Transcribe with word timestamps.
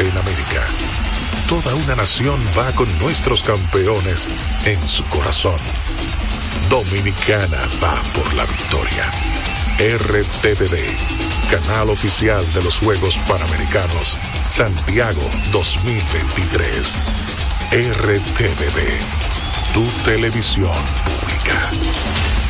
en 0.00 0.16
América. 0.16 0.66
Toda 1.48 1.74
una 1.74 1.96
nación 1.96 2.40
va 2.56 2.70
con 2.72 2.86
nuestros 2.98 3.42
campeones 3.42 4.30
en 4.64 4.88
su 4.88 5.04
corazón. 5.04 5.58
Dominicana 6.68 7.58
va 7.82 8.02
por 8.14 8.32
la 8.34 8.44
victoria. 8.46 9.04
RTVD, 9.78 10.78
canal 11.50 11.90
oficial 11.90 12.44
de 12.52 12.62
los 12.62 12.78
Juegos 12.78 13.18
Panamericanos, 13.28 14.18
Santiago 14.48 15.22
2023. 15.52 17.02
RTVD, 17.72 18.80
tu 19.74 19.84
televisión 20.04 20.72
pública. 21.04 22.49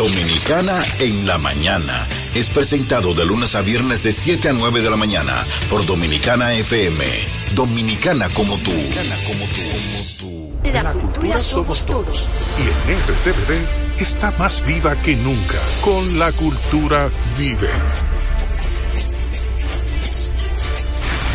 Dominicana 0.01 0.83
en 0.97 1.27
la 1.27 1.37
mañana. 1.37 2.07
Es 2.33 2.49
presentado 2.49 3.13
de 3.13 3.23
lunes 3.23 3.53
a 3.53 3.61
viernes 3.61 4.01
de 4.01 4.11
7 4.11 4.49
a 4.49 4.53
9 4.53 4.81
de 4.81 4.89
la 4.89 4.95
mañana 4.95 5.31
por 5.69 5.85
Dominicana 5.85 6.51
FM. 6.55 7.05
Dominicana 7.53 8.27
como 8.29 8.57
tú. 8.57 8.71
Dominicana 8.71 9.15
como 9.27 9.45
tú. 9.45 10.71
La, 10.73 10.93
cultura 10.93 11.37
somos 11.37 11.85
todos. 11.85 12.31
Y 12.57 12.91
en 12.91 12.99
RTVD 12.99 14.01
está 14.01 14.31
más 14.39 14.65
viva 14.65 14.99
que 15.03 15.15
nunca. 15.15 15.59
Con 15.81 16.17
la 16.17 16.31
cultura 16.31 17.07
vive. 17.37 17.69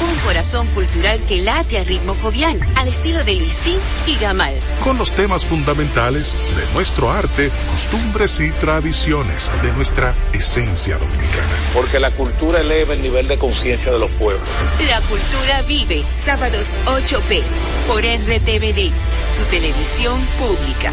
Un 0.00 0.14
corazón 0.24 0.66
cultural 0.68 1.20
que 1.24 1.38
late 1.38 1.78
a 1.78 1.84
ritmo 1.84 2.14
jovial, 2.20 2.60
al 2.76 2.88
estilo 2.88 3.24
de 3.24 3.34
Luisín 3.36 3.78
y 4.06 4.16
Gamal. 4.16 4.54
Con 4.80 4.98
los 4.98 5.12
temas 5.12 5.46
fundamentales 5.46 6.38
de 6.54 6.74
nuestro 6.74 7.10
arte, 7.10 7.50
costumbres 7.70 8.40
y 8.40 8.50
tradiciones, 8.52 9.52
de 9.62 9.72
nuestra 9.72 10.14
esencia 10.32 10.98
dominicana. 10.98 11.52
Porque 11.72 11.98
la 11.98 12.10
cultura 12.10 12.60
eleva 12.60 12.94
el 12.94 13.02
nivel 13.02 13.26
de 13.26 13.38
conciencia 13.38 13.90
de 13.90 13.98
los 13.98 14.10
pueblos. 14.12 14.48
La 14.88 15.00
cultura 15.02 15.62
vive, 15.62 16.04
sábados 16.14 16.76
8p, 16.86 17.42
por 17.88 18.00
RTVD, 18.00 18.92
tu 19.36 19.44
televisión 19.50 20.20
pública 20.38 20.92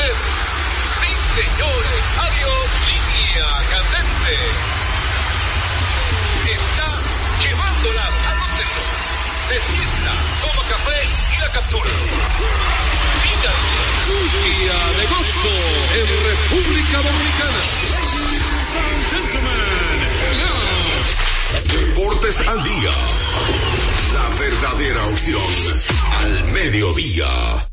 Ser. 0.00 0.14
Sí, 1.00 1.12
señores. 1.40 2.02
Adiós, 2.26 2.64
línea 2.88 3.48
candente. 3.70 4.34
Está 6.56 6.88
llevándola 7.42 8.04
a 8.06 8.34
donde. 8.40 8.64
Se 9.48 9.56
sienta, 9.58 10.12
toma 10.42 10.62
café 10.68 10.98
y 11.34 11.40
la 11.40 11.48
captura. 11.52 11.90
Un 14.10 14.26
día 14.42 14.78
de 14.98 15.06
gozo 15.06 15.56
en 15.94 16.06
República 16.30 16.96
Dominicana. 17.02 17.62
Deportes 21.64 22.48
al 22.48 22.62
día. 22.64 22.92
La 24.14 24.28
verdadera 24.38 25.04
opción 25.06 25.42
al 26.20 26.44
mediodía. 26.52 27.69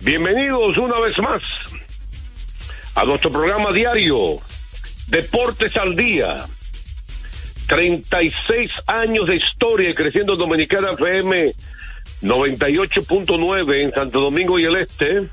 Bienvenidos 0.00 0.78
una 0.78 0.98
vez 1.00 1.18
más 1.18 1.42
a 2.94 3.04
nuestro 3.04 3.30
programa 3.30 3.72
diario 3.72 4.38
Deportes 5.08 5.76
al 5.76 5.96
Día. 5.96 6.36
36 7.66 8.70
años 8.86 9.26
de 9.26 9.36
historia 9.36 9.90
y 9.90 9.94
creciendo 9.94 10.36
Dominicana 10.36 10.92
FM 10.92 11.52
98.9 12.22 13.82
en 13.82 13.94
Santo 13.94 14.20
Domingo 14.20 14.58
y 14.58 14.64
el 14.64 14.76
Este, 14.76 15.28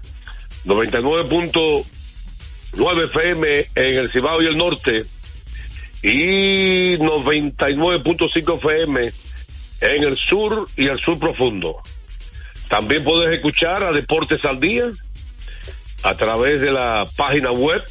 99.9 0.66 3.06
FM 3.08 3.68
en 3.76 3.96
el 3.96 4.10
Cibao 4.10 4.42
y 4.42 4.48
el 4.48 4.58
Norte 4.58 5.00
y 6.02 6.98
99.5 6.98 8.56
FM 8.56 9.12
en 9.82 10.04
el 10.04 10.18
sur 10.18 10.68
y 10.78 10.88
el 10.88 11.00
sur 11.00 11.20
profundo. 11.20 11.82
También 12.70 13.04
puedes 13.04 13.34
escuchar 13.34 13.84
a 13.84 13.92
Deportes 13.92 14.46
al 14.46 14.60
Día 14.60 14.86
a 16.04 16.14
través 16.14 16.62
de 16.62 16.70
la 16.72 17.08
página 17.18 17.52
web 17.52 17.84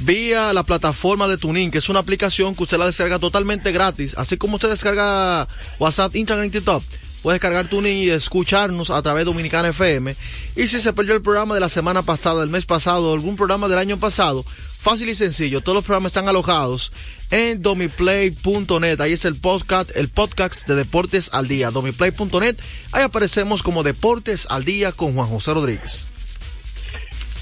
vía 0.00 0.52
la 0.52 0.62
plataforma 0.62 1.26
de 1.26 1.38
Tuning, 1.38 1.70
que 1.70 1.78
es 1.78 1.88
una 1.88 2.00
aplicación 2.00 2.54
que 2.54 2.64
usted 2.64 2.76
la 2.78 2.84
descarga 2.86 3.18
totalmente 3.18 3.72
gratis, 3.72 4.14
así 4.16 4.36
como 4.36 4.56
usted 4.56 4.68
descarga 4.68 5.48
WhatsApp, 5.78 6.14
Instagram 6.14 6.46
y 6.46 6.50
TikTok 6.50 6.84
puedes 7.22 7.40
cargar 7.40 7.68
tu 7.68 7.84
y 7.86 8.10
escucharnos 8.10 8.90
a 8.90 9.02
través 9.02 9.22
de 9.22 9.26
Dominicana 9.26 9.68
FM. 9.68 10.14
Y 10.56 10.66
si 10.66 10.80
se 10.80 10.92
perdió 10.92 11.14
el 11.14 11.22
programa 11.22 11.54
de 11.54 11.60
la 11.60 11.68
semana 11.68 12.02
pasada, 12.02 12.42
el 12.42 12.50
mes 12.50 12.64
pasado, 12.64 13.12
algún 13.12 13.36
programa 13.36 13.68
del 13.68 13.78
año 13.78 13.96
pasado, 13.98 14.44
fácil 14.44 15.08
y 15.08 15.14
sencillo. 15.14 15.60
Todos 15.60 15.76
los 15.76 15.84
programas 15.84 16.10
están 16.10 16.28
alojados 16.28 16.92
en 17.30 17.62
domiplay.net. 17.62 19.00
Ahí 19.00 19.12
es 19.12 19.24
el 19.24 19.36
podcast, 19.36 19.90
el 19.96 20.08
podcast 20.08 20.66
de 20.66 20.74
Deportes 20.74 21.30
al 21.32 21.48
Día. 21.48 21.70
Domiplay.net. 21.70 22.56
Ahí 22.92 23.02
aparecemos 23.02 23.62
como 23.62 23.82
Deportes 23.82 24.46
al 24.50 24.64
Día 24.64 24.92
con 24.92 25.14
Juan 25.14 25.28
José 25.28 25.54
Rodríguez. 25.54 26.06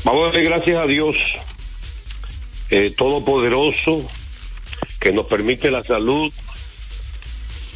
Vamos 0.04 0.22
a 0.22 0.26
darle 0.26 0.44
gracias 0.44 0.78
a 0.78 0.86
Dios, 0.86 1.16
eh, 2.70 2.94
Todopoderoso, 2.96 4.08
que 5.00 5.10
nos 5.10 5.26
permite 5.26 5.70
la 5.70 5.82
salud, 5.82 6.32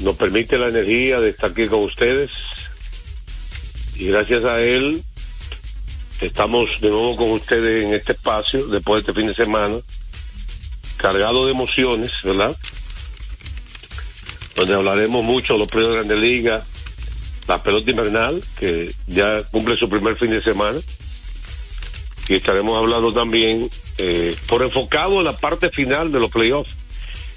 nos 0.00 0.16
permite 0.16 0.58
la 0.58 0.68
energía 0.68 1.20
de 1.20 1.30
estar 1.30 1.50
aquí 1.50 1.66
con 1.66 1.84
ustedes 1.84 2.30
y 3.96 4.06
gracias 4.06 4.44
a 4.44 4.60
él 4.60 5.02
estamos 6.20 6.80
de 6.80 6.90
nuevo 6.90 7.16
con 7.16 7.30
ustedes 7.32 7.84
en 7.84 7.94
este 7.94 8.12
espacio 8.12 8.66
después 8.66 9.04
de 9.04 9.10
este 9.10 9.20
fin 9.20 9.28
de 9.28 9.34
semana 9.34 9.76
cargado 10.96 11.46
de 11.46 11.52
emociones, 11.52 12.12
¿verdad? 12.22 12.54
Donde 14.56 14.74
hablaremos 14.74 15.24
mucho 15.24 15.54
de 15.54 15.60
los 15.60 15.68
premios 15.68 15.90
de 15.90 15.96
Grande 15.96 16.16
Liga, 16.16 16.64
la 17.48 17.62
pelota 17.62 17.90
invernal, 17.90 18.42
que 18.58 18.92
ya 19.06 19.42
cumple 19.50 19.76
su 19.76 19.88
primer 19.88 20.16
fin 20.16 20.28
de 20.28 20.42
semana. 20.42 20.78
Y 22.28 22.34
estaremos 22.34 22.76
hablando 22.76 23.12
también, 23.12 23.68
eh, 23.96 24.36
por 24.46 24.62
enfocado 24.62 25.18
en 25.18 25.24
la 25.24 25.36
parte 25.36 25.70
final 25.70 26.12
de 26.12 26.20
los 26.20 26.30
playoffs 26.30 26.76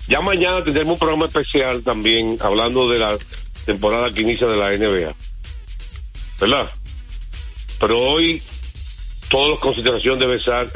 ya 0.08 0.22
mañana 0.22 0.64
tendremos 0.64 0.94
un 0.94 1.00
programa 1.00 1.26
especial 1.26 1.84
también 1.84 2.38
hablando 2.42 2.90
de 2.90 3.00
la 3.00 3.18
temporada 3.66 4.12
que 4.12 4.22
inicia 4.22 4.48
de 4.48 4.58
la 4.58 4.72
NBA. 4.72 5.16
¿Verdad? 6.40 6.70
Pero 7.80 8.00
hoy 8.00 8.42
toda 9.30 9.56
la 9.56 9.60
consideración 9.60 10.20
debe 10.20 10.38
estar 10.38 10.68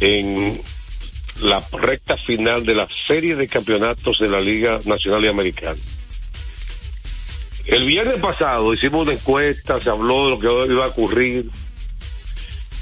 en 0.00 0.60
la 1.42 1.62
recta 1.72 2.16
final 2.16 2.64
de 2.64 2.74
la 2.74 2.88
serie 2.88 3.36
de 3.36 3.46
campeonatos 3.46 4.18
de 4.18 4.28
la 4.28 4.40
Liga 4.40 4.80
Nacional 4.84 5.24
y 5.24 5.28
Americana. 5.28 5.78
El 7.66 7.84
viernes 7.84 8.20
pasado 8.20 8.72
hicimos 8.72 9.02
una 9.02 9.12
encuesta, 9.12 9.78
se 9.78 9.90
habló 9.90 10.24
de 10.24 10.30
lo 10.30 10.66
que 10.66 10.72
iba 10.72 10.86
a 10.86 10.88
ocurrir, 10.88 11.50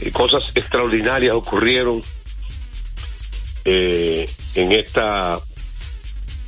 y 0.01 0.11
cosas 0.11 0.53
extraordinarias 0.55 1.35
ocurrieron 1.35 2.03
eh, 3.67 4.29
en 4.55 4.73
esta 4.73 5.39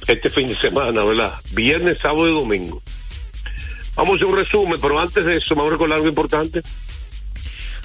este 0.06 0.30
fin 0.30 0.48
de 0.48 0.54
semana, 0.54 1.04
¿verdad? 1.04 1.34
Viernes, 1.52 1.98
sábado 1.98 2.28
y 2.28 2.32
domingo. 2.32 2.80
Vamos 3.96 4.22
a 4.22 4.26
un 4.26 4.36
resumen, 4.36 4.78
pero 4.80 4.98
antes 4.98 5.24
de 5.24 5.36
eso, 5.36 5.54
vamos 5.54 5.70
a 5.70 5.72
recordar 5.74 5.96
algo 5.96 6.08
importante. 6.08 6.62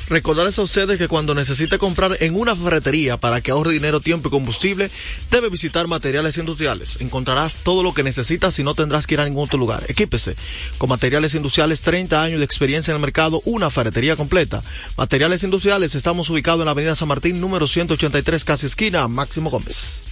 Recordarles 0.09 0.59
a 0.59 0.63
ustedes 0.63 0.97
que 0.97 1.07
cuando 1.07 1.33
necesite 1.33 1.77
comprar 1.77 2.17
en 2.19 2.35
una 2.35 2.55
ferretería 2.55 3.17
para 3.17 3.41
que 3.41 3.51
ahorre 3.51 3.73
dinero, 3.73 4.01
tiempo 4.01 4.27
y 4.27 4.31
combustible, 4.31 4.91
debe 5.31 5.49
visitar 5.49 5.87
materiales 5.87 6.37
industriales. 6.37 6.99
Encontrarás 7.01 7.59
todo 7.63 7.83
lo 7.83 7.93
que 7.93 8.03
necesitas 8.03 8.57
y 8.59 8.63
no 8.63 8.75
tendrás 8.75 9.07
que 9.07 9.15
ir 9.15 9.21
a 9.21 9.25
ningún 9.25 9.45
otro 9.45 9.57
lugar. 9.57 9.83
Equípese. 9.87 10.35
Con 10.77 10.89
materiales 10.89 11.35
industriales, 11.35 11.81
30 11.81 12.21
años 12.21 12.39
de 12.39 12.45
experiencia 12.45 12.91
en 12.91 12.95
el 12.97 13.01
mercado, 13.01 13.41
una 13.45 13.69
ferretería 13.69 14.15
completa. 14.15 14.61
Materiales 14.97 15.43
industriales, 15.43 15.95
estamos 15.95 16.29
ubicados 16.29 16.59
en 16.59 16.65
la 16.65 16.71
avenida 16.71 16.95
San 16.95 17.07
Martín, 17.07 17.39
número 17.39 17.67
183, 17.67 18.43
casi 18.43 18.65
esquina, 18.65 19.07
Máximo 19.07 19.49
Gómez. 19.49 20.03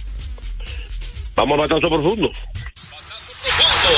Vamos 1.34 1.58
a 1.58 1.62
batazo 1.62 1.88
profundo. 1.88 2.30
Profundo. 2.30 3.90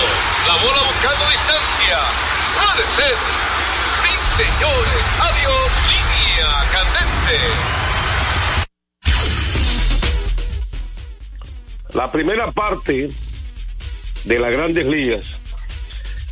La 0.46 0.54
bola 0.54 0.82
buscando 0.86 1.24
distancia. 1.30 1.98
Puede 2.54 2.84
ser. 2.96 3.16
Sí, 4.02 4.12
señores. 4.42 5.04
Adiós. 5.20 5.63
Línea 6.44 6.64
candente. 6.72 7.38
La 11.94 12.12
primera 12.12 12.50
parte 12.52 13.10
de 14.24 14.38
las 14.38 14.52
grandes 14.52 14.86
ligas. 14.86 15.26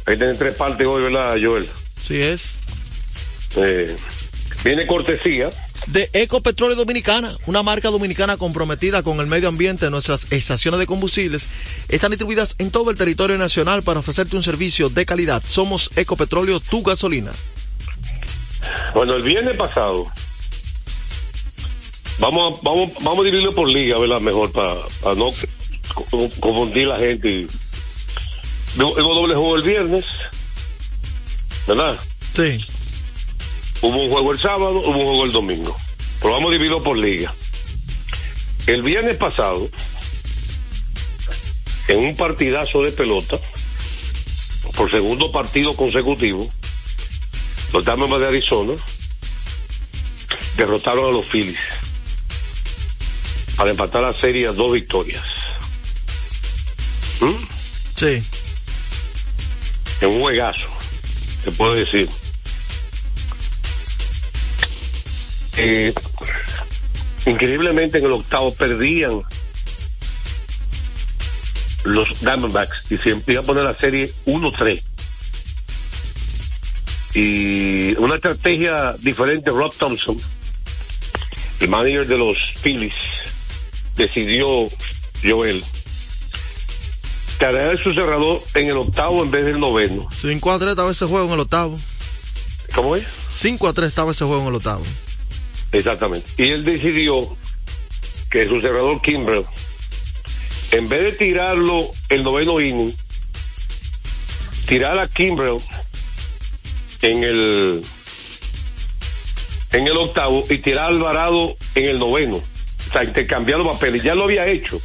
Ahí 0.06 0.16
tienen 0.16 0.36
tres 0.36 0.54
partes 0.56 0.86
hoy, 0.86 1.02
¿verdad, 1.04 1.36
Joel? 1.42 1.68
Sí 2.00 2.20
es. 2.20 2.58
Eh, 3.56 3.96
viene 4.64 4.86
cortesía 4.86 5.50
de 5.86 6.08
Ecopetróleo 6.12 6.76
Dominicana, 6.76 7.36
una 7.46 7.62
marca 7.62 7.90
dominicana 7.90 8.36
comprometida 8.36 9.02
con 9.02 9.18
el 9.20 9.26
medio 9.26 9.48
ambiente. 9.48 9.90
Nuestras 9.90 10.30
estaciones 10.32 10.80
de 10.80 10.86
combustibles 10.86 11.48
están 11.88 12.10
distribuidas 12.10 12.56
en 12.58 12.70
todo 12.70 12.90
el 12.90 12.96
territorio 12.96 13.38
nacional 13.38 13.82
para 13.82 14.00
ofrecerte 14.00 14.36
un 14.36 14.42
servicio 14.42 14.90
de 14.90 15.06
calidad. 15.06 15.42
Somos 15.46 15.90
Ecopetróleo, 15.96 16.60
tu 16.60 16.82
gasolina. 16.82 17.32
Bueno, 18.94 19.14
el 19.14 19.22
viernes 19.22 19.56
pasado, 19.56 20.10
vamos 22.19 22.58
a, 22.58 22.60
vamos, 22.62 22.90
vamos 23.00 23.20
a 23.20 23.24
dividirlo 23.24 23.54
por 23.54 23.69
liga, 23.69 23.98
¿verdad? 23.98 24.20
Mejor 24.20 24.52
para, 24.52 24.74
para 25.02 25.14
no 25.14 25.32
confundir 26.40 26.88
la 26.88 26.98
gente. 26.98 27.46
Hubo 28.76 29.14
doble 29.14 29.34
juego 29.34 29.56
el 29.56 29.62
viernes, 29.62 30.04
¿verdad? 31.66 31.98
Sí. 32.34 32.64
Hubo 33.82 34.04
un 34.04 34.10
juego 34.10 34.32
el 34.32 34.38
sábado, 34.38 34.78
hubo 34.78 34.98
un 34.98 35.04
juego 35.04 35.24
el 35.24 35.32
domingo. 35.32 35.76
Pero 36.20 36.34
vamos 36.34 36.50
a 36.50 36.52
dividirlo 36.52 36.82
por 36.82 36.96
liga. 36.96 37.34
El 38.66 38.82
viernes 38.82 39.16
pasado, 39.16 39.69
en 41.88 41.98
un 41.98 42.14
partidazo 42.14 42.82
de 42.82 42.92
pelota, 42.92 43.36
por 44.76 44.90
segundo 44.90 45.32
partido 45.32 45.74
consecutivo, 45.74 46.48
los 47.72 47.84
Diamondbacks 47.84 48.20
de 48.20 48.28
Arizona 48.28 48.74
derrotaron 50.56 51.06
a 51.06 51.16
los 51.16 51.24
Phillies 51.24 51.58
para 53.56 53.70
empatar 53.70 54.02
la 54.02 54.19
serie 54.19 54.46
a 54.48 54.52
dos 54.52 54.72
victorias. 54.72 55.22
¿Mm? 57.20 57.36
Sí. 57.94 58.22
En 60.00 60.08
un 60.08 60.20
juegazo, 60.20 60.69
se 61.44 61.52
puede 61.52 61.80
decir. 61.84 62.08
Eh, 65.56 65.92
increíblemente 67.26 67.98
en 67.98 68.04
el 68.06 68.12
octavo 68.12 68.54
perdían 68.54 69.22
los 71.84 72.20
Diamondbacks 72.20 72.90
y 72.90 72.98
se 72.98 73.20
iba 73.26 73.40
a 73.40 73.44
poner 73.44 73.64
la 73.64 73.78
serie 73.78 74.10
1-3 74.26 74.91
y 77.14 77.94
una 77.96 78.16
estrategia 78.16 78.94
diferente 78.98 79.50
Rob 79.50 79.72
Thompson 79.74 80.16
el 81.60 81.68
manager 81.68 82.06
de 82.06 82.18
los 82.18 82.38
Phillies 82.62 82.94
decidió 83.96 84.68
Joel 85.22 85.62
cargar 87.38 87.76
su 87.76 87.92
cerrador 87.92 88.42
en 88.54 88.68
el 88.68 88.76
octavo 88.76 89.22
en 89.22 89.30
vez 89.30 89.44
del 89.44 89.60
noveno 89.60 90.08
5 90.12 90.52
a 90.52 90.58
3 90.58 90.70
estaba 90.70 90.90
ese 90.90 91.06
juego 91.06 91.26
en 91.26 91.32
el 91.34 91.40
octavo 91.40 91.78
¿cómo 92.74 92.96
es? 92.96 93.04
5 93.34 93.68
a 93.68 93.72
3 93.72 93.88
estaba 93.88 94.12
ese 94.12 94.24
juego 94.24 94.42
en 94.42 94.48
el 94.48 94.54
octavo 94.54 94.84
Exactamente. 95.72 96.26
Y 96.36 96.50
él 96.50 96.64
decidió 96.64 97.36
que 98.30 98.46
su 98.46 98.60
cerrador 98.60 99.00
Kimbrell, 99.00 99.44
en 100.70 100.88
vez 100.88 101.02
de 101.02 101.12
tirarlo 101.12 101.90
el 102.10 102.22
noveno 102.22 102.60
inning, 102.60 102.94
tirar 104.66 104.98
a 104.98 105.08
Kimbrell 105.08 105.58
en 107.02 107.25
el 107.25 107.82
en 109.72 109.87
el 109.87 109.96
octavo 109.96 110.44
y 110.49 110.58
tirar 110.58 110.84
a 110.84 110.88
Alvarado 110.88 111.56
en 111.75 111.87
el 111.87 111.99
noveno. 111.99 112.37
O 112.37 112.93
sea, 112.93 113.04
intercambiar 113.04 113.58
los 113.58 113.69
papeles. 113.69 114.02
Ya 114.02 114.14
lo 114.14 114.25
había 114.25 114.46
hecho. 114.46 114.81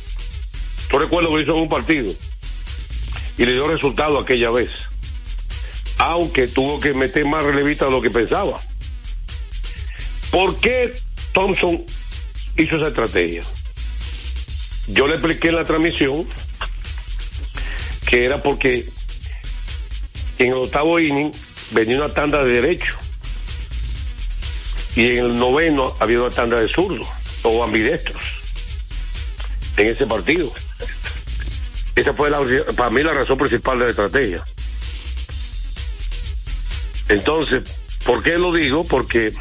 Yo 0.91 0.99
recuerdo 0.99 1.35
que 1.35 1.41
hizo 1.41 1.53
en 1.53 1.61
un 1.61 1.69
partido. 1.69 2.11
Y 3.37 3.45
le 3.45 3.53
dio 3.53 3.67
resultado 3.67 4.19
aquella 4.19 4.49
vez. 4.49 4.69
Aunque 5.97 6.47
tuvo 6.47 6.79
que 6.79 6.93
meter 6.93 7.25
más 7.25 7.43
relevista 7.43 7.85
de 7.85 7.91
lo 7.91 8.01
que 8.01 8.09
pensaba. 8.09 8.59
¿Por 10.31 10.57
qué 10.59 10.93
Thompson 11.33 11.83
hizo 12.57 12.77
esa 12.77 12.87
estrategia? 12.87 13.43
Yo 14.87 15.07
le 15.07 15.15
expliqué 15.15 15.49
en 15.49 15.55
la 15.55 15.65
transmisión 15.65 16.27
que 18.07 18.23
era 18.23 18.41
porque 18.41 18.87
en 20.39 20.47
el 20.47 20.53
octavo 20.53 20.97
inning 20.99 21.33
venía 21.71 21.97
una 21.97 22.13
tanda 22.13 22.43
de 22.43 22.61
derecho 22.61 22.95
y 24.95 25.05
en 25.05 25.25
el 25.25 25.37
noveno 25.37 25.93
había 25.99 26.21
una 26.21 26.29
tanda 26.29 26.59
de 26.59 26.67
zurdo 26.67 27.05
o 27.43 27.63
ambidestros 27.63 28.23
en 29.77 29.87
ese 29.87 30.05
partido. 30.07 30.51
Esa 31.95 32.13
fue 32.13 32.29
la, 32.29 32.39
para 32.75 32.89
mí 32.89 33.03
la 33.03 33.13
razón 33.13 33.37
principal 33.37 33.79
de 33.79 33.85
la 33.85 33.89
estrategia. 33.91 34.43
Entonces, 37.09 37.79
¿por 38.05 38.21
qué 38.21 38.31
lo 38.31 38.53
digo? 38.53 38.83
Porque 38.83 39.31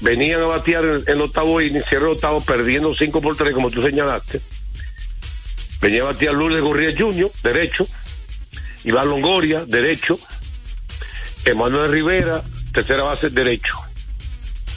venían 0.00 0.42
a 0.42 0.46
batear 0.46 0.84
en 0.84 1.02
el 1.06 1.20
octavo 1.20 1.60
inning, 1.60 1.82
cierre 1.82 2.06
el 2.06 2.12
octavo, 2.12 2.40
perdiendo 2.44 2.94
5 2.94 3.20
por 3.20 3.36
3, 3.36 3.54
como 3.54 3.70
tú 3.70 3.82
señalaste. 3.82 4.40
Venía 5.80 6.02
a 6.02 6.06
batear 6.06 6.34
Lourdes 6.34 6.62
Gorría 6.62 6.92
Jr., 6.96 7.30
derecho. 7.42 7.86
Iván 8.84 9.08
Longoria, 9.08 9.64
derecho. 9.64 10.18
Emanuel 11.48 11.90
Rivera, 11.90 12.42
tercera 12.72 13.04
base, 13.04 13.30
derecho. 13.30 13.74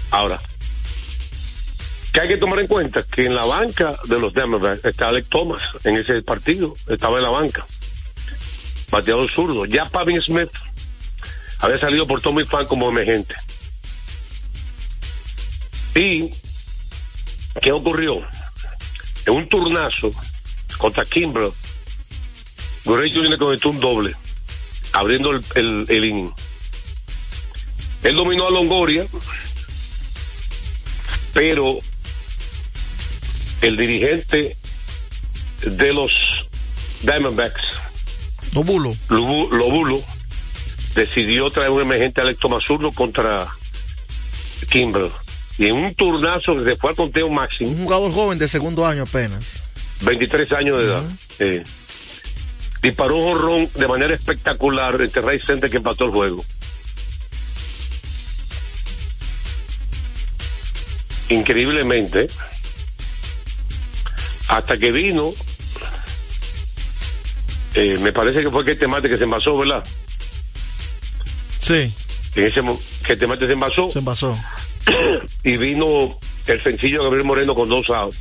Ahora, 0.09 0.39
que 2.13 2.21
hay 2.21 2.27
que 2.27 2.37
tomar 2.37 2.59
en 2.59 2.67
cuenta 2.67 3.03
que 3.03 3.25
en 3.25 3.35
la 3.35 3.45
banca 3.45 3.93
de 4.05 4.19
los 4.19 4.33
Democrats 4.33 4.83
está 4.83 5.09
Alex 5.09 5.29
Thomas 5.29 5.61
en 5.83 5.95
ese 5.95 6.21
partido, 6.21 6.73
estaba 6.87 7.17
en 7.17 7.23
la 7.23 7.29
banca. 7.29 7.65
Bateador 8.89 9.31
zurdo. 9.31 9.65
Ya 9.65 9.85
Pavin 9.85 10.21
Smith 10.21 10.51
había 11.59 11.79
salido 11.79 12.05
por 12.05 12.21
Tommy 12.21 12.43
Fan 12.43 12.65
como 12.65 12.89
emergente. 12.89 13.35
Y, 15.95 16.31
¿qué 17.61 17.71
ocurrió? 17.71 18.25
En 19.25 19.33
un 19.33 19.47
turnazo 19.47 20.11
contra 20.77 21.05
Kimbrell, 21.05 21.51
Gurey 22.85 23.13
Jr. 23.13 23.37
conectó 23.37 23.69
un 23.69 23.79
doble, 23.79 24.15
abriendo 24.93 25.31
el, 25.31 25.43
el, 25.55 25.85
el 25.87 26.05
inning. 26.05 26.33
Él 28.03 28.15
dominó 28.15 28.47
a 28.47 28.51
Longoria, 28.51 29.05
pero 31.33 31.79
el 33.61 33.77
dirigente 33.77 34.57
de 35.65 35.93
los 35.93 36.11
Diamondbacks, 37.03 37.61
Lobulo, 38.53 38.95
Lobulo, 39.09 40.01
decidió 40.95 41.49
traer 41.49 41.69
un 41.69 41.81
emergente 41.81 42.21
Alex 42.21 42.39
Tomazurro 42.39 42.91
contra 42.91 43.47
Kimbrell 44.69 45.11
y 45.57 45.67
en 45.67 45.75
un 45.75 45.93
turnazo 45.93 46.55
que 46.57 46.71
se 46.71 46.75
fue 46.75 46.89
al 46.89 46.95
conteo 46.95 47.29
máximo. 47.29 47.69
Un 47.69 47.83
jugador 47.83 48.11
joven 48.11 48.39
de 48.39 48.47
segundo 48.47 48.85
año 48.85 49.03
apenas. 49.03 49.63
23 50.01 50.51
años 50.53 50.77
de 50.77 50.83
edad. 50.85 51.03
eh, 51.39 51.63
disparó 52.81 53.17
un 53.17 53.33
jorrón 53.33 53.69
de 53.75 53.87
manera 53.87 54.13
espectacular 54.13 54.99
este 55.01 55.21
Ray 55.21 55.39
Center 55.45 55.69
que 55.69 55.77
empató 55.77 56.05
el 56.05 56.11
juego. 56.11 56.43
Increíblemente, 61.31 62.27
hasta 64.49 64.77
que 64.77 64.91
vino, 64.91 65.31
eh, 67.75 67.95
me 67.99 68.11
parece 68.11 68.41
que 68.41 68.49
fue 68.49 68.65
que 68.65 68.71
este 68.71 68.87
mate 68.87 69.07
que 69.09 69.17
se 69.17 69.23
envasó, 69.23 69.57
¿verdad? 69.57 69.83
Sí. 71.59 71.93
En 72.35 72.43
ese 72.45 72.61
mo- 72.61 72.79
que 73.05 73.13
este 73.13 73.27
mate 73.27 73.47
se 73.47 73.53
envasó. 73.53 73.89
Se 73.89 73.99
envasó. 73.99 74.37
y 75.43 75.57
vino 75.57 76.19
el 76.47 76.61
sencillo 76.61 76.97
de 76.99 77.03
Gabriel 77.05 77.25
Moreno 77.25 77.55
con 77.55 77.69
dos 77.69 77.89
outs, 77.89 78.17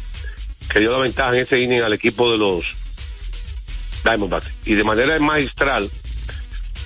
que 0.73 0.79
dio 0.81 0.93
la 0.93 0.99
ventaja 0.99 1.35
en 1.35 1.43
ese 1.43 1.59
inning 1.61 1.83
al 1.83 1.93
equipo 1.93 2.31
de 2.31 2.38
los 2.38 2.64
Diamondbacks. 4.05 4.50
Y 4.67 4.75
de 4.75 4.85
manera 4.85 5.19
magistral, 5.19 5.90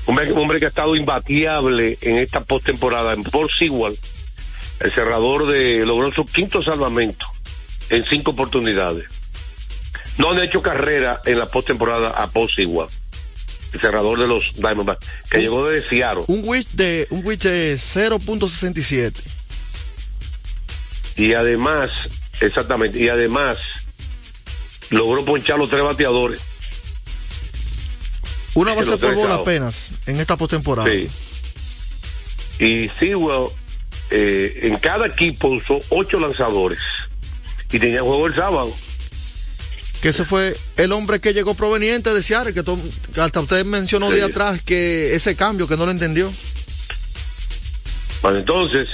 un 0.07 0.13
hombre, 0.19 0.33
un 0.33 0.39
hombre 0.39 0.59
que 0.59 0.65
ha 0.67 0.69
estado 0.69 0.97
imbateable 0.97 1.99
en 2.01 2.17
esta 2.17 2.41
postemporada, 2.41 3.13
en 3.13 3.23
Paul 3.25 3.51
Sewell, 3.59 3.99
el 4.85 4.93
cerrador 4.93 5.51
de 5.51 5.85
logró 5.87 6.13
su 6.13 6.27
quinto 6.27 6.63
salvamento 6.63 7.27
en 7.89 8.05
cinco 8.05 8.33
oportunidades. 8.33 9.07
No 10.19 10.31
han 10.31 10.43
hecho 10.43 10.61
carrera 10.61 11.21
en 11.25 11.39
la 11.39 11.47
postemporada 11.47 12.11
a 12.11 12.31
Sewell, 12.55 12.89
el 13.73 13.81
cerrador 13.81 14.19
de 14.19 14.29
los 14.29 14.55
Diamondbacks, 14.57 15.07
que 15.31 15.39
llegó 15.39 15.67
de 15.67 15.83
Seattle. 15.89 16.25
Un 16.27 16.43
which 16.45 16.69
de, 16.73 17.07
un 17.09 17.25
which 17.25 17.41
de 17.41 17.75
0.67. 17.77 19.15
y 21.17 21.33
además, 21.33 21.91
exactamente, 22.41 23.03
y 23.03 23.09
además 23.09 23.59
logró 24.91 25.25
ponchar 25.25 25.59
los 25.59 25.71
tres 25.71 25.83
bateadores. 25.83 26.43
Una 28.53 28.75
base 28.75 28.99
por 28.99 29.15
bola 29.15 29.37
apenas 29.37 29.93
en 30.07 30.21
esta 30.21 30.37
postemporada. 30.37 30.91
Sí. 30.91 31.09
Y 32.59 32.89
Sewell, 33.01 33.49
eh, 34.11 34.61
en 34.63 34.77
cada 34.77 35.07
equipo 35.07 35.49
usó 35.49 35.79
ocho 35.91 36.19
lanzadores 36.21 36.79
y 37.73 37.79
tenía 37.79 38.01
juego 38.03 38.27
el 38.27 38.35
sábado. 38.35 38.75
Que 40.01 40.09
ese 40.11 40.25
fue 40.27 40.55
el 40.77 40.93
hombre 40.93 41.19
que 41.21 41.33
llegó 41.33 41.55
proveniente 41.55 42.13
de 42.13 42.23
Seattle, 42.23 42.53
que, 42.53 42.63
to- 42.63 42.79
que 43.15 43.21
hasta 43.21 43.41
usted 43.41 43.65
mencionó 43.65 44.11
Sí. 44.11 44.17
día 44.17 44.27
atrás 44.27 44.61
que 44.63 45.15
ese 45.15 45.35
cambio 45.35 45.67
que 45.67 45.77
no 45.77 45.87
lo 45.87 45.91
entendió. 45.93 46.31
Bueno, 48.21 48.39
entonces, 48.39 48.89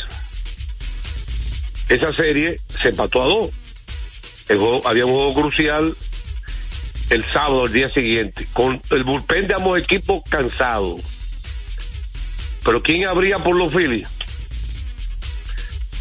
esa 1.89 2.13
serie 2.13 2.61
se 2.81 2.89
empató 2.91 3.23
a 3.23 3.27
dos. 3.27 3.51
El 4.49 4.59
juego- 4.59 4.87
había 4.87 5.07
un 5.07 5.13
juego 5.13 5.35
crucial 5.35 5.97
el 7.11 7.25
sábado, 7.25 7.67
el 7.67 7.73
día 7.73 7.91
siguiente, 7.91 8.47
con 8.53 8.81
el 8.91 9.03
bullpen 9.05 9.49
de 9.49 9.55
ambos 9.55 9.81
equipos 9.81 10.23
cansado. 10.29 10.97
Pero 12.65 12.83
¿quién 12.83 13.07
habría 13.09 13.39
por 13.39 13.57
los 13.57 13.73
Phillies? 13.73 14.09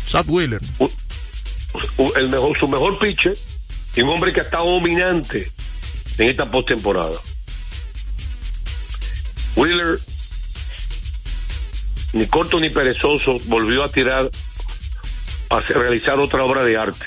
Sad 0.09 0.27
Wheeler. 0.27 0.59
El 2.15 2.29
mejor, 2.29 2.57
su 2.57 2.67
mejor 2.67 2.97
pitcher 2.97 3.37
y 3.95 4.01
un 4.01 4.09
hombre 4.09 4.33
que 4.33 4.39
ha 4.39 4.43
estado 4.43 4.65
dominante 4.65 5.51
en 6.17 6.29
esta 6.29 6.49
postemporada. 6.49 7.15
Wheeler, 9.55 9.99
ni 12.13 12.25
corto 12.25 12.59
ni 12.59 12.71
perezoso, 12.71 13.37
volvió 13.45 13.83
a 13.83 13.89
tirar, 13.89 14.31
a 15.51 15.59
realizar 15.59 16.19
otra 16.19 16.43
obra 16.43 16.63
de 16.63 16.75
arte. 16.75 17.05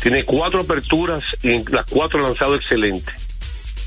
Tiene 0.00 0.24
cuatro 0.24 0.60
aperturas 0.60 1.22
y 1.42 1.52
en 1.52 1.64
las 1.72 1.84
cuatro 1.84 2.20
ha 2.20 2.22
lanzado 2.22 2.54
excelente. 2.54 3.12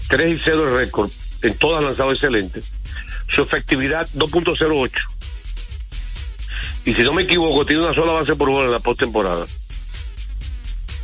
Tres 0.09 0.29
y 0.29 0.41
cero 0.43 0.63
de 0.67 0.77
récord, 0.77 1.09
en 1.41 1.57
todas 1.57 1.81
ha 1.81 1.87
lanzado 1.87 2.11
excelente. 2.11 2.61
Su 3.29 3.41
efectividad 3.41 4.07
2.08 4.13 5.12
y 6.85 6.93
si 6.93 7.01
no 7.03 7.13
me 7.13 7.23
equivoco, 7.23 7.65
tiene 7.65 7.83
una 7.83 7.93
sola 7.93 8.11
base 8.13 8.35
por 8.35 8.49
bola 8.49 8.65
en 8.65 8.71
la 8.71 8.79
postemporada. 8.79 9.45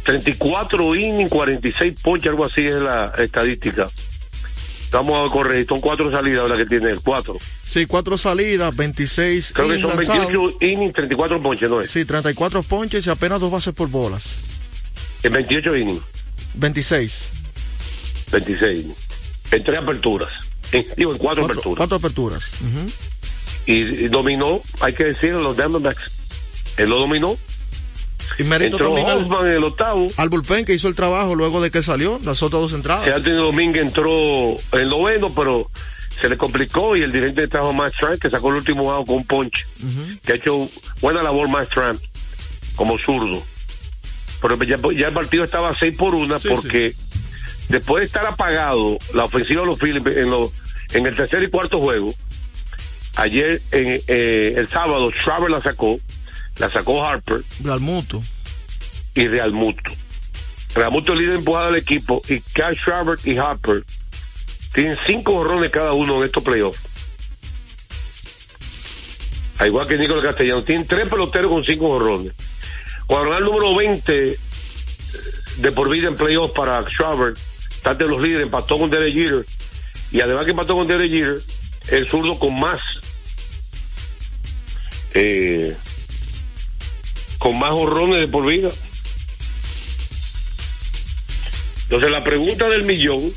34 0.06 0.96
innings, 0.96 1.30
46 1.30 1.94
ponches, 2.02 2.30
algo 2.30 2.46
así 2.46 2.66
es 2.66 2.76
la 2.76 3.14
estadística. 3.18 3.88
Vamos 4.92 5.30
a 5.30 5.32
corregir, 5.32 5.68
son 5.68 5.80
cuatro 5.82 6.10
salidas 6.10 6.50
la 6.50 6.58
que 6.58 6.66
tiene 6.66 6.96
cuatro. 7.04 7.38
Sí, 7.64 7.86
cuatro 7.86 8.18
salidas, 8.18 8.76
26 8.76 9.54
Creo 9.54 9.68
que 9.70 9.80
son 9.80 9.90
lanzados. 9.96 10.28
28 10.32 10.58
innings, 10.62 10.94
34 10.94 11.42
ponches, 11.42 11.70
¿no 11.70 11.82
es? 11.82 11.92
Sí, 11.92 12.06
34 12.06 12.64
ponches 12.64 13.06
y 13.06 13.10
apenas 13.12 13.40
dos 13.40 13.52
bases 13.52 13.74
por 13.76 13.88
bolas. 13.90 14.42
En 15.22 15.32
28 15.34 15.76
innings, 15.78 16.02
26. 16.56 17.30
26 18.32 18.80
innings. 18.80 18.98
En 19.52 19.64
tres 19.64 19.78
aperturas. 19.78 20.30
En, 20.72 20.86
digo, 20.98 21.12
en 21.12 21.18
cuatro, 21.20 21.44
Cuatro, 21.44 21.54
aperturas. 21.54 21.78
cuatro 21.78 21.98
aperturas. 21.98 22.52
Ujú. 22.62 22.92
Y, 23.70 24.06
y 24.06 24.08
dominó, 24.08 24.62
hay 24.80 24.94
que 24.94 25.04
decirlo, 25.04 25.44
los 25.44 25.56
Diamondbacks. 25.56 26.12
Él 26.78 26.90
lo 26.90 27.00
dominó. 27.00 27.38
Y 28.40 28.44
mérito 28.44 28.78
Entró 28.78 28.88
también 28.88 29.10
al, 29.10 29.18
Hoffman 29.20 29.46
en 29.46 29.54
el 29.54 29.64
octavo. 29.64 30.08
al 30.18 30.30
bullpen 30.30 30.66
que 30.66 30.74
hizo 30.74 30.88
el 30.88 30.96
trabajo 30.96 31.36
luego 31.36 31.62
de 31.62 31.70
que 31.70 31.84
salió, 31.84 32.20
las 32.24 32.42
otras 32.42 32.64
dos 32.64 32.74
entradas. 32.74 33.08
Anthony 33.16 33.36
Domínguez 33.36 33.84
entró 33.84 34.56
en 34.72 34.80
el 34.80 34.90
noveno, 34.90 35.28
pero 35.36 35.70
se 36.20 36.30
le 36.30 36.38
complicó 36.38 36.96
y 36.96 37.04
el 37.04 37.12
dirigente 37.12 37.48
trajo 37.48 37.70
a 37.70 37.74
Max 37.74 37.96
Trump, 38.00 38.20
que 38.20 38.32
sacó 38.32 38.50
el 38.50 38.56
último 38.56 38.92
out 38.92 39.06
con 39.06 39.18
un 39.18 39.26
ponche. 39.26 39.66
Que 40.26 40.32
ha 40.32 40.36
hecho 40.36 40.68
buena 41.02 41.22
labor 41.22 41.48
Max 41.48 41.70
Trump 41.70 42.02
como 42.76 42.98
zurdo. 42.98 43.40
Pero 44.42 44.64
ya, 44.64 44.78
ya 44.98 45.10
el 45.10 45.14
partido 45.14 45.44
estaba 45.44 45.76
6 45.76 45.96
por 45.96 46.16
1 46.16 46.40
Sí, 46.40 46.48
porque 46.50 46.94
después 47.68 48.02
de 48.02 48.06
estar 48.08 48.26
apagado 48.26 48.98
la 49.14 49.26
ofensiva 49.26 49.62
de 49.62 49.68
los 49.68 49.78
Phillies 49.78 50.04
en, 50.06 50.32
los 50.32 50.52
en 50.94 51.06
el 51.06 51.16
tercer 51.16 51.44
y 51.44 51.50
cuarto 51.50 51.80
juego, 51.80 52.16
ayer, 53.20 53.62
en, 53.72 54.02
eh, 54.08 54.54
el 54.58 54.68
sábado, 54.68 55.12
Schraber 55.12 55.50
la 55.50 55.62
sacó, 55.62 56.00
la 56.58 56.72
sacó 56.72 57.06
Harper 57.06 57.42
Al 57.70 57.80
mutuo. 57.80 58.24
y 59.16 59.28
Real 59.28 59.52
Muto. 59.52 59.92
Real 60.76 60.92
Muto 60.92 61.16
líder 61.16 61.36
empujado 61.36 61.68
del 61.68 61.82
equipo 61.82 62.22
y 62.30 62.40
Cash 62.40 62.78
Schreiber 62.78 63.18
y 63.24 63.38
Harper 63.38 63.84
tienen 64.74 64.98
cinco 65.06 65.34
borrones 65.34 65.72
cada 65.72 65.94
uno 65.94 66.20
en 66.20 66.26
estos 66.26 66.44
playoffs. 66.44 66.80
Al 69.58 69.68
igual 69.68 69.88
que 69.88 69.98
Nicolás 69.98 70.24
Castellano, 70.24 70.62
tienen 70.62 70.88
tres 70.88 71.08
peloteros 71.10 71.52
con 71.52 71.66
cinco 71.66 71.88
borrones. 71.88 72.34
Cuando 73.08 73.36
el 73.38 73.44
número 73.44 73.76
20 73.76 74.38
de 75.58 75.72
por 75.72 75.90
vida 75.90 76.08
en 76.08 76.16
playoffs 76.16 76.54
para 76.54 76.88
Schreiber, 76.88 77.34
está 77.72 77.94
de 77.94 78.06
los 78.06 78.22
líderes, 78.22 78.46
empató 78.46 78.78
con 78.78 78.90
Derek 78.90 79.14
Jeter 79.14 79.46
y 80.12 80.22
además 80.22 80.46
que 80.46 80.52
empató 80.52 80.76
con 80.76 80.88
Derek 80.88 81.12
Jeter, 81.12 81.42
el 81.90 82.08
zurdo 82.08 82.38
con 82.38 82.58
más 82.58 82.80
eh, 85.14 85.76
con 87.40 87.58
más 87.58 87.72
horrones 87.72 88.20
de 88.20 88.28
por 88.28 88.46
vida. 88.46 88.70
Entonces 91.84 92.12
la 92.12 92.22
pregunta 92.22 92.70
del 92.70 92.84
millón 92.84 93.34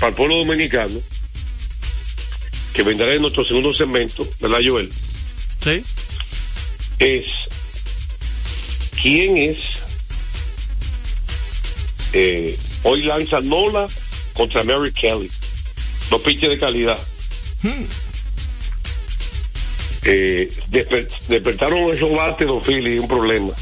para 0.00 0.08
el 0.10 0.14
pueblo 0.14 0.36
dominicano, 0.38 1.00
que 2.74 2.82
vendrá 2.82 3.12
en 3.14 3.22
nuestro 3.22 3.44
segundo 3.44 3.72
segmento, 3.72 4.26
¿verdad 4.40 4.58
Joel? 4.64 4.90
Sí. 5.60 5.82
Es 6.98 7.24
¿quién 9.06 9.36
es? 9.36 9.58
Eh, 12.12 12.58
hoy 12.82 13.02
lanza 13.02 13.40
Nola 13.40 13.86
contra 14.32 14.64
Mary 14.64 14.92
Kelly. 14.92 15.30
Dos 16.10 16.20
pitches 16.22 16.50
de 16.50 16.58
calidad. 16.58 16.98
Eh, 20.08 20.48
desper- 20.70 21.08
despertaron 21.28 21.90
esos 21.90 22.10
bates 22.12 22.46
los 22.46 22.64
Phillies 22.64 23.00
un 23.00 23.08
problema. 23.08 23.52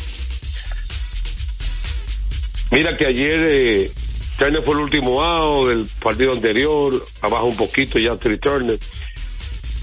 Mira 2.70 2.96
que 2.96 3.06
ayer 3.06 3.46
eh, 3.50 3.90
Turner 4.38 4.62
fue 4.62 4.74
el 4.74 4.80
último 4.80 5.22
out 5.22 5.68
del 5.68 5.86
partido 6.02 6.32
anterior, 6.32 7.02
abajo 7.22 7.46
un 7.46 7.56
poquito 7.56 7.98
ya 7.98 8.16
Trey 8.16 8.36
Turner, 8.38 8.78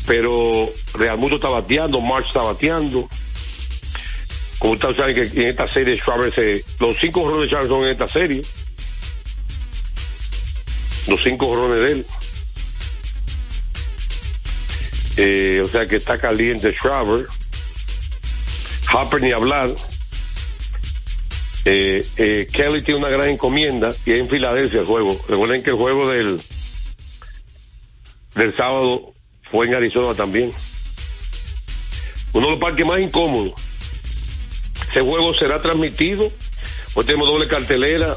pero 0.05 0.69
Real 0.93 1.17
Mundo 1.17 1.37
está 1.37 1.49
bateando, 1.49 1.99
March 2.01 2.27
está 2.27 2.41
bateando. 2.43 3.09
Como 4.59 4.73
ustedes 4.73 4.97
saben 4.97 5.15
que 5.15 5.41
en 5.41 5.47
esta 5.47 5.71
serie 5.71 5.95
Schwarber 5.95 6.31
se, 6.35 6.63
los 6.79 6.95
cinco 6.97 7.21
jorrones 7.21 7.43
de 7.43 7.47
Schwarber 7.47 7.69
son 7.69 7.83
en 7.85 7.89
esta 7.91 8.07
serie. 8.07 8.43
Los 11.07 11.23
cinco 11.23 11.47
jorrones 11.47 11.79
de 11.83 11.91
él. 11.93 12.05
Eh, 15.23 15.61
o 15.63 15.67
sea 15.67 15.85
que 15.85 15.97
está 15.97 16.17
caliente 16.17 16.73
Schwarber. 16.73 17.27
Harper 18.87 19.21
ni 19.21 19.31
hablar. 19.31 19.69
Eh, 21.63 22.03
eh, 22.17 22.47
Kelly 22.51 22.81
tiene 22.81 23.01
una 23.01 23.09
gran 23.09 23.29
encomienda 23.29 23.89
y 24.07 24.13
en 24.13 24.27
Filadelfia 24.27 24.79
el 24.79 24.87
juego. 24.87 25.15
Recuerden 25.29 25.61
que 25.61 25.69
el 25.69 25.75
juego 25.75 26.09
del 26.09 26.41
del 28.33 28.57
sábado 28.57 29.13
fue 29.51 29.67
en 29.67 29.75
Arizona 29.75 30.15
también. 30.15 30.51
Uno 32.33 32.45
de 32.47 32.51
los 32.53 32.59
parques 32.59 32.87
más 32.87 32.99
incómodos. 32.99 33.53
Ese 34.89 35.01
juego 35.01 35.35
será 35.35 35.61
transmitido. 35.61 36.31
Hoy 36.95 37.05
tenemos 37.05 37.27
doble 37.27 37.47
cartelera 37.47 38.15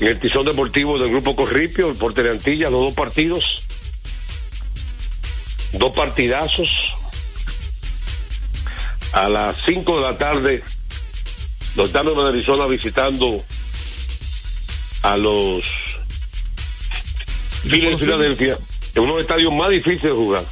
en 0.00 0.06
el 0.06 0.18
Tizón 0.18 0.46
Deportivo 0.46 0.98
del 0.98 1.10
Grupo 1.10 1.36
Corripio, 1.36 1.90
el 1.90 1.96
Porter 1.96 2.28
Antilla, 2.28 2.70
los 2.70 2.80
dos 2.80 2.94
partidos. 2.94 3.63
Dos 5.84 5.92
partidazos. 5.92 6.94
A 9.12 9.28
las 9.28 9.54
5 9.66 9.96
de 10.00 10.02
la 10.02 10.16
tarde, 10.16 10.64
los 11.76 11.92
Diamondbacks 11.92 12.24
de 12.24 12.38
Arizona 12.38 12.66
visitando 12.66 13.44
a 15.02 15.18
los 15.18 15.62
Phillies 17.64 17.90
de 17.90 17.98
Filadelfia 17.98 18.58
en 18.94 19.02
uno 19.02 19.12
de 19.12 19.18
los 19.18 19.20
estadios 19.20 19.52
más 19.52 19.68
difíciles 19.68 20.04
de 20.04 20.12
jugar. 20.12 20.44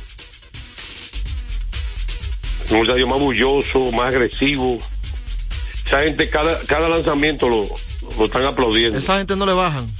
Un 2.68 2.80
estadio 2.82 3.06
más 3.06 3.18
bulloso, 3.18 3.90
más 3.92 4.08
agresivo. 4.08 4.78
Esa 5.86 6.02
gente, 6.02 6.28
cada, 6.28 6.60
cada 6.66 6.90
lanzamiento 6.90 7.48
lo, 7.48 7.66
lo 8.18 8.26
están 8.26 8.44
aplaudiendo. 8.44 8.98
Esa 8.98 9.16
gente 9.16 9.34
no 9.34 9.46
le 9.46 9.54
bajan. 9.54 9.90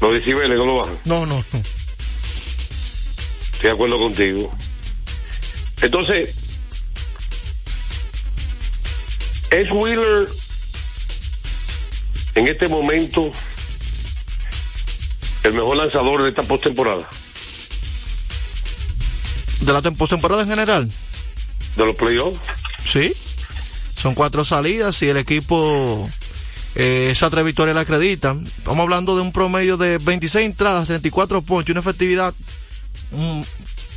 Los 0.00 0.12
decibeles 0.12 0.58
no 0.58 0.66
lo 0.66 0.76
bajan. 0.78 0.98
No, 1.04 1.24
no, 1.24 1.36
no. 1.52 1.73
Estoy 3.64 3.78
de 3.78 3.82
acuerdo 3.82 3.98
contigo. 3.98 4.54
Entonces, 5.80 6.36
¿es 9.50 9.70
Wheeler 9.70 10.28
en 12.34 12.48
este 12.48 12.68
momento 12.68 13.30
el 15.44 15.54
mejor 15.54 15.78
lanzador 15.78 16.24
de 16.24 16.28
esta 16.28 16.42
postemporada? 16.42 17.08
¿De 19.60 19.72
la 19.72 19.80
postemporada 19.80 20.42
en 20.42 20.50
general? 20.50 20.90
¿De 21.74 21.86
los 21.86 21.96
playoffs? 21.96 22.40
Sí. 22.84 23.14
Son 23.96 24.14
cuatro 24.14 24.44
salidas 24.44 25.00
y 25.00 25.08
el 25.08 25.16
equipo 25.16 26.10
eh, 26.74 27.08
esas 27.10 27.30
tres 27.30 27.46
victorias 27.46 27.74
la 27.74 27.80
acreditan. 27.80 28.46
Estamos 28.46 28.82
hablando 28.82 29.16
de 29.16 29.22
un 29.22 29.32
promedio 29.32 29.78
de 29.78 29.96
26 29.96 30.44
entradas, 30.44 30.86
34 30.86 31.40
ponches, 31.40 31.70
una 31.70 31.80
efectividad 31.80 32.34
mm, 33.12 33.42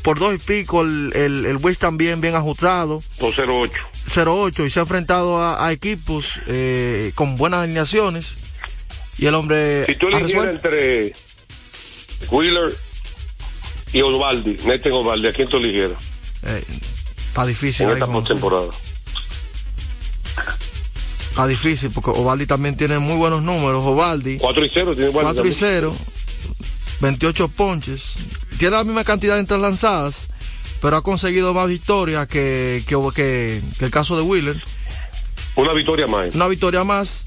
por 0.04 0.20
dos 0.20 0.36
y 0.36 0.38
pico, 0.38 0.82
el, 0.82 1.12
el, 1.16 1.46
el 1.46 1.58
West 1.58 1.82
también 1.82 2.22
bien 2.22 2.36
ajustado. 2.36 3.02
208. 3.20 3.74
08 4.26 4.66
y 4.66 4.70
se 4.70 4.80
ha 4.80 4.84
enfrentado 4.84 5.38
a, 5.38 5.66
a 5.66 5.72
equipos 5.74 6.40
eh, 6.48 7.12
con 7.16 7.36
buenas 7.36 7.62
alineaciones 7.64 8.36
y 9.18 9.26
el 9.26 9.36
hombre 9.36 9.86
Si 9.86 9.96
tú 9.96 10.08
entre 10.10 11.14
Wheeler 12.32 12.74
y 13.94 14.02
Osvaldi, 14.02 14.58
Neten 14.66 14.94
Osvaldi, 14.94 15.28
¿a 15.28 15.34
quién 15.34 15.50
tú 15.50 15.58
eligieras 15.58 15.98
Eh, 16.44 16.64
está 17.18 17.46
difícil 17.46 17.88
en 17.88 17.94
esta 17.94 18.08
postemporada? 18.08 18.70
está 21.30 21.48
difícil 21.48 21.92
porque 21.92 22.10
Ovaldi 22.12 22.46
también 22.46 22.76
tiene 22.78 22.98
muy 23.00 23.16
buenos 23.16 23.44
números 23.44 23.84
Ovaldi 23.86 24.38
4 24.38 24.66
y 24.66 24.72
0 24.74 24.96
tiene 24.96 25.10
Osvaldi 25.10 25.26
4 25.26 25.48
y 25.48 25.52
también. 25.52 25.54
0 25.60 25.96
28 27.02 27.48
ponches 27.50 28.18
tiene 28.58 28.76
la 28.76 28.84
misma 28.84 29.04
cantidad 29.04 29.36
de 29.36 29.42
entradas 29.42 29.62
lanzadas 29.64 30.28
pero 30.82 30.98
ha 30.98 31.02
conseguido 31.04 31.54
más 31.54 31.68
victorias 31.68 32.28
que, 32.28 32.84
que, 32.88 32.96
que, 33.16 33.62
que 33.80 33.86
el 33.86 33.92
caso 33.92 34.16
de 34.16 34.22
Wheeler 34.24 34.62
Una 35.56 35.74
victoria 35.74 36.08
más. 36.08 36.34
una 36.36 36.48
victoria 36.48 36.84
más 36.84 37.26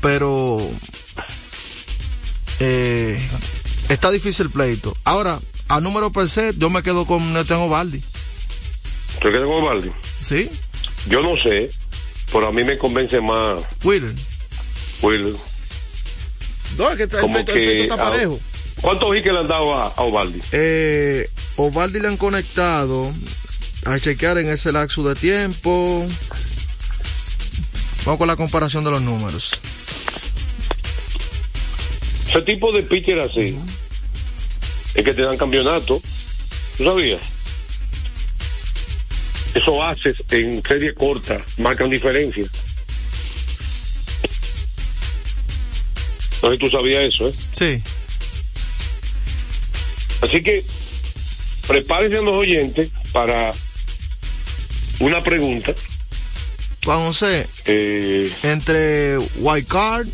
pero 0.00 0.60
eh, 2.60 3.20
está 3.88 4.10
difícil 4.10 4.46
el 4.46 4.52
pleito 4.52 4.96
ahora 5.04 5.38
a 5.68 5.80
número 5.80 6.10
per 6.12 6.28
se 6.28 6.52
yo 6.56 6.70
me 6.70 6.82
quedo 6.82 7.06
con 7.06 7.32
Neten 7.32 7.56
Ovaldi 7.58 8.02
¿Tú 9.20 9.28
quedas 9.28 9.42
con 9.44 9.52
Osvaldi? 9.62 9.90
¿sí? 10.22 10.48
Yo 11.08 11.20
no 11.20 11.36
sé, 11.36 11.70
pero 12.32 12.46
a 12.48 12.52
mí 12.52 12.64
me 12.64 12.78
convence 12.78 13.20
más 13.20 13.62
Wheeler 13.84 14.14
Wheeler. 15.02 15.34
no, 16.78 16.90
es 16.90 16.96
que 16.96 17.02
el 17.04 17.08
Como 17.10 17.34
pleito- 17.38 17.52
el 17.52 17.58
que 17.58 17.72
pleito 17.72 17.94
está 17.94 18.06
a- 18.06 18.10
parejo 18.10 18.40
¿Cuántos 18.80 19.14
hits 19.16 19.26
le 19.26 19.38
han 19.38 19.46
dado 19.46 19.74
a, 19.74 19.88
a 19.88 20.02
Osvaldi? 20.02 20.40
Eh, 20.52 21.28
Ovaldi 21.56 22.00
le 22.00 22.08
han 22.08 22.16
conectado 22.16 23.12
a 23.84 23.98
chequear 23.98 24.38
en 24.38 24.48
ese 24.48 24.72
lapso 24.72 25.02
de 25.06 25.14
tiempo. 25.14 26.06
Vamos 28.04 28.18
con 28.18 28.28
la 28.28 28.36
comparación 28.36 28.84
de 28.84 28.90
los 28.90 29.02
números. 29.02 29.60
Ese 32.28 32.42
tipo 32.42 32.72
de 32.72 32.82
pitcher 32.82 33.20
así 33.20 33.58
es 34.94 35.04
que 35.04 35.12
te 35.12 35.22
dan 35.22 35.36
campeonato. 35.36 36.00
¿Tú 36.78 36.84
sabías? 36.84 37.20
Esos 39.54 39.74
haces 39.82 40.16
en 40.30 40.62
serie 40.62 40.94
corta 40.94 41.44
marcan 41.58 41.90
diferencia. 41.90 42.44
No 46.42 46.48
sé 46.48 46.54
si 46.54 46.58
tú 46.58 46.70
sabías 46.70 47.02
eso, 47.02 47.28
¿eh? 47.28 47.34
Sí. 47.52 47.82
Así 50.20 50.42
que 50.42 50.64
prepárense 51.66 52.18
a 52.18 52.22
los 52.22 52.36
oyentes 52.36 52.90
para 53.12 53.50
una 55.00 55.20
pregunta. 55.20 55.72
Juan 56.84 57.06
José, 57.06 57.46
Eh, 57.66 58.32
entre 58.42 59.18
Wild 59.18 59.66
Card, 59.66 60.08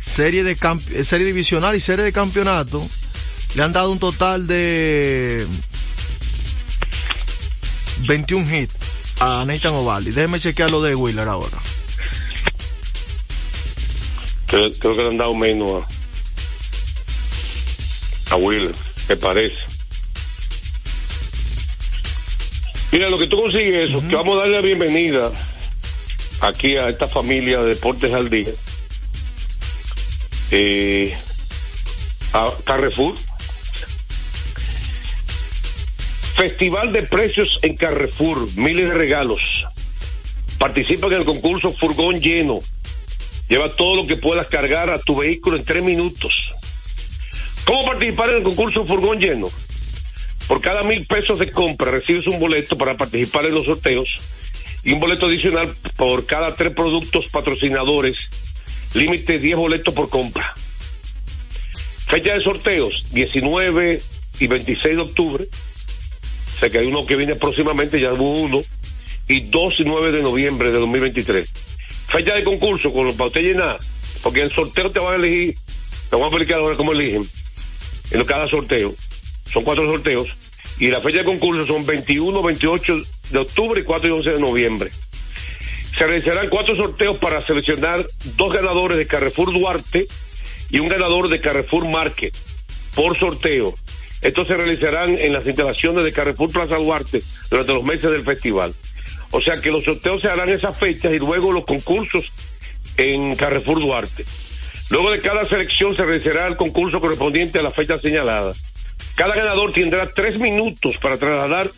serie 0.00 0.44
de 0.44 0.52
eh, 0.52 1.04
serie 1.04 1.26
divisional 1.26 1.74
y 1.74 1.80
serie 1.80 2.04
de 2.04 2.12
campeonato, 2.12 2.86
le 3.54 3.62
han 3.62 3.72
dado 3.72 3.90
un 3.90 3.98
total 3.98 4.46
de 4.46 5.46
21 8.06 8.54
hits 8.54 8.74
a 9.20 9.44
Nathan 9.46 9.74
Ovaldi. 9.74 10.12
Déjeme 10.12 10.38
chequear 10.38 10.70
lo 10.70 10.82
de 10.82 10.94
Wheeler 10.94 11.28
ahora. 11.28 11.58
creo, 14.46 14.70
creo 14.72 14.96
que 14.96 15.02
le 15.02 15.08
han 15.08 15.16
dado 15.18 15.34
menos 15.34 15.82
a, 15.82 15.97
a 18.30 18.36
Wheeler, 18.36 18.74
me 19.08 19.16
parece. 19.16 19.56
Mira, 22.92 23.10
lo 23.10 23.18
que 23.18 23.26
tú 23.26 23.36
consigues 23.36 23.90
es 23.90 24.04
que 24.04 24.16
vamos 24.16 24.36
a 24.36 24.40
darle 24.40 24.56
la 24.56 24.62
bienvenida 24.62 25.30
aquí 26.40 26.76
a 26.76 26.88
esta 26.88 27.06
familia 27.06 27.60
de 27.60 27.74
Deportes 27.74 28.12
al 28.12 28.30
Día. 28.30 28.50
Eh, 30.50 31.14
a 32.32 32.50
Carrefour. 32.64 33.14
Festival 36.36 36.92
de 36.92 37.02
precios 37.02 37.58
en 37.62 37.76
Carrefour, 37.76 38.48
miles 38.56 38.88
de 38.88 38.94
regalos. 38.94 39.66
Participa 40.58 41.08
en 41.08 41.14
el 41.14 41.24
concurso 41.24 41.72
Furgón 41.72 42.20
Lleno. 42.20 42.60
Lleva 43.48 43.74
todo 43.74 43.96
lo 43.96 44.06
que 44.06 44.16
puedas 44.16 44.46
cargar 44.46 44.90
a 44.90 44.98
tu 44.98 45.16
vehículo 45.16 45.56
en 45.56 45.64
tres 45.64 45.82
minutos. 45.82 46.52
¿Cómo 47.68 47.84
participar 47.84 48.30
en 48.30 48.36
el 48.38 48.42
concurso 48.44 48.86
Furgón 48.86 49.20
Lleno? 49.20 49.50
Por 50.46 50.62
cada 50.62 50.82
mil 50.84 51.06
pesos 51.06 51.38
de 51.38 51.50
compra 51.50 51.90
recibes 51.90 52.26
un 52.26 52.40
boleto 52.40 52.78
para 52.78 52.96
participar 52.96 53.44
en 53.44 53.54
los 53.54 53.66
sorteos 53.66 54.08
y 54.84 54.92
un 54.92 55.00
boleto 55.00 55.26
adicional 55.26 55.74
por 55.98 56.24
cada 56.24 56.54
tres 56.54 56.72
productos 56.72 57.26
patrocinadores. 57.30 58.16
Límite 58.94 59.38
10 59.38 59.56
boletos 59.58 59.92
por 59.92 60.08
compra. 60.08 60.54
Fecha 62.06 62.32
de 62.32 62.42
sorteos 62.42 63.12
19 63.12 64.00
y 64.40 64.46
26 64.46 64.96
de 64.96 65.02
octubre. 65.02 65.44
Sé 66.58 66.70
que 66.70 66.78
hay 66.78 66.86
uno 66.86 67.04
que 67.04 67.16
viene 67.16 67.34
próximamente, 67.34 68.00
ya 68.00 68.14
hubo 68.14 68.32
uno. 68.40 68.60
Y 69.28 69.40
2 69.40 69.80
y 69.80 69.84
9 69.84 70.12
de 70.12 70.22
noviembre 70.22 70.72
de 70.72 70.78
2023. 70.78 71.52
Fecha 72.08 72.32
de 72.32 72.44
concurso 72.44 72.90
con 72.94 73.04
los 73.04 73.20
usted 73.20 73.42
llenar. 73.42 73.76
Porque 74.22 74.40
el 74.40 74.52
sorteo 74.52 74.90
te 74.90 75.00
van 75.00 75.12
a 75.12 75.16
elegir. 75.16 75.54
Te 76.08 76.16
van 76.16 76.24
a 76.24 76.28
explicar 76.28 76.60
ahora 76.60 76.74
cómo 76.74 76.92
eligen. 76.92 77.28
En 78.10 78.24
cada 78.24 78.48
sorteo. 78.48 78.94
Son 79.44 79.64
cuatro 79.64 79.86
sorteos. 79.90 80.28
Y 80.78 80.88
la 80.88 81.00
fecha 81.00 81.18
de 81.18 81.24
concurso 81.24 81.66
son 81.66 81.84
21, 81.84 82.42
28 82.42 83.00
de 83.30 83.38
octubre 83.38 83.80
y 83.80 83.84
4 83.84 84.08
y 84.08 84.12
11 84.12 84.30
de 84.30 84.38
noviembre. 84.38 84.90
Se 85.96 86.06
realizarán 86.06 86.48
cuatro 86.48 86.76
sorteos 86.76 87.18
para 87.18 87.44
seleccionar 87.44 88.06
dos 88.36 88.52
ganadores 88.52 88.98
de 88.98 89.06
Carrefour 89.06 89.52
Duarte 89.52 90.06
y 90.70 90.78
un 90.78 90.88
ganador 90.88 91.28
de 91.28 91.40
Carrefour 91.40 91.88
Market 91.88 92.32
por 92.94 93.18
sorteo. 93.18 93.74
Estos 94.22 94.46
se 94.46 94.56
realizarán 94.56 95.18
en 95.18 95.32
las 95.32 95.46
instalaciones 95.46 96.04
de 96.04 96.12
Carrefour 96.12 96.50
Plaza 96.50 96.76
Duarte 96.76 97.22
durante 97.50 97.74
los 97.74 97.84
meses 97.84 98.10
del 98.10 98.24
festival. 98.24 98.74
O 99.30 99.40
sea 99.40 99.60
que 99.60 99.70
los 99.70 99.84
sorteos 99.84 100.22
se 100.22 100.28
harán 100.28 100.48
esas 100.48 100.78
fechas 100.78 101.12
y 101.12 101.18
luego 101.18 101.52
los 101.52 101.64
concursos 101.64 102.32
en 102.96 103.34
Carrefour 103.34 103.80
Duarte. 103.80 104.24
Luego 104.90 105.10
de 105.10 105.20
cada 105.20 105.46
selección 105.46 105.94
se 105.94 106.04
realizará 106.04 106.46
el 106.46 106.56
concurso 106.56 107.00
correspondiente 107.00 107.58
a 107.58 107.62
la 107.62 107.70
fecha 107.70 107.98
señalada. 107.98 108.54
Cada 109.16 109.34
ganador 109.34 109.72
tendrá 109.72 110.10
tres 110.12 110.38
minutos 110.38 110.96
para 110.98 111.18
trasladar 111.18 111.70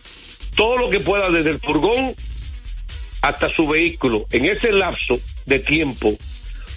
todo 0.54 0.76
lo 0.76 0.90
que 0.90 1.00
pueda 1.00 1.30
desde 1.30 1.50
el 1.50 1.58
furgón 1.60 2.14
hasta 3.22 3.48
su 3.54 3.66
vehículo. 3.68 4.26
En 4.30 4.44
ese 4.46 4.72
lapso 4.72 5.18
de 5.46 5.58
tiempo, 5.58 6.16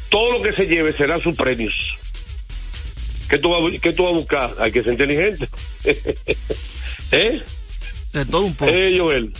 todo 0.10 0.34
lo 0.34 0.42
que 0.42 0.54
se 0.54 0.68
lleve 0.68 0.94
será 0.94 1.20
sus 1.22 1.36
premios. 1.36 1.74
¿Qué 3.30 3.38
tú, 3.38 3.50
vas, 3.52 3.62
a- 3.74 3.80
qué 3.80 3.94
tú 3.94 4.04
vas 4.04 4.12
a 4.14 4.16
buscar? 4.16 4.52
Hay 4.60 4.72
que 4.72 4.82
ser 4.84 4.92
inteligente. 4.94 5.48
¿Eh? 7.12 7.42
De 8.14 8.26
todo 8.26 8.42
un 8.42 8.56
poco. 8.56 8.72
Eh, 8.72 8.98
Joel. 8.98 9.34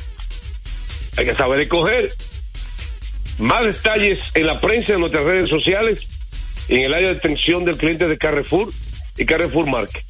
Hay 1.18 1.26
que 1.26 1.36
saber 1.36 1.60
escoger. 1.62 2.12
Más 3.40 3.64
detalles 3.64 4.20
en 4.36 4.48
la 4.48 4.60
prensa, 4.60 4.94
en 4.94 5.00
nuestras 5.00 5.24
redes 5.26 5.50
sociales, 5.50 6.08
en 6.70 6.82
el 6.82 6.94
área 6.94 7.12
de 7.12 7.18
atención 7.18 7.66
del 7.66 7.78
cliente 7.78 8.08
de 8.08 8.18
Carrefour 8.18 8.72
y 9.18 9.26
Carrefour 9.26 9.68
Market. 9.68 10.04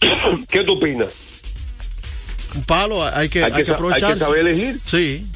¿Qué 0.50 0.64
tú 0.64 0.74
opinas? 0.74 1.12
Un 2.54 2.64
palo, 2.64 3.04
hay 3.06 3.28
que, 3.28 3.44
Hay 3.44 3.50
hay 3.52 3.56
que 3.58 3.64
que 3.64 3.70
sa- 3.70 3.76
hay 3.76 3.80
que 3.80 3.96
aprovechar. 3.96 4.18
saber 4.18 4.46
elegir. 4.46 4.80
Sí. 4.84 5.26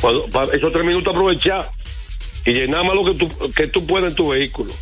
Cuando, 0.00 0.24
esos 0.52 0.72
tres 0.72 0.84
minutos 0.84 1.14
aprovechar 1.14 1.66
y 2.44 2.52
llenar 2.52 2.84
más 2.84 2.94
lo 2.94 3.04
que 3.04 3.14
tú, 3.14 3.30
que 3.54 3.68
tú 3.68 3.86
puedes 3.86 4.10
en 4.10 4.14
tu 4.16 4.28
vehículo. 4.28 4.72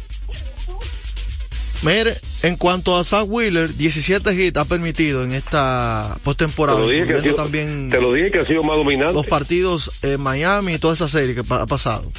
Mire, 1.83 2.17
en 2.45 2.57
cuanto 2.57 2.97
a 2.97 3.05
Zach 3.05 3.25
Wheeler, 3.27 3.75
17 3.77 4.35
hits 4.35 4.57
ha 4.57 4.65
permitido 4.65 5.25
en 5.25 5.33
esta 5.33 6.17
postemporada. 6.23 6.79
Te, 6.79 6.85
lo 6.85 6.89
dije 6.91 7.07
que 7.07 7.15
ha 7.15 7.23
sido, 7.23 7.35
también 7.35 7.89
te 7.91 8.01
lo 8.01 8.13
dije 8.13 8.31
que 8.31 8.39
ha 8.41 8.47
sido 8.47 8.63
más 8.63 8.77
dominante. 8.77 9.15
Los 9.15 9.27
partidos 9.27 9.91
en 10.03 10.21
Miami 10.21 10.75
y 10.75 10.79
toda 10.79 10.95
esa 10.95 11.09
serie 11.09 11.35
que 11.35 11.43
ha 11.49 11.67
pasado. 11.67 12.11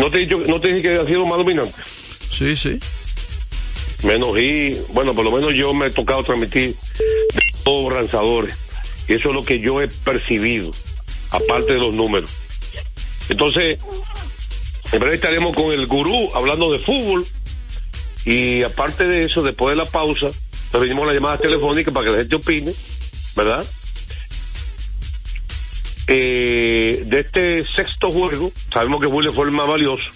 ¿No 0.00 0.10
te, 0.10 0.16
he 0.16 0.20
dicho, 0.20 0.38
¿No 0.38 0.58
te 0.58 0.68
dije 0.68 0.80
que 0.80 0.96
ha 0.96 1.04
sido 1.04 1.26
más 1.26 1.36
dominante? 1.36 1.74
Sí, 2.30 2.56
sí. 2.56 2.78
Menos 4.02 4.38
y, 4.38 4.70
bueno, 4.94 5.14
por 5.14 5.26
lo 5.26 5.30
menos 5.30 5.52
yo 5.52 5.74
me 5.74 5.88
he 5.88 5.90
tocado 5.90 6.24
transmitir 6.24 6.74
de 6.74 7.42
todos 7.64 7.92
lanzadores. 7.92 8.56
Y 9.06 9.14
eso 9.14 9.28
es 9.28 9.34
lo 9.34 9.44
que 9.44 9.60
yo 9.60 9.82
he 9.82 9.88
percibido, 9.88 10.72
aparte 11.30 11.74
de 11.74 11.80
los 11.80 11.92
números. 11.92 12.30
Entonces, 13.28 13.78
en 14.90 14.98
breve 15.00 15.16
estaremos 15.16 15.54
con 15.54 15.70
el 15.70 15.86
gurú 15.86 16.30
hablando 16.34 16.72
de 16.72 16.78
fútbol. 16.78 17.26
Y 18.24 18.62
aparte 18.62 19.06
de 19.06 19.24
eso, 19.24 19.42
después 19.42 19.76
de 19.76 19.84
la 19.84 19.90
pausa, 19.90 20.30
nos 20.72 20.82
venimos 20.82 21.04
a 21.04 21.08
la 21.08 21.14
llamada 21.14 21.36
telefónica 21.36 21.90
para 21.90 22.06
que 22.06 22.12
la 22.12 22.18
gente 22.18 22.36
opine, 22.36 22.72
¿verdad? 23.36 23.66
Eh, 26.12 27.04
de 27.06 27.20
este 27.20 27.64
sexto 27.64 28.10
juego, 28.10 28.52
sabemos 28.74 29.00
que 29.00 29.06
Julio 29.06 29.32
fue 29.32 29.44
el 29.44 29.52
más 29.52 29.68
valioso. 29.68 30.10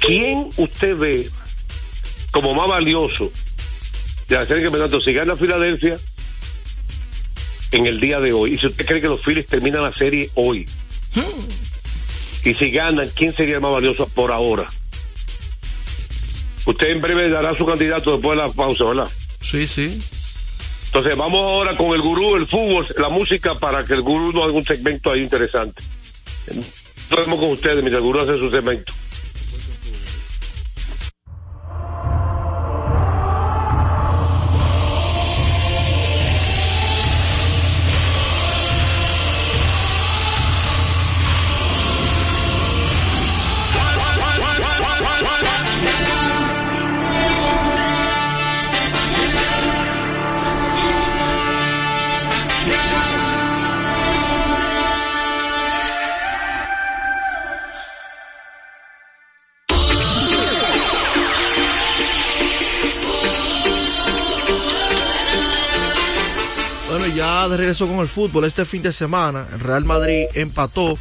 ¿Quién 0.00 0.48
usted 0.56 0.96
ve 0.96 1.28
como 2.32 2.54
más 2.54 2.66
valioso 2.66 3.30
de 4.26 4.36
hacer 4.36 4.56
el 4.56 4.64
campeonato? 4.64 5.00
Si 5.00 5.12
gana 5.12 5.36
Filadelfia 5.36 5.96
en 7.70 7.86
el 7.86 8.00
día 8.00 8.18
de 8.18 8.32
hoy, 8.32 8.54
y 8.54 8.56
si 8.58 8.66
usted 8.66 8.84
cree 8.84 9.00
que 9.00 9.06
los 9.06 9.20
Phillies 9.20 9.46
terminan 9.46 9.84
la 9.84 9.94
serie 9.94 10.28
hoy, 10.34 10.66
y 12.44 12.54
si 12.54 12.70
ganan, 12.72 13.08
¿quién 13.14 13.32
sería 13.32 13.54
el 13.54 13.60
más 13.60 13.70
valioso 13.70 14.08
por 14.08 14.32
ahora? 14.32 14.68
Usted 16.66 16.88
en 16.88 17.00
breve 17.00 17.28
dará 17.28 17.54
su 17.54 17.64
candidato 17.64 18.10
después 18.10 18.36
de 18.36 18.44
la 18.44 18.52
pausa, 18.52 18.82
¿verdad? 18.82 19.08
Sí, 19.40 19.68
sí. 19.68 20.02
Entonces 20.94 21.18
vamos 21.18 21.40
ahora 21.40 21.76
con 21.76 21.92
el 21.92 22.00
gurú, 22.02 22.36
el 22.36 22.46
fútbol, 22.46 22.86
la 22.98 23.08
música 23.08 23.56
para 23.56 23.84
que 23.84 23.94
el 23.94 24.02
gurú 24.02 24.32
nos 24.32 24.44
haga 24.44 24.52
un 24.52 24.62
segmento 24.62 25.10
ahí 25.10 25.22
interesante. 25.22 25.82
Nos 27.10 27.38
con 27.40 27.48
ustedes 27.50 27.78
mientras 27.78 27.96
el 27.96 28.02
gurú 28.02 28.20
hace 28.20 28.38
su 28.38 28.48
segmento. 28.48 28.92
Con 67.78 67.98
el 67.98 68.08
fútbol 68.08 68.44
este 68.44 68.64
fin 68.64 68.82
de 68.82 68.92
semana. 68.92 69.46
El 69.52 69.60
Real 69.60 69.84
Madrid 69.84 70.26
empató 70.34 70.96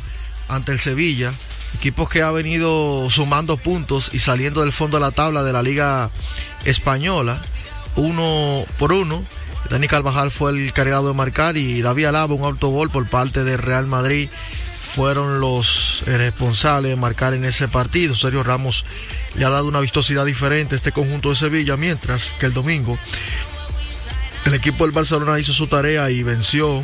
ante 0.50 0.72
el 0.72 0.80
Sevilla, 0.80 1.32
equipos 1.76 2.10
que 2.10 2.22
ha 2.22 2.32
venido 2.32 3.08
sumando 3.10 3.58
puntos 3.58 4.10
y 4.14 4.20
saliendo 4.20 4.62
del 4.62 4.72
fondo 4.72 4.98
de 4.98 5.02
la 5.02 5.12
tabla 5.12 5.44
de 5.44 5.54
la 5.54 5.62
Liga 5.62 6.10
Española, 6.66 7.40
uno 7.96 8.66
por 8.80 8.92
uno. 8.92 9.24
Dani 9.70 9.88
Carvajal 9.88 10.32
fue 10.32 10.52
el 10.52 10.74
cargado 10.74 11.10
de 11.10 11.14
marcar 11.14 11.56
y 11.58 11.82
David 11.82 12.06
Alaba, 12.06 12.34
un 12.34 12.44
autogol 12.44 12.90
por 12.90 13.08
parte 13.08 13.44
del 13.44 13.60
Real 13.60 13.88
Madrid, 13.88 14.30
fueron 14.96 15.40
los 15.40 16.04
responsables 16.06 16.92
de 16.92 16.96
marcar 16.96 17.34
en 17.34 17.46
ese 17.46 17.68
partido. 17.68 18.16
Sergio 18.16 18.44
Ramos 18.44 18.86
le 19.36 19.46
ha 19.46 19.50
dado 19.50 19.68
una 19.68 19.80
vistosidad 19.80 20.26
diferente 20.26 20.76
a 20.76 20.78
este 20.78 20.92
conjunto 20.92 21.30
de 21.30 21.36
Sevilla, 21.36 21.78
mientras 21.78 22.34
que 22.34 22.46
el 22.46 22.54
domingo 22.54 22.98
el 24.46 24.54
equipo 24.54 24.84
del 24.84 24.92
Barcelona 24.92 25.40
hizo 25.40 25.54
su 25.54 25.68
tarea 25.68 26.10
y 26.10 26.24
venció, 26.24 26.84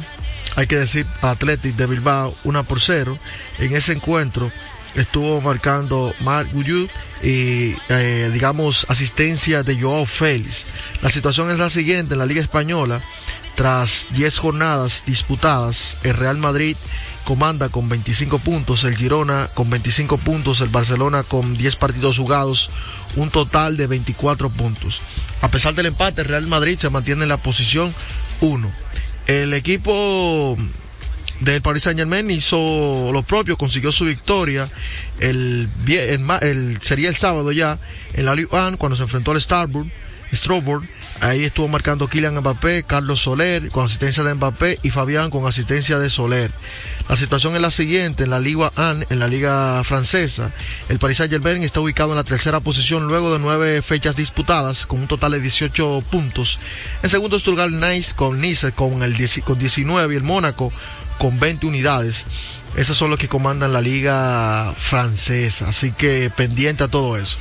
hay 0.55 0.67
que 0.67 0.77
decir, 0.77 1.05
a 1.21 1.31
Athletic 1.31 1.75
de 1.75 1.87
Bilbao 1.87 2.35
1 2.43 2.63
por 2.63 2.79
0. 2.79 3.17
En 3.59 3.75
ese 3.75 3.93
encuentro 3.93 4.51
estuvo 4.95 5.41
marcando 5.41 6.13
Marc 6.21 6.51
Guyud 6.51 6.89
y, 7.21 7.75
eh, 7.89 8.29
digamos, 8.33 8.85
asistencia 8.89 9.63
de 9.63 9.79
Joao 9.79 10.05
Félix. 10.05 10.67
La 11.01 11.09
situación 11.09 11.51
es 11.51 11.59
la 11.59 11.69
siguiente 11.69 12.13
en 12.13 12.19
la 12.19 12.25
Liga 12.25 12.41
Española. 12.41 13.01
Tras 13.55 14.07
10 14.11 14.39
jornadas 14.39 15.03
disputadas, 15.05 15.97
el 16.03 16.13
Real 16.13 16.37
Madrid 16.37 16.77
comanda 17.25 17.69
con 17.69 17.89
25 17.89 18.39
puntos, 18.39 18.83
el 18.83 18.95
Girona 18.95 19.49
con 19.53 19.69
25 19.69 20.17
puntos, 20.17 20.61
el 20.61 20.69
Barcelona 20.69 21.23
con 21.23 21.57
10 21.57 21.75
partidos 21.75 22.17
jugados, 22.17 22.69
un 23.15 23.29
total 23.29 23.77
de 23.77 23.87
24 23.87 24.49
puntos. 24.49 25.01
A 25.41 25.49
pesar 25.49 25.75
del 25.75 25.87
empate, 25.87 26.23
Real 26.23 26.47
Madrid 26.47 26.77
se 26.77 26.89
mantiene 26.89 27.23
en 27.23 27.29
la 27.29 27.37
posición 27.37 27.93
1. 28.41 28.71
El 29.27 29.53
equipo 29.53 30.57
del 31.41 31.61
Paris 31.61 31.83
Saint 31.83 31.99
Germain 31.99 32.29
hizo 32.31 33.11
lo 33.13 33.23
propio, 33.23 33.57
consiguió 33.57 33.91
su 33.91 34.05
victoria 34.05 34.67
el, 35.19 35.69
el, 36.41 36.81
sería 36.81 37.09
el 37.09 37.15
sábado 37.15 37.51
ya 37.51 37.77
en 38.13 38.25
la 38.25 38.35
Ligue 38.35 38.49
1 38.51 38.77
cuando 38.77 38.95
se 38.95 39.03
enfrentó 39.03 39.31
al 39.31 39.41
Starboard, 39.41 39.87
Strawboard 40.33 40.83
Ahí 41.21 41.43
estuvo 41.43 41.67
marcando 41.67 42.07
Kylian 42.07 42.39
Mbappé, 42.39 42.83
Carlos 42.83 43.21
Soler 43.21 43.69
con 43.71 43.85
asistencia 43.85 44.23
de 44.23 44.33
Mbappé 44.33 44.79
y 44.83 44.89
Fabián 44.89 45.29
con 45.29 45.45
asistencia 45.47 45.99
de 45.99 46.09
Soler. 46.09 46.49
La 47.09 47.17
situación 47.17 47.55
es 47.55 47.61
la 47.61 47.71
siguiente, 47.71 48.23
en 48.23 48.29
la 48.29 48.39
Liga 48.39 48.71
AN, 48.75 49.05
en 49.09 49.19
la 49.19 49.27
Liga 49.27 49.83
Francesa, 49.83 50.51
el 50.87 50.99
Paris 50.99 51.17
Saint-Germain 51.17 51.61
está 51.63 51.81
ubicado 51.81 52.11
en 52.11 52.17
la 52.17 52.23
tercera 52.23 52.59
posición 52.59 53.07
luego 53.07 53.33
de 53.33 53.39
nueve 53.39 53.81
fechas 53.81 54.15
disputadas 54.15 54.85
con 54.85 54.99
un 54.99 55.07
total 55.07 55.33
de 55.33 55.41
18 55.41 56.03
puntos. 56.09 56.59
En 57.03 57.09
segundo 57.09 57.37
lugar, 57.45 57.71
Nice 57.71 58.13
con 58.15 58.39
Nice 58.39 58.71
con, 58.71 59.01
el, 59.01 59.15
con 59.43 59.59
19 59.59 60.13
y 60.13 60.17
el 60.17 60.23
Mónaco 60.23 60.71
con 61.17 61.39
20 61.39 61.65
unidades. 61.65 62.27
Esos 62.77 62.95
son 62.95 63.09
los 63.09 63.19
que 63.19 63.27
comandan 63.27 63.73
la 63.73 63.81
liga 63.81 64.73
francesa, 64.77 65.69
así 65.69 65.91
que 65.91 66.29
pendiente 66.29 66.83
a 66.83 66.87
todo 66.87 67.17
eso. 67.17 67.37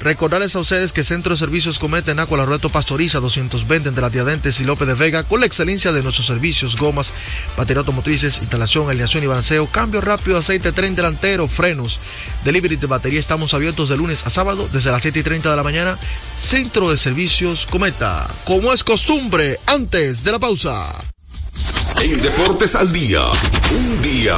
Recordarles 0.00 0.54
a 0.54 0.60
ustedes 0.60 0.92
que 0.92 1.02
Centro 1.02 1.32
de 1.34 1.38
Servicios 1.38 1.78
Cometa 1.78 2.12
en 2.12 2.20
Aqua 2.20 2.44
Reto 2.46 2.68
Pastoriza 2.68 3.18
220 3.18 3.88
entre 3.88 4.02
la 4.02 4.10
Tiadentes 4.10 4.60
y 4.60 4.64
López 4.64 4.86
de 4.86 4.94
Vega 4.94 5.24
con 5.24 5.40
la 5.40 5.46
excelencia 5.46 5.92
de 5.92 6.02
nuestros 6.02 6.26
servicios, 6.26 6.76
gomas, 6.76 7.12
batería 7.56 7.80
automotrices, 7.80 8.38
instalación, 8.40 8.88
alineación 8.88 9.24
y 9.24 9.26
balanceo, 9.26 9.66
cambio 9.66 10.00
rápido, 10.00 10.38
aceite, 10.38 10.72
tren 10.72 10.94
delantero, 10.94 11.48
frenos, 11.48 12.00
delivery 12.44 12.76
de 12.76 12.86
batería. 12.86 13.18
Estamos 13.18 13.54
abiertos 13.54 13.88
de 13.88 13.96
lunes 13.96 14.24
a 14.24 14.30
sábado 14.30 14.68
desde 14.72 14.92
las 14.92 15.02
7 15.02 15.18
y 15.18 15.22
30 15.22 15.50
de 15.50 15.56
la 15.56 15.62
mañana. 15.62 15.98
Centro 16.36 16.90
de 16.90 16.96
Servicios 16.96 17.66
Cometa. 17.66 18.28
Como 18.44 18.72
es 18.72 18.84
costumbre, 18.84 19.58
antes 19.66 20.22
de 20.22 20.32
la 20.32 20.38
pausa. 20.38 20.94
En 22.00 22.22
Deportes 22.22 22.76
al 22.76 22.92
Día, 22.92 23.22
un 23.72 24.02
día 24.02 24.36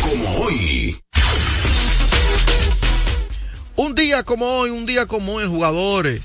como 0.00 0.36
hoy. 0.38 0.96
Un 3.74 3.94
día 3.94 4.22
como 4.22 4.46
hoy, 4.46 4.68
un 4.70 4.84
día 4.84 5.06
como 5.06 5.34
hoy, 5.34 5.46
jugadores. 5.46 6.20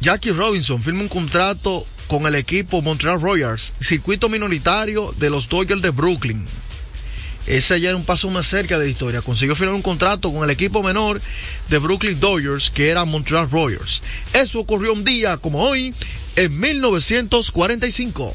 Jackie 0.00 0.32
Robinson 0.32 0.82
firma 0.82 1.02
un 1.02 1.08
contrato 1.08 1.86
con 2.08 2.26
el 2.26 2.34
equipo 2.34 2.82
Montreal 2.82 3.20
Royals, 3.20 3.72
circuito 3.80 4.28
minoritario 4.28 5.14
de 5.18 5.30
los 5.30 5.48
Dodgers 5.48 5.80
de 5.80 5.90
Brooklyn. 5.90 6.44
Ese 7.46 7.80
ya 7.80 7.90
era 7.90 7.96
un 7.96 8.04
paso 8.04 8.28
más 8.30 8.46
cerca 8.46 8.78
de 8.78 8.86
la 8.86 8.90
historia. 8.90 9.22
Consiguió 9.22 9.54
firmar 9.54 9.76
un 9.76 9.82
contrato 9.82 10.32
con 10.32 10.42
el 10.42 10.50
equipo 10.50 10.82
menor 10.82 11.20
de 11.68 11.78
Brooklyn 11.78 12.18
Dodgers, 12.18 12.70
que 12.70 12.88
era 12.88 13.04
Montreal 13.04 13.48
Royals. 13.48 14.02
Eso 14.32 14.58
ocurrió 14.58 14.92
un 14.92 15.04
día 15.04 15.36
como 15.36 15.62
hoy, 15.62 15.94
en 16.34 16.58
1945. 16.58 18.34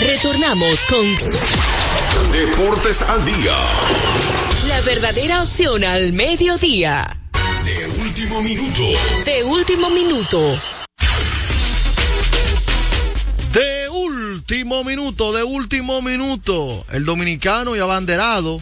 Retornamos 0.00 0.80
con 0.86 2.32
Deportes 2.32 3.02
al 3.02 3.22
Día. 3.22 3.54
La 4.66 4.80
verdadera 4.80 5.42
opción 5.42 5.84
al 5.84 6.14
mediodía. 6.14 7.20
De 7.66 7.86
último 8.00 8.40
minuto. 8.40 8.82
De 9.26 9.44
último 9.44 9.90
minuto. 9.90 10.60
De 13.52 13.88
último 13.90 14.84
minuto, 14.84 15.32
de 15.34 15.42
último 15.42 16.00
minuto. 16.00 16.86
El 16.92 17.04
dominicano 17.04 17.76
y 17.76 17.80
abanderado 17.80 18.58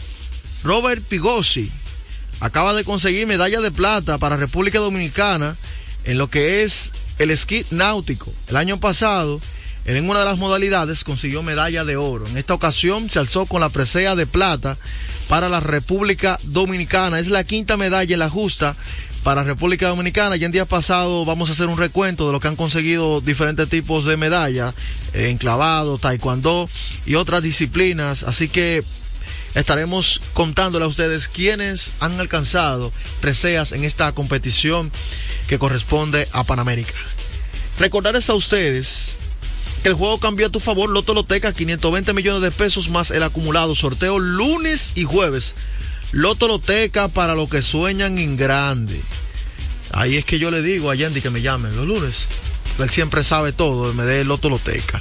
Robert 0.64 1.02
Pigosi 1.04 1.70
acaba 2.40 2.74
de 2.74 2.82
conseguir 2.82 3.28
medalla 3.28 3.60
de 3.60 3.70
plata 3.70 4.18
para 4.18 4.36
República 4.36 4.80
Dominicana 4.80 5.56
en 6.02 6.18
lo 6.18 6.30
que 6.30 6.64
es 6.64 6.92
el 7.18 7.30
esquí 7.30 7.64
náutico. 7.70 8.32
El 8.48 8.56
año 8.56 8.80
pasado 8.80 9.40
en 9.96 10.10
una 10.10 10.18
de 10.18 10.26
las 10.26 10.36
modalidades 10.36 11.02
consiguió 11.02 11.42
medalla 11.42 11.82
de 11.82 11.96
oro. 11.96 12.26
En 12.26 12.36
esta 12.36 12.52
ocasión 12.52 13.08
se 13.08 13.18
alzó 13.18 13.46
con 13.46 13.62
la 13.62 13.70
presea 13.70 14.14
de 14.14 14.26
plata 14.26 14.76
para 15.28 15.48
la 15.48 15.60
República 15.60 16.38
Dominicana. 16.42 17.18
Es 17.18 17.28
la 17.28 17.42
quinta 17.42 17.78
medalla 17.78 18.12
en 18.12 18.18
la 18.18 18.28
justa 18.28 18.76
para 19.22 19.44
República 19.44 19.88
Dominicana. 19.88 20.36
Y 20.36 20.44
en 20.44 20.52
día 20.52 20.66
pasado 20.66 21.24
vamos 21.24 21.48
a 21.48 21.52
hacer 21.52 21.68
un 21.68 21.78
recuento 21.78 22.26
de 22.26 22.32
lo 22.32 22.40
que 22.40 22.48
han 22.48 22.56
conseguido 22.56 23.22
diferentes 23.22 23.66
tipos 23.70 24.04
de 24.04 24.18
medallas, 24.18 24.74
eh, 25.14 25.30
enclavado, 25.30 25.96
taekwondo 25.96 26.68
y 27.06 27.14
otras 27.14 27.42
disciplinas. 27.42 28.24
Así 28.24 28.50
que 28.50 28.84
estaremos 29.54 30.20
contándole 30.34 30.84
a 30.84 30.88
ustedes 30.88 31.28
quiénes 31.28 31.92
han 32.00 32.20
alcanzado 32.20 32.92
preseas 33.22 33.72
en 33.72 33.84
esta 33.84 34.12
competición 34.12 34.92
que 35.46 35.58
corresponde 35.58 36.28
a 36.32 36.44
Panamérica. 36.44 36.92
Recordarles 37.78 38.28
a 38.28 38.34
ustedes 38.34 39.16
que 39.82 39.88
el 39.88 39.94
juego 39.94 40.18
cambió 40.18 40.46
a 40.46 40.50
tu 40.50 40.60
favor, 40.60 40.88
Loto 40.88 41.14
Loteca, 41.14 41.52
520 41.52 42.12
millones 42.12 42.42
de 42.42 42.50
pesos 42.50 42.88
más 42.88 43.10
el 43.10 43.22
acumulado. 43.22 43.74
Sorteo 43.74 44.18
lunes 44.18 44.92
y 44.94 45.04
jueves. 45.04 45.54
Loto 46.12 46.48
Loteca 46.48 47.08
para 47.08 47.34
los 47.34 47.50
que 47.50 47.62
sueñan 47.62 48.18
en 48.18 48.36
grande. 48.36 49.00
Ahí 49.92 50.16
es 50.16 50.24
que 50.24 50.38
yo 50.38 50.50
le 50.50 50.62
digo 50.62 50.90
a 50.90 50.94
Yandy 50.94 51.20
que 51.20 51.30
me 51.30 51.42
llame 51.42 51.70
los 51.72 51.86
lunes. 51.86 52.26
Él 52.78 52.90
siempre 52.90 53.24
sabe 53.24 53.52
todo, 53.52 53.92
me 53.94 54.04
dé 54.04 54.24
Loto 54.24 54.48
Loteca. 54.48 55.00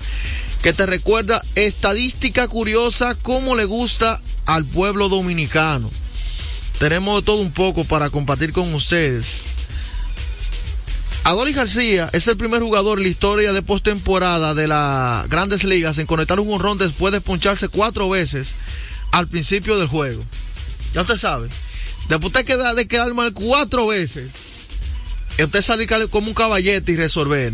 Que 0.61 0.73
te 0.73 0.85
recuerda 0.85 1.41
estadística 1.55 2.47
curiosa, 2.47 3.15
cómo 3.15 3.55
le 3.55 3.65
gusta 3.65 4.21
al 4.45 4.65
pueblo 4.65 5.09
dominicano. 5.09 5.89
Tenemos 6.79 7.23
todo 7.23 7.37
un 7.37 7.51
poco 7.51 7.83
para 7.83 8.09
compartir 8.09 8.53
con 8.53 8.73
ustedes. 8.73 9.41
Adolis 11.27 11.57
García 11.57 12.09
es 12.13 12.25
el 12.29 12.37
primer 12.37 12.61
jugador 12.61 12.99
en 12.99 13.03
la 13.03 13.09
historia 13.09 13.51
de 13.51 13.61
postemporada 13.61 14.53
de 14.53 14.65
las 14.65 15.27
grandes 15.27 15.65
ligas 15.65 15.97
en 15.97 16.07
conectar 16.07 16.39
un 16.39 16.53
honrón 16.53 16.77
después 16.77 17.11
de 17.11 17.19
poncharse 17.19 17.67
cuatro 17.67 18.07
veces 18.07 18.51
al 19.11 19.27
principio 19.27 19.77
del 19.77 19.89
juego. 19.89 20.23
Ya 20.93 21.01
usted 21.01 21.17
sabe. 21.17 21.49
Después 22.07 22.31
de 22.31 22.87
quedar 22.87 23.13
mal 23.13 23.33
cuatro 23.33 23.87
veces, 23.87 24.31
usted 25.37 25.61
salir 25.61 25.89
como 26.09 26.29
un 26.29 26.33
caballete 26.33 26.93
y 26.93 26.95
resolver. 26.95 27.51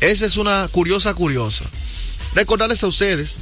Esa 0.00 0.26
es 0.26 0.36
una 0.36 0.66
curiosa, 0.72 1.14
curiosa. 1.14 1.64
Recordarles 2.34 2.82
a 2.82 2.88
ustedes 2.88 3.38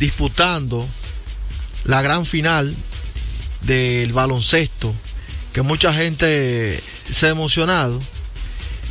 disputando 0.00 0.86
la 1.84 2.02
gran 2.02 2.26
final 2.26 2.74
del 3.62 4.12
baloncesto, 4.12 4.94
que 5.54 5.62
mucha 5.62 5.94
gente 5.94 6.78
se 7.10 7.26
ha 7.26 7.30
emocionado 7.30 7.98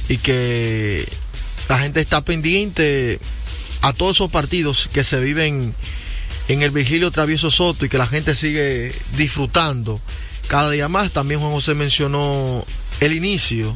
y 0.07 0.17
que 0.17 1.07
la 1.67 1.77
gente 1.77 2.01
está 2.01 2.21
pendiente 2.21 3.19
a 3.81 3.93
todos 3.93 4.17
esos 4.17 4.31
partidos 4.31 4.89
que 4.91 5.03
se 5.03 5.19
viven 5.19 5.75
en 6.49 6.63
el 6.63 6.71
Vigilio 6.71 7.11
Travieso 7.11 7.51
Soto 7.51 7.85
y 7.85 7.89
que 7.89 7.99
la 7.99 8.07
gente 8.07 8.33
sigue 8.33 8.91
disfrutando 9.15 10.01
cada 10.47 10.71
día 10.71 10.87
más. 10.89 11.11
También 11.11 11.39
Juan 11.39 11.51
José 11.51 11.75
mencionó 11.75 12.65
el 12.99 13.13
inicio 13.13 13.75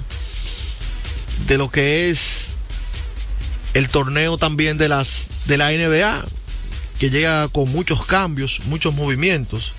de 1.48 1.60
lo 1.60 1.70
que 1.70 2.10
es 2.10 2.50
el 3.76 3.90
torneo 3.90 4.38
también 4.38 4.78
de 4.78 4.90
las 4.90 5.28
de 5.46 5.58
la 5.58 5.72
NBA 5.72 6.26
que 7.00 7.12
llega 7.12 7.48
con 7.48 7.72
muchos 7.72 8.06
cambios, 8.06 8.62
muchos 8.66 8.94
movimientos 8.94 9.74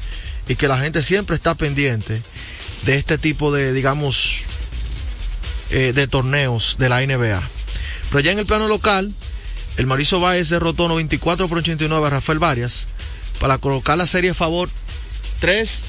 y 0.49 0.55
que 0.55 0.69
la 0.69 0.79
gente 0.79 1.03
siempre 1.03 1.35
está 1.35 1.57
pendiente 1.57 2.23
de 2.87 2.97
este 2.97 3.19
tipo 3.19 3.53
de 3.53 3.73
digamos 3.73 4.43
eh, 5.71 5.93
de 5.93 6.07
torneos 6.07 6.77
de 6.79 6.89
la 6.89 7.05
NBA. 7.05 7.43
Pero 8.11 8.21
ya 8.21 8.31
en 8.31 8.39
el 8.39 8.47
plano 8.47 8.69
local, 8.69 9.13
el 9.77 9.87
Mauricio 9.87 10.21
Báez 10.21 10.49
derrotó 10.49 10.89
94 10.89 11.49
por 11.49 11.59
89 11.59 12.07
a 12.07 12.11
Rafael 12.11 12.39
Varias 12.39 12.87
para 13.41 13.59
colocar 13.59 13.99
la 13.99 14.07
serie 14.07 14.31
a 14.31 14.35
favor 14.35 14.69
3 15.41 15.85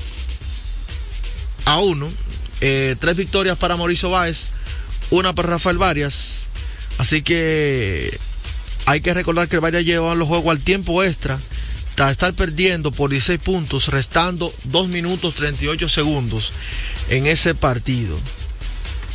a 1.65 1.79
1. 1.79 2.07
Eh, 2.61 2.95
tres 2.99 3.17
victorias 3.17 3.57
para 3.57 3.75
Mauricio 3.75 4.09
Báez, 4.09 4.47
una 5.11 5.33
para 5.33 5.49
Rafael 5.49 5.77
Varias. 5.77 6.43
Así 6.97 7.21
que 7.21 8.17
hay 8.85 9.01
que 9.01 9.13
recordar 9.13 9.47
que 9.47 9.57
el 9.57 9.61
Varias 9.61 9.83
lleva 9.83 10.15
los 10.15 10.27
juegos 10.27 10.55
al 10.55 10.63
tiempo 10.63 11.03
extra 11.03 11.39
tras 11.95 12.11
estar 12.11 12.33
perdiendo 12.33 12.91
por 12.91 13.09
16 13.09 13.39
puntos, 13.39 13.87
restando 13.87 14.53
2 14.65 14.89
minutos 14.89 15.35
38 15.35 15.87
segundos 15.87 16.51
en 17.09 17.25
ese 17.25 17.55
partido. 17.55 18.17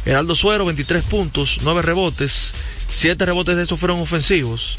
Heraldo 0.06 0.34
Suero, 0.34 0.64
23 0.64 1.04
puntos, 1.04 1.58
9 1.62 1.82
rebotes, 1.82 2.52
7 2.92 3.24
rebotes 3.26 3.56
de 3.56 3.62
estos 3.62 3.78
fueron 3.78 4.00
ofensivos. 4.00 4.76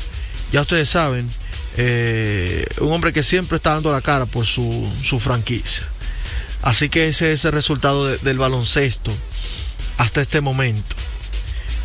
Ya 0.52 0.62
ustedes 0.62 0.90
saben, 0.90 1.30
eh, 1.78 2.66
un 2.80 2.92
hombre 2.92 3.14
que 3.14 3.24
siempre 3.24 3.58
está 3.58 3.74
dando 3.74 3.92
la 3.92 4.02
cara 4.02 4.26
por 4.26 4.46
su, 4.46 4.90
su 5.04 5.20
franquicia. 5.20 5.88
Así 6.62 6.90
que 6.90 7.08
ese 7.08 7.32
es 7.32 7.46
el 7.46 7.54
resultado 7.54 8.08
de, 8.08 8.18
del 8.18 8.38
baloncesto 8.38 9.12
hasta 9.98 10.22
este 10.22 10.42
momento. 10.42 10.96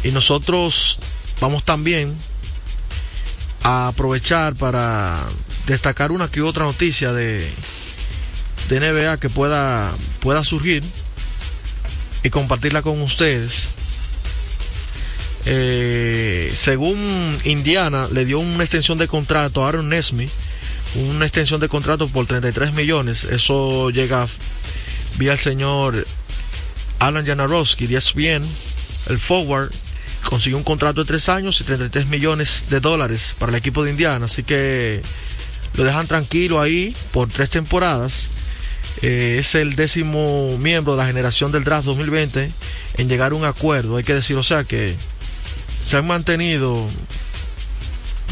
Y 0.03 0.11
nosotros 0.11 0.99
vamos 1.41 1.65
también 1.65 2.15
a 3.63 3.89
aprovechar 3.89 4.55
para 4.55 5.19
destacar 5.67 6.13
una 6.13 6.29
que 6.29 6.43
otra 6.43 6.65
noticia 6.65 7.13
de, 7.13 7.49
de 8.69 8.81
NBA 8.81 9.19
que 9.19 9.29
pueda, 9.29 9.93
pueda 10.21 10.45
surgir 10.45 10.83
y 12.23 12.31
compartirla 12.31 12.83
con 12.83 13.01
ustedes. 13.03 13.69
Eh, 15.47 16.53
según 16.55 17.39
Indiana, 17.45 18.09
le 18.13 18.25
dio 18.25 18.41
una 18.41 18.65
extensión 18.65 18.99
de 18.99 19.07
contrato 19.07 19.65
a 19.65 19.69
Aaron 19.69 19.89
Nesmith, 19.89 20.31
una 21.11 21.25
extensión 21.25 21.61
de 21.61 21.69
contrato 21.69 22.09
por 22.09 22.27
33 22.27 22.73
millones. 22.73 23.25
Eso 23.25 23.91
llega 23.91 24.27
vía 25.19 25.33
el 25.33 25.39
señor 25.39 26.07
Alan 26.99 27.25
Janarowski, 27.25 27.87
de 27.87 28.03
bien 28.15 28.43
el 29.09 29.19
forward, 29.19 29.71
consiguió 30.25 30.59
un 30.59 30.65
contrato 30.65 31.03
de 31.03 31.07
tres 31.07 31.29
años 31.29 31.61
y 31.61 31.65
33 31.65 32.07
millones 32.07 32.65
de 32.69 32.81
dólares 32.81 33.35
para 33.39 33.53
el 33.53 33.59
equipo 33.59 33.85
de 33.85 33.91
Indiana. 33.91 34.27
Así 34.27 34.43
que 34.43 35.01
lo 35.77 35.85
dejan 35.85 36.09
tranquilo 36.09 36.61
ahí 36.61 36.95
por 37.13 37.29
tres 37.29 37.51
temporadas. 37.51 38.29
Eh, 39.03 39.37
es 39.39 39.55
el 39.55 39.77
décimo 39.77 40.57
miembro 40.59 40.95
de 40.95 40.99
la 40.99 41.07
generación 41.07 41.53
del 41.53 41.65
draft 41.65 41.85
2020 41.85 42.51
en 42.97 43.09
llegar 43.09 43.33
a 43.33 43.35
un 43.37 43.45
acuerdo. 43.45 43.97
Hay 43.97 44.05
que 44.05 44.15
decir, 44.15 44.37
o 44.37 44.43
sea 44.43 44.65
que 44.65 44.97
se 45.87 45.97
han 45.97 46.07
mantenido, 46.07 46.85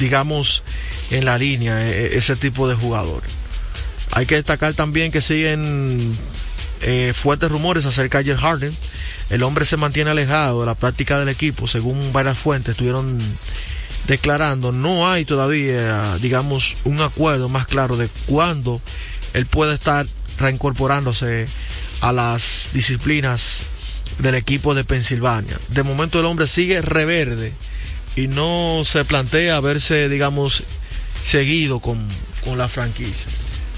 digamos, 0.01 0.64
en 1.12 1.25
la 1.25 1.38
línea 1.38 1.88
e, 1.88 2.07
e, 2.07 2.19
ese 2.19 2.35
tipo 2.35 2.67
de 2.67 2.75
jugador. 2.75 3.23
Hay 4.11 4.27
que 4.27 4.35
destacar 4.35 4.75
también 4.75 5.12
que 5.12 5.21
siguen 5.21 6.19
eh, 6.83 7.14
fuertes 7.14 7.49
rumores 7.49 7.87
acerca 7.87 8.25
de 8.25 8.37
Harden. 8.37 8.77
El 9.31 9.45
hombre 9.45 9.64
se 9.67 9.77
mantiene 9.77 10.11
alejado 10.11 10.61
de 10.61 10.67
la 10.67 10.75
práctica 10.75 11.21
del 11.21 11.29
equipo, 11.29 11.69
según 11.69 12.12
varias 12.12 12.37
fuentes 12.37 12.73
estuvieron 12.73 13.21
declarando. 14.09 14.73
No 14.73 15.09
hay 15.09 15.25
todavía, 15.25 16.19
digamos, 16.21 16.75
un 16.83 17.01
acuerdo 17.03 17.49
más 17.49 17.69
claro 17.69 17.97
de 17.97 18.09
cuándo 18.27 18.81
él 19.33 19.47
puede 19.47 19.75
estar 19.75 20.07
reincorporándose 20.40 21.47
a 22.01 22.12
las 22.12 22.71
disciplinas 22.73 23.69
del 24.19 24.35
equipo 24.35 24.75
de 24.75 24.85
Pensilvania. 24.85 25.59
De 25.69 25.83
momento 25.83 26.21
el 26.21 26.27
hombre 26.27 26.47
sigue 26.47 26.81
reverde 26.81 27.53
y 28.17 28.29
no 28.29 28.83
se 28.85 29.05
plantea 29.05 29.59
verse, 29.61 30.09
digamos, 30.09 30.62
seguido 31.25 31.81
con, 31.81 31.99
con 32.45 32.57
la 32.59 32.69
franquicia. 32.69 33.29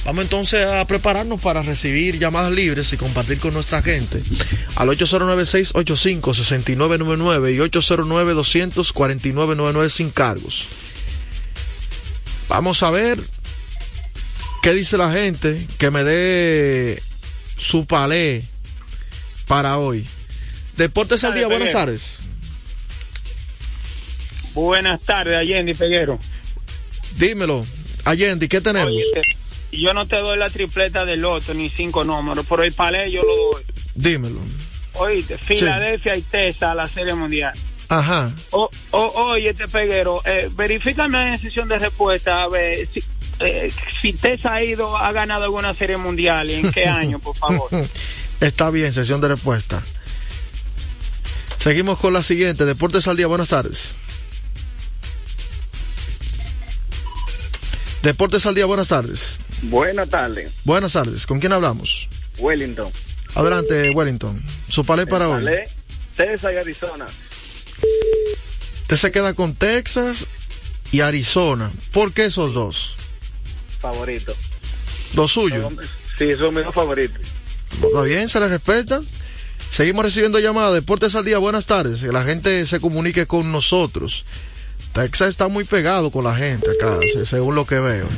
Vamos 0.05 0.25
entonces 0.25 0.69
a 0.69 0.85
prepararnos 0.85 1.41
para 1.41 1.62
recibir 1.62 2.19
llamadas 2.21 2.53
libres 2.53 2.93
y 2.93 2.97
compartir 2.97 3.41
con 3.41 3.53
nuestra 3.53 3.83
gente 3.83 4.23
al 4.77 4.89
809-685-6999 4.91 7.55
y 7.55 7.59
809-249-99 7.59 9.89
sin 9.89 10.11
cargos. 10.11 10.69
Vamos 12.49 12.85
a 12.85 12.93
ver 12.93 13.21
qué 14.62 14.73
dice 14.73 14.97
la 14.97 15.12
gente 15.12 15.67
que 15.77 15.91
me 15.91 16.05
dé 16.05 17.03
su 17.59 17.87
palé 17.87 18.45
para 19.49 19.79
hoy. 19.79 20.07
Deportes 20.77 21.25
al 21.25 21.35
día, 21.35 21.47
buenas 21.47 21.73
tardes. 21.73 22.21
Buenas 24.55 25.01
tardes, 25.03 25.37
Allende 25.37 25.75
Peguero. 25.75 26.19
Dímelo, 27.17 27.65
Allende, 28.05 28.49
¿qué 28.49 28.61
tenemos? 28.61 28.93
yo 29.73 29.93
no 29.93 30.07
te 30.07 30.17
doy 30.17 30.39
la 30.39 30.49
tripleta 30.49 31.05
del 31.05 31.21
loto 31.21 31.53
ni 31.53 31.69
cinco 31.69 32.05
números, 32.05 32.47
pero 32.49 32.62
el 32.62 32.73
palé 32.73 33.11
yo 33.11 33.23
lo 33.23 33.35
doy. 33.53 33.65
Dímelo. 33.95 34.41
Oíste, 34.95 35.37
Filadelfia 35.37 36.17
y 36.17 36.23
Tesa 36.23 36.73
a 36.73 36.75
la 36.75 36.89
Serie 36.89 37.15
Mundial. 37.15 37.53
Ajá. 37.89 38.33
O, 38.51 38.71
oye, 38.93 39.51
este 39.51 39.69
peguero, 39.69 40.21
eh, 40.25 40.49
verifícame 40.55 41.35
en 41.35 41.39
sesión 41.39 41.69
de 41.69 41.79
respuesta 41.79 42.43
a 42.43 42.49
ver 42.49 42.89
si, 42.93 43.03
eh, 43.41 43.71
si 44.01 44.12
Tesa 44.15 44.55
ha 44.55 44.65
ido, 44.65 44.97
ha 44.97 45.12
ganado 45.12 45.45
alguna 45.45 45.75
Serie 45.75 45.97
Mundial 45.99 46.51
y 46.51 46.55
en 46.55 46.73
qué 46.73 46.87
año, 46.87 47.19
por 47.19 47.37
favor. 47.37 47.69
Está 48.41 48.71
bien, 48.71 48.93
sesión 48.93 49.21
de 49.21 49.29
respuesta. 49.29 49.83
Seguimos 51.59 51.99
con 51.99 52.12
la 52.12 52.23
siguiente, 52.23 52.64
Deportes 52.64 53.09
al 53.09 53.16
Día, 53.16 53.27
buenas 53.27 53.49
tardes. 53.49 53.95
Deportes 58.03 58.47
al 58.47 58.55
Día, 58.55 58.66
buenas 58.66 58.88
tardes. 58.88 59.38
Buenas 59.62 60.09
tardes. 60.09 60.53
Buenas 60.64 60.92
tardes. 60.92 61.27
¿Con 61.27 61.40
quién 61.40 61.53
hablamos? 61.53 62.09
Wellington. 62.38 62.90
Adelante, 63.35 63.90
Wellington. 63.90 64.42
Su 64.69 64.85
palé 64.85 65.07
para 65.07 65.29
hoy. 65.29 65.45
Texas 66.14 66.53
y 66.53 66.57
Arizona. 66.57 67.07
Usted 68.83 68.97
se 68.97 69.11
queda 69.11 69.35
con 69.35 69.55
Texas 69.55 70.27
y 70.92 71.01
Arizona. 71.01 71.73
¿Por 71.92 72.12
qué 72.12 72.27
esos 72.27 72.55
dos? 72.55 72.95
Favorito. 73.81 74.35
¿Los 75.14 75.33
suyos? 75.33 75.73
Sí, 76.16 76.35
son 76.37 76.55
mis 76.55 76.64
favoritos. 76.73 77.21
Está 77.83 78.03
bien, 78.03 78.29
se 78.29 78.40
les 78.40 78.51
respeta. 78.51 79.03
Seguimos 79.77 80.07
recibiendo 80.07 80.39
llamadas. 80.39 80.73
Deportes 80.73 81.15
al 81.17 81.27
día, 81.27 81.37
buenas 81.37 81.67
tardes. 81.67 82.01
Que 82.01 82.11
la 82.11 82.25
gente 82.25 82.65
se 82.65 82.81
comunique 82.81 83.27
con 83.27 83.53
nosotros. 83.53 84.25
Texas 84.95 85.29
está 85.29 85.49
muy 85.49 85.65
pegado 85.65 86.11
con 86.11 86.25
la 86.25 86.35
gente 86.35 86.67
acá, 86.71 86.97
según 87.27 87.57
lo 87.57 87.67
que 87.67 87.79
veo. 87.79 88.09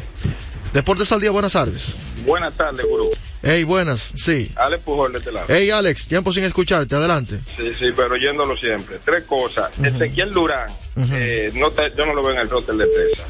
Deportes 0.72 1.10
al 1.10 1.20
día, 1.20 1.32
buenas 1.32 1.54
tardes. 1.54 1.96
Buenas 2.24 2.54
tardes, 2.54 2.86
gurú. 2.86 3.10
Hey, 3.42 3.64
buenas, 3.64 4.12
sí. 4.14 4.52
Alex 4.54 4.84
Pujol 4.84 5.10
de 5.10 5.18
este 5.18 5.32
lado. 5.32 5.46
Hey, 5.48 5.70
Alex, 5.70 6.06
tiempo 6.06 6.32
sin 6.32 6.44
escucharte, 6.44 6.94
adelante. 6.94 7.40
Sí, 7.56 7.72
sí, 7.76 7.86
pero 7.96 8.14
yéndolo 8.16 8.56
siempre. 8.56 9.00
Tres 9.04 9.24
cosas. 9.24 9.72
Ezequiel 9.82 10.30
Durán, 10.30 10.70
eh, 11.10 11.50
no 11.54 11.72
yo 11.74 12.06
no 12.06 12.14
lo 12.14 12.22
veo 12.22 12.34
en 12.34 12.38
el 12.38 12.48
roster 12.48 12.76
de 12.76 12.86
Texas. 12.86 13.26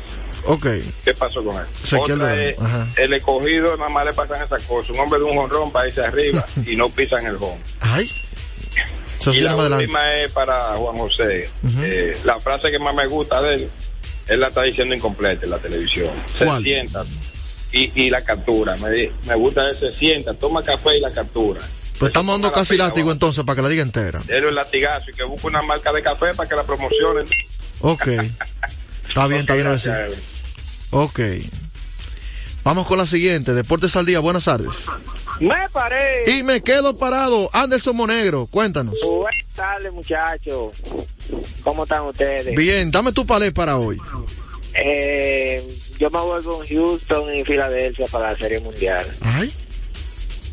Ok. 0.49 0.67
¿Qué 1.05 1.13
pasó 1.13 1.45
con 1.45 1.55
él? 1.57 1.67
Ezequiel 1.85 2.19
Durán. 2.19 2.93
el 2.97 3.13
escogido 3.13 3.77
nada 3.77 3.91
más 3.91 4.07
le 4.07 4.15
pasan 4.15 4.43
esas 4.43 4.63
cosas. 4.65 4.91
Un 4.91 5.01
hombre 5.01 5.19
de 5.19 5.25
un 5.27 5.37
jonrón 5.37 5.71
va 5.77 5.87
irse 5.87 6.03
arriba 6.03 6.45
y 6.67 6.75
no 6.75 6.89
pisan 6.89 7.27
el 7.27 7.37
home. 7.37 7.61
Ay. 7.81 8.11
y 9.27 9.41
la 9.43 9.55
última 9.55 10.15
es 10.17 10.33
para 10.33 10.75
Juan 10.75 10.97
José. 10.97 11.51
Eh, 11.83 12.19
la 12.25 12.39
frase 12.39 12.71
que 12.71 12.79
más 12.79 12.95
me 12.95 13.07
gusta 13.07 13.43
de 13.43 13.55
él, 13.57 13.71
él 14.29 14.41
la 14.41 14.49
está 14.49 14.63
diciendo 14.63 14.95
incompleta 14.95 15.45
en 15.45 15.51
la 15.51 15.59
televisión. 15.59 16.11
Se 16.39 16.47
sienta 16.63 17.05
y, 17.73 17.93
y 18.07 18.09
la 18.09 18.25
captura. 18.25 18.75
Me, 18.79 19.13
me 19.27 19.35
gusta 19.35 19.69
ese 19.69 19.95
sienta, 19.95 20.33
toma 20.33 20.63
café 20.63 20.97
y 20.97 21.01
la 21.01 21.11
captura. 21.11 21.61
Pues 21.99 22.09
estamos 22.09 22.35
dando 22.41 22.53
casi 22.53 22.79
látigo 22.79 23.13
entonces 23.13 23.45
para 23.45 23.57
que 23.57 23.63
la 23.63 23.69
diga 23.69 23.83
entera. 23.83 24.23
Déle 24.25 24.49
el 24.49 24.55
latigazo 24.55 25.11
y 25.11 25.15
que 25.15 25.25
busque 25.25 25.47
una 25.47 25.61
marca 25.61 25.93
de 25.93 26.03
café 26.03 26.33
para 26.33 26.49
que 26.49 26.57
la 26.57 26.63
promocionen. 26.63 27.27
Ok. 27.81 28.09
Está 28.09 29.29
bien, 29.29 29.43
está 29.43 29.55
bien. 29.55 29.79
Ok. 30.91 31.21
Vamos 32.65 32.87
con 32.87 32.99
la 32.99 33.07
siguiente. 33.07 33.55
Deportes 33.55 33.97
al 33.97 34.07
día. 34.07 34.21
Buenas 34.21 34.45
tardes. 34.45 34.87
Me 35.41 35.69
paré. 35.73 36.39
Y 36.39 36.43
me 36.43 36.61
quedo 36.63 36.97
parado. 36.97 37.49
Anderson 37.53 37.97
Monegro, 37.97 38.47
cuéntanos. 38.47 38.95
Buenas 39.05 39.47
tardes, 39.55 39.93
muchachos. 39.93 40.77
¿Cómo 41.63 41.85
están 41.85 42.05
ustedes? 42.07 42.55
Bien, 42.57 42.91
dame 42.91 43.13
tu 43.13 43.25
palé 43.27 43.53
para 43.53 43.77
hoy. 43.77 44.01
Eh, 44.75 45.67
yo 45.99 46.11
me 46.11 46.19
voy 46.21 46.43
con 46.43 46.67
Houston 46.67 47.35
y 47.35 47.45
Filadelfia 47.45 48.07
para 48.07 48.33
la 48.33 48.37
Serie 48.37 48.61
Mundial. 48.61 49.07
Ay. 49.23 49.53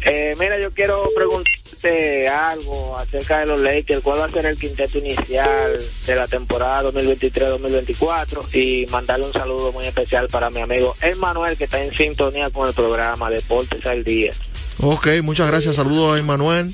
Eh, 0.05 0.35
mira, 0.39 0.59
yo 0.59 0.71
quiero 0.71 1.03
preguntarte 1.15 2.29
algo 2.29 2.97
acerca 2.97 3.39
de 3.39 3.47
los 3.47 3.59
Lakers. 3.59 4.01
¿Cuál 4.01 4.19
va 4.19 4.25
a 4.25 4.29
ser 4.29 4.45
el 4.45 4.57
quinteto 4.57 4.99
inicial 4.99 5.83
de 6.05 6.15
la 6.15 6.27
temporada 6.27 6.91
2023-2024? 6.91 8.53
Y 8.53 8.85
mandarle 8.87 9.25
un 9.25 9.33
saludo 9.33 9.71
muy 9.71 9.85
especial 9.85 10.29
para 10.29 10.49
mi 10.51 10.61
amigo 10.61 10.95
Emmanuel, 11.01 11.57
que 11.57 11.63
está 11.63 11.83
en 11.83 11.93
sintonía 11.93 12.49
con 12.51 12.67
el 12.67 12.73
programa 12.73 13.29
Deportes 13.29 13.85
al 13.85 14.03
Día. 14.03 14.31
Ok, 14.79 15.07
muchas 15.23 15.47
gracias. 15.47 15.75
Saludos 15.75 16.15
a 16.15 16.19
Emmanuel. 16.19 16.73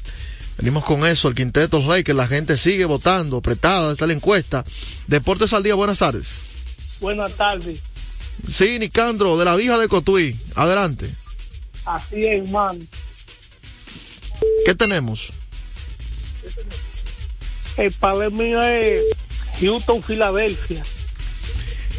Venimos 0.58 0.84
con 0.84 1.06
eso, 1.06 1.30
el 1.30 1.36
quinteto 1.36 1.80
Lakers. 1.80 2.17
La 2.17 2.28
gente 2.28 2.58
sigue 2.58 2.86
votando, 2.86 3.38
apretada, 3.38 3.94
está 3.94 4.08
la 4.08 4.13
encuesta. 4.13 4.65
Deportes 5.08 5.54
al 5.54 5.63
Día, 5.63 5.75
buenas 5.75 6.00
tardes. 6.00 6.42
Buenas 7.00 7.34
tardes. 7.34 7.82
Sí, 8.48 8.77
Nicandro, 8.77 9.38
de 9.38 9.46
la 9.46 9.56
vieja 9.56 9.77
de 9.77 9.88
Cotuí. 9.88 10.36
Adelante. 10.56 11.10
Así 11.86 12.25
es, 12.25 12.50
man. 12.50 12.77
¿Qué 14.65 14.75
tenemos? 14.75 15.29
El 17.77 17.92
padre 17.92 18.29
mío 18.29 18.62
es 18.62 19.00
Houston, 19.60 20.04
Filadelfia. 20.04 20.83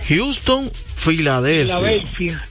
Houston, 0.08 0.70
Filadelfia. 0.96 1.76
Filadelfia. 1.76 2.48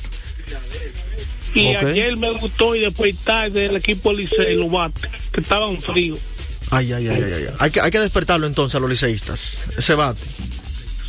Y 1.53 1.67
ayer 1.75 2.15
me 2.17 2.31
gustó 2.31 2.75
y 2.75 2.79
después 2.79 3.17
tarde 3.17 3.65
el 3.65 3.75
equipo 3.75 4.13
Licey 4.13 4.55
lo 4.55 4.69
bate, 4.69 5.09
que 5.33 5.41
estaban 5.41 5.79
fríos. 5.81 6.19
Ay, 6.71 6.93
ay, 6.93 7.09
ay, 7.09 7.21
ay, 7.23 7.33
ay. 7.33 7.47
Hay 7.59 7.71
que, 7.71 7.81
hay 7.81 7.91
que 7.91 7.99
despertarlo 7.99 8.47
entonces 8.47 8.75
a 8.75 8.79
los 8.79 8.89
liceístas. 8.89 9.59
Ese 9.77 9.93
bate. 9.95 10.21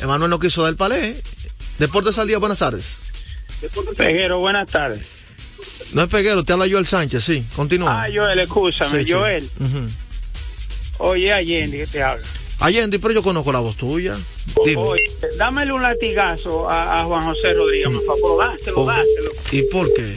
Emanuel 0.00 0.28
no 0.28 0.38
quiso 0.38 0.60
dar 0.62 0.72
el 0.72 0.76
palé. 0.76 1.16
Deportes 1.78 2.18
al 2.18 2.28
día, 2.28 2.36
buenas 2.36 2.58
tardes. 2.58 2.96
Peguero, 3.96 4.40
buenas 4.40 4.70
tardes. 4.70 5.23
No 5.94 6.02
es 6.02 6.08
Peguero, 6.08 6.42
te 6.42 6.52
habla 6.52 6.66
Joel 6.68 6.86
Sánchez, 6.86 7.22
sí, 7.22 7.44
continúa. 7.54 8.02
Ah, 8.02 8.08
Joel, 8.12 8.40
escúchame, 8.40 9.04
Joel. 9.08 9.48
Oye, 10.98 11.32
Allende, 11.32 11.78
¿qué 11.78 11.86
te 11.86 12.02
habla? 12.02 12.24
Allende, 12.58 12.98
pero 12.98 13.14
yo 13.14 13.22
conozco 13.22 13.52
la 13.52 13.60
voz 13.60 13.76
tuya. 13.76 14.16
Oye, 14.76 15.04
dámele 15.38 15.72
un 15.72 15.82
latigazo 15.82 16.68
a, 16.68 17.04
Juan 17.04 17.26
José 17.26 17.54
Rodríguez, 17.54 17.88
por 18.06 18.18
favor, 18.18 18.44
dáselo, 18.44 18.80
oh, 18.80 18.86
dáselo. 18.86 19.30
¿Y 19.52 19.62
por 19.70 19.94
qué? 19.94 20.16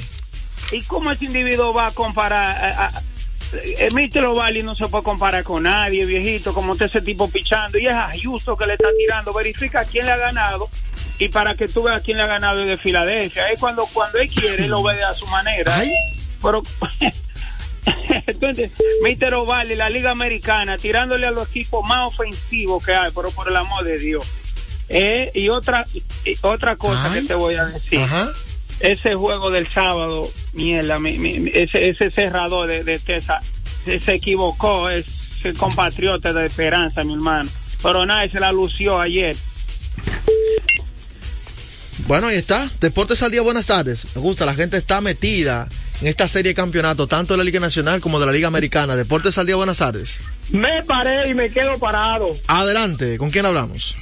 ¿Y 0.71 0.81
cómo 0.81 1.11
ese 1.11 1.25
individuo 1.25 1.71
va 1.73 1.87
a 1.87 1.91
comparar? 1.91 2.73
A, 2.73 2.87
a, 2.87 4.33
Valley 4.33 4.63
no 4.63 4.75
se 4.75 4.87
puede 4.87 5.03
comparar 5.03 5.43
con 5.43 5.63
nadie, 5.63 6.05
viejito, 6.05 6.53
como 6.53 6.73
está 6.73 6.85
ese 6.85 7.01
tipo 7.01 7.29
pichando. 7.29 7.77
Y 7.77 7.85
es 7.85 7.95
justo 8.25 8.57
que 8.57 8.65
le 8.65 8.73
está 8.73 8.89
tirando. 8.97 9.31
Verifica 9.31 9.85
quién 9.85 10.05
le 10.05 10.11
ha 10.11 10.17
ganado 10.17 10.69
y 11.19 11.29
para 11.29 11.55
que 11.55 11.67
tú 11.67 11.83
veas 11.83 12.01
quién 12.03 12.17
le 12.17 12.23
ha 12.23 12.27
ganado 12.27 12.59
de 12.59 12.77
Filadelfia. 12.77 13.51
Es 13.51 13.59
cuando, 13.59 13.85
cuando 13.93 14.19
él 14.19 14.29
quiere, 14.29 14.67
lo 14.67 14.83
ve 14.83 15.03
a 15.03 15.13
su 15.13 15.25
manera. 15.27 15.75
Pero. 16.41 16.63
Entonces, 18.27 18.71
Mister 19.01 19.33
la 19.77 19.89
Liga 19.89 20.11
Americana, 20.11 20.77
tirándole 20.77 21.25
a 21.27 21.31
los 21.31 21.49
equipos 21.49 21.87
más 21.87 22.13
ofensivos 22.13 22.85
que 22.85 22.93
hay, 22.93 23.11
pero 23.15 23.31
por 23.31 23.47
el 23.47 23.55
amor 23.55 23.83
de 23.83 23.97
Dios. 23.97 24.27
Eh, 24.89 25.31
y 25.33 25.49
otra 25.49 25.85
otra 26.41 26.75
cosa 26.75 27.11
que 27.13 27.21
te 27.21 27.35
voy 27.35 27.55
a 27.55 27.65
decir. 27.65 28.01
Ese 28.79 29.15
juego 29.15 29.49
del 29.49 29.67
sábado, 29.67 30.29
mierda, 30.53 30.99
ese, 31.07 31.89
ese 31.89 32.11
cerrador 32.11 32.67
de, 32.67 32.83
de 32.83 32.99
Tesa 32.99 33.41
se, 33.99 34.13
equivocó, 34.13 34.89
es 34.89 35.05
el 35.45 35.55
compatriota 35.55 36.33
de 36.33 36.45
Esperanza, 36.45 37.03
mi 37.03 37.13
hermano. 37.13 37.49
Pero 37.81 38.05
nadie 38.05 38.29
se 38.29 38.39
la 38.39 38.51
lució 38.51 38.99
ayer. 38.99 39.35
Bueno, 42.05 42.27
ahí 42.27 42.37
está. 42.37 42.69
Deportes 42.79 43.23
al 43.23 43.31
día, 43.31 43.41
buenas 43.41 43.65
tardes. 43.65 44.05
Me 44.15 44.21
gusta, 44.21 44.45
la 44.45 44.53
gente 44.53 44.77
está 44.77 45.01
metida 45.01 45.67
en 46.01 46.07
esta 46.07 46.27
serie 46.27 46.51
de 46.51 46.55
campeonato, 46.55 47.07
tanto 47.07 47.33
de 47.33 47.39
la 47.39 47.43
Liga 47.43 47.59
Nacional 47.59 48.01
como 48.01 48.19
de 48.19 48.25
la 48.25 48.31
Liga 48.31 48.47
Americana. 48.47 48.95
Deportes 48.95 49.37
al 49.37 49.47
día, 49.47 49.55
buenas 49.55 49.77
tardes. 49.77 50.19
Me 50.51 50.83
paré 50.83 51.29
y 51.29 51.33
me 51.33 51.49
quedo 51.49 51.79
parado. 51.79 52.31
Adelante, 52.47 53.17
¿con 53.17 53.31
quién 53.31 53.45
hablamos? 53.45 53.95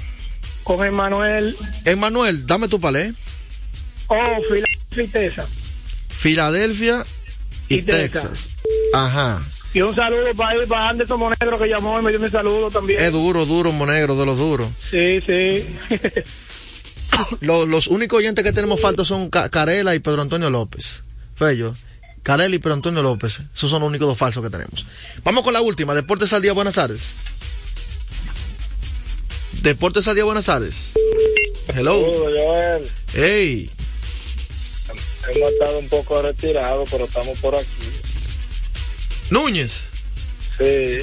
Con 0.63 0.85
Emanuel. 0.85 1.55
Emanuel, 1.85 2.45
dame 2.45 2.67
tu 2.67 2.79
palé. 2.79 3.13
Oh, 4.07 4.41
Filadelfia 4.49 5.03
y 5.03 5.07
Texas. 5.07 5.47
Filadelfia 6.09 7.05
y, 7.69 7.81
Texas. 7.81 8.49
Ajá. 8.93 9.41
Y 9.73 9.81
un 9.81 9.93
saludo 9.93 10.33
para, 10.35 10.65
para 10.67 10.89
Anderson 10.89 11.19
Monegro 11.19 11.59
que 11.59 11.67
llamó 11.67 11.99
y 11.99 12.03
me 12.03 12.11
dio 12.11 12.19
un 12.19 12.31
saludo 12.31 12.71
también. 12.71 13.01
Es 13.01 13.11
duro, 13.11 13.45
duro, 13.45 13.71
Monegro, 13.71 14.15
de 14.15 14.25
los 14.25 14.37
duros. 14.37 14.69
Sí, 14.89 15.21
sí. 15.25 15.65
los, 17.41 17.67
los 17.67 17.87
únicos 17.87 18.19
oyentes 18.19 18.43
que 18.43 18.53
tenemos 18.53 18.81
faltos 18.81 19.07
son 19.07 19.29
Carela 19.29 19.95
y 19.95 19.99
Pedro 19.99 20.21
Antonio 20.21 20.49
López. 20.49 21.03
Fello. 21.35 21.75
Carela 22.23 22.55
y 22.55 22.59
Pedro 22.59 22.73
Antonio 22.73 23.03
López. 23.03 23.39
Esos 23.53 23.69
son 23.69 23.81
los 23.81 23.89
únicos 23.89 24.07
dos 24.07 24.17
falsos 24.17 24.43
que 24.43 24.49
tenemos. 24.49 24.87
Vamos 25.23 25.43
con 25.43 25.53
la 25.53 25.61
última. 25.61 25.93
Deportes 25.93 26.33
al 26.33 26.41
día, 26.41 26.53
buenas 26.53 26.75
tardes. 26.75 27.11
Deportes 29.61 30.07
al 30.07 30.15
día, 30.15 30.23
buenas 30.23 30.45
tardes. 30.45 30.93
Hello. 31.67 32.03
Joel. 32.03 32.89
Hey. 33.13 33.69
Hemos 35.33 35.51
estado 35.51 35.79
un 35.79 35.89
poco 35.89 36.21
retirados, 36.21 36.87
pero 36.91 37.05
estamos 37.05 37.39
por 37.39 37.55
aquí. 37.55 37.65
Núñez. 39.31 39.81
Sí. 40.57 40.99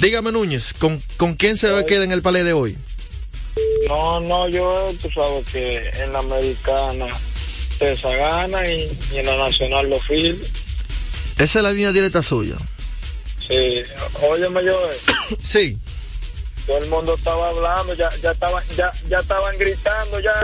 Dígame, 0.00 0.32
Núñez, 0.32 0.74
¿con, 0.74 1.02
con 1.16 1.34
quién 1.34 1.56
se 1.56 1.68
queda 1.86 2.04
en 2.04 2.12
el 2.12 2.22
palé 2.22 2.44
de 2.44 2.52
hoy? 2.52 2.76
No, 3.88 4.20
no, 4.20 4.48
yo, 4.48 4.90
tú 5.00 5.10
sabes 5.10 5.46
que 5.46 5.90
en 6.02 6.12
la 6.12 6.18
americana 6.18 7.06
Tesa 7.78 8.08
gana 8.10 8.66
y, 8.66 8.88
en 9.14 9.26
la 9.26 9.36
nacional 9.36 9.90
lo 9.90 9.98
fil. 9.98 10.40
Esa 11.38 11.58
es 11.58 11.64
la 11.64 11.72
línea 11.72 11.92
directa 11.92 12.22
suya. 12.22 12.56
Sí, 13.46 13.84
óyeme 14.22 14.64
yo. 14.64 14.80
sí. 15.42 15.78
Todo 16.66 16.78
el 16.78 16.88
mundo 16.88 17.14
estaba 17.14 17.50
hablando, 17.50 17.94
ya, 17.94 18.10
ya 18.22 18.32
estaban, 18.32 18.64
ya, 18.76 18.90
ya 19.08 19.18
estaban 19.18 19.56
gritando 19.56 20.18
ya 20.18 20.34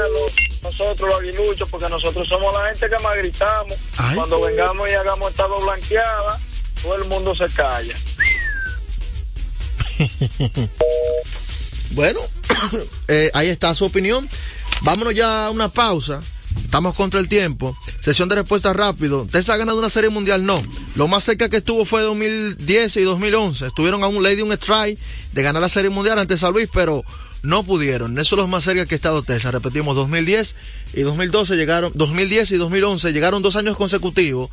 nosotros 0.62 1.08
los 1.08 1.20
aguiluchos, 1.20 1.68
porque 1.68 1.88
nosotros 1.88 2.28
somos 2.28 2.54
la 2.54 2.68
gente 2.68 2.88
que 2.88 3.02
más 3.02 3.16
gritamos. 3.16 3.76
Cuando 4.14 4.40
vengamos 4.40 4.88
y 4.88 4.92
hagamos 4.92 5.30
estado 5.30 5.58
blanqueada, 5.60 6.38
todo 6.82 6.94
el 6.96 7.04
mundo 7.06 7.34
se 7.34 7.46
calla. 7.54 7.96
bueno, 11.94 12.20
eh, 13.08 13.30
ahí 13.34 13.48
está 13.48 13.74
su 13.74 13.84
opinión. 13.84 14.28
Vámonos 14.82 15.14
ya 15.14 15.46
a 15.46 15.50
una 15.50 15.68
pausa. 15.68 16.20
Estamos 16.64 16.94
contra 16.94 17.20
el 17.20 17.28
tiempo. 17.28 17.76
Sesión 18.00 18.28
de 18.28 18.36
respuesta 18.36 18.72
rápido. 18.72 19.26
¿Texas 19.30 19.50
ha 19.50 19.56
ganado 19.58 19.78
una 19.78 19.90
serie 19.90 20.10
mundial? 20.10 20.44
No. 20.44 20.60
Lo 20.96 21.08
más 21.08 21.24
cerca 21.24 21.48
que 21.48 21.58
estuvo 21.58 21.84
fue 21.84 22.02
2010 22.02 22.96
y 22.96 23.02
2011. 23.02 23.68
Estuvieron 23.68 24.02
a 24.02 24.08
un 24.08 24.22
lady 24.22 24.42
un 24.42 24.52
strike 24.52 24.98
de 25.32 25.42
ganar 25.42 25.62
la 25.62 25.68
serie 25.68 25.90
mundial 25.90 26.18
ante 26.18 26.36
San 26.36 26.52
Luis, 26.52 26.68
pero 26.72 27.04
no 27.42 27.62
pudieron. 27.62 28.18
Eso 28.18 28.36
es 28.36 28.38
lo 28.38 28.48
más 28.48 28.64
cerca 28.64 28.86
que 28.86 28.94
ha 28.94 28.96
estado 28.96 29.22
Texas. 29.22 29.52
Repetimos, 29.52 29.96
2010 29.96 30.56
y 30.94 31.02
2012 31.02 31.56
llegaron, 31.56 31.92
2010 31.94 32.52
y 32.52 32.56
2011 32.56 33.12
llegaron 33.12 33.42
dos 33.42 33.56
años 33.56 33.76
consecutivos 33.76 34.50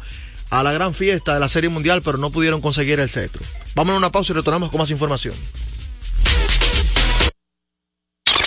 a 0.50 0.64
la 0.64 0.72
gran 0.72 0.94
fiesta 0.94 1.34
de 1.34 1.40
la 1.40 1.48
serie 1.48 1.70
mundial, 1.70 2.02
pero 2.04 2.18
no 2.18 2.32
pudieron 2.32 2.62
conseguir 2.62 3.00
el 3.00 3.10
cetro. 3.10 3.42
Vamos 3.76 3.94
a 3.94 3.98
una 3.98 4.12
pausa 4.12 4.34
y 4.34 4.36
retornamos 4.36 4.72
con 4.72 4.80
más 4.80 4.90
información. 4.90 5.36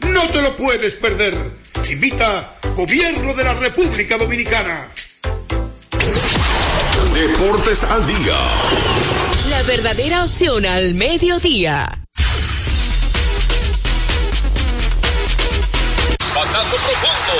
No 0.00 0.26
te 0.28 0.42
lo 0.42 0.56
puedes 0.56 0.94
perder. 0.94 1.34
Invita 1.90 2.54
Gobierno 2.76 3.34
de 3.34 3.44
la 3.44 3.54
República 3.54 4.16
Dominicana. 4.16 4.88
Deportes 7.14 7.82
al 7.84 8.06
día. 8.06 8.36
La 9.48 9.62
verdadera 9.62 10.24
opción 10.24 10.64
al 10.66 10.94
mediodía. 10.94 11.88
Pasazo 16.34 16.76
profundo. 16.76 17.36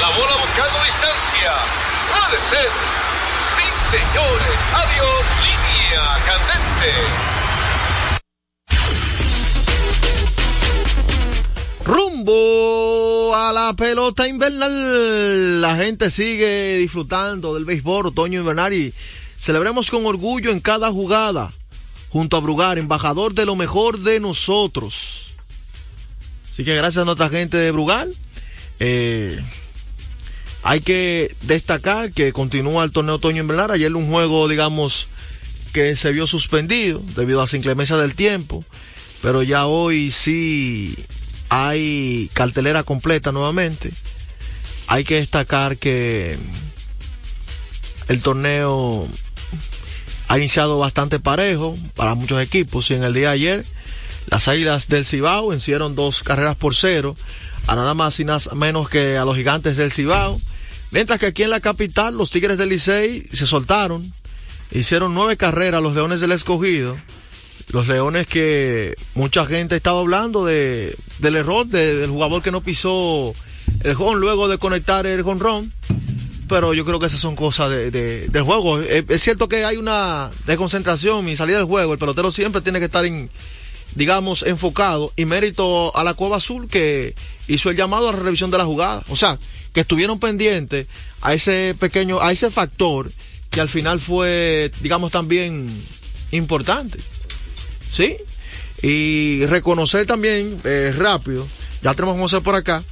La 0.00 0.08
bola 0.08 0.36
buscando 0.40 0.78
distancia. 0.84 1.52
Puede 2.10 2.38
ser. 2.50 2.70
Sí, 3.56 3.66
señores. 3.96 4.56
Adiós. 4.74 5.24
Línea 5.44 6.02
candente. 6.26 7.49
A 12.22 13.52
la 13.54 13.72
pelota 13.76 14.28
invernal. 14.28 15.62
La 15.62 15.74
gente 15.76 16.10
sigue 16.10 16.76
disfrutando 16.76 17.54
del 17.54 17.64
béisbol 17.64 18.08
otoño 18.08 18.40
invernal 18.40 18.74
y 18.74 18.92
celebremos 19.38 19.90
con 19.90 20.04
orgullo 20.04 20.50
en 20.50 20.60
cada 20.60 20.90
jugada. 20.90 21.50
Junto 22.10 22.36
a 22.36 22.40
Brugar, 22.40 22.76
embajador 22.76 23.32
de 23.32 23.46
lo 23.46 23.56
mejor 23.56 24.00
de 24.00 24.20
nosotros. 24.20 25.36
Así 26.52 26.62
que 26.62 26.76
gracias 26.76 27.02
a 27.02 27.04
nuestra 27.06 27.30
gente 27.30 27.56
de 27.56 27.70
Brugal. 27.70 28.14
Eh, 28.80 29.40
hay 30.62 30.80
que 30.80 31.34
destacar 31.42 32.12
que 32.12 32.34
continúa 32.34 32.84
el 32.84 32.92
torneo 32.92 33.14
otoño 33.14 33.40
invernal. 33.40 33.70
Ayer 33.70 33.94
un 33.96 34.10
juego, 34.10 34.46
digamos, 34.46 35.08
que 35.72 35.96
se 35.96 36.12
vio 36.12 36.26
suspendido 36.26 37.00
debido 37.16 37.40
a 37.40 37.46
la 37.50 37.56
inclemencia 37.56 37.96
del 37.96 38.14
tiempo. 38.14 38.62
Pero 39.22 39.42
ya 39.42 39.66
hoy 39.66 40.10
sí 40.10 40.94
hay 41.50 42.30
cartelera 42.32 42.82
completa 42.82 43.32
nuevamente. 43.32 43.92
Hay 44.86 45.04
que 45.04 45.16
destacar 45.16 45.76
que 45.76 46.38
el 48.08 48.22
torneo 48.22 49.06
ha 50.28 50.38
iniciado 50.38 50.78
bastante 50.78 51.20
parejo 51.20 51.76
para 51.94 52.14
muchos 52.14 52.40
equipos 52.40 52.90
y 52.90 52.94
en 52.94 53.04
el 53.04 53.12
día 53.12 53.28
de 53.28 53.34
ayer 53.34 53.64
las 54.28 54.48
Águilas 54.48 54.88
del 54.88 55.04
Cibao 55.04 55.48
vencieron 55.48 55.94
dos 55.94 56.22
carreras 56.22 56.56
por 56.56 56.74
cero 56.74 57.14
a 57.66 57.76
nada 57.76 57.94
más 57.94 58.18
y 58.20 58.24
nada 58.24 58.54
menos 58.54 58.88
que 58.88 59.18
a 59.18 59.24
los 59.24 59.36
gigantes 59.36 59.76
del 59.76 59.92
Cibao 59.92 60.40
Mientras 60.90 61.20
que 61.20 61.26
aquí 61.26 61.44
en 61.44 61.50
la 61.50 61.60
capital, 61.60 62.16
los 62.16 62.30
Tigres 62.30 62.58
del 62.58 62.68
Licey 62.68 63.22
se 63.32 63.46
soltaron, 63.46 64.12
hicieron 64.72 65.14
nueve 65.14 65.36
carreras 65.36 65.82
los 65.82 65.94
Leones 65.94 66.20
del 66.20 66.32
Escogido. 66.32 66.96
Los 67.72 67.88
Leones 67.88 68.26
que 68.26 68.94
mucha 69.14 69.46
gente 69.46 69.76
estaba 69.76 70.00
hablando 70.00 70.44
de, 70.44 70.96
del 71.18 71.36
error 71.36 71.66
del 71.66 72.10
jugador 72.10 72.42
que 72.42 72.50
no 72.50 72.60
pisó 72.60 73.34
el 73.84 73.96
home 73.96 74.18
luego 74.20 74.48
de 74.48 74.58
conectar 74.58 75.06
el 75.06 75.22
run 75.22 75.72
pero 76.50 76.74
yo 76.74 76.84
creo 76.84 76.98
que 76.98 77.06
esas 77.06 77.20
son 77.20 77.36
cosas 77.36 77.70
de, 77.70 77.92
del 77.92 78.42
juego. 78.42 78.80
Es, 78.80 79.22
cierto 79.22 79.48
que 79.48 79.64
hay 79.64 79.76
una 79.76 80.30
desconcentración 80.46 81.28
y 81.28 81.36
salida 81.36 81.58
del 81.58 81.66
juego. 81.66 81.92
El 81.92 81.98
pelotero 82.00 82.32
siempre 82.32 82.60
tiene 82.60 82.80
que 82.80 82.86
estar, 82.86 83.04
en, 83.04 83.30
digamos, 83.94 84.42
enfocado. 84.42 85.12
Y 85.14 85.26
mérito 85.26 85.96
a 85.96 86.02
la 86.02 86.14
Cueva 86.14 86.38
Azul 86.38 86.66
que 86.66 87.14
hizo 87.46 87.70
el 87.70 87.76
llamado 87.76 88.08
a 88.08 88.12
la 88.12 88.18
revisión 88.18 88.50
de 88.50 88.58
la 88.58 88.64
jugada. 88.64 89.04
O 89.10 89.16
sea, 89.16 89.38
que 89.72 89.82
estuvieron 89.82 90.18
pendientes 90.18 90.88
a 91.20 91.34
ese 91.34 91.76
pequeño, 91.78 92.20
a 92.20 92.32
ese 92.32 92.50
factor 92.50 93.12
que 93.50 93.60
al 93.60 93.68
final 93.68 94.00
fue, 94.00 94.72
digamos, 94.80 95.12
también 95.12 95.70
importante. 96.32 96.98
¿Sí? 97.92 98.16
Y 98.82 99.44
reconocer 99.46 100.06
también 100.06 100.60
eh, 100.64 100.94
rápido, 100.96 101.46
ya 101.82 101.94
tenemos 101.94 102.16
a 102.16 102.20
José 102.20 102.40
por 102.40 102.54
acá, 102.54 102.82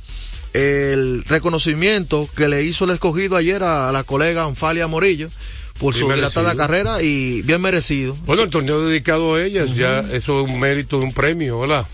el 0.52 1.24
reconocimiento 1.24 2.28
que 2.36 2.48
le 2.48 2.64
hizo 2.64 2.84
el 2.84 2.90
escogido 2.90 3.36
ayer 3.36 3.62
a, 3.62 3.92
la 3.92 4.04
colega 4.04 4.44
Anfalia 4.44 4.86
Morillo 4.86 5.30
por 5.78 5.94
su 5.94 6.10
dilatada 6.10 6.56
carrera 6.56 7.02
y 7.02 7.42
bien 7.42 7.60
merecido. 7.60 8.14
Bueno, 8.26 8.42
el 8.42 8.50
torneo 8.50 8.84
dedicado 8.84 9.34
a 9.34 9.42
ellas, 9.42 9.76
ya 9.76 10.00
eso 10.00 10.42
es 10.44 10.50
un 10.50 10.58
mérito 10.58 10.98
de 10.98 11.04
un 11.04 11.14
premio, 11.14 11.60
¿verdad? 11.60 11.86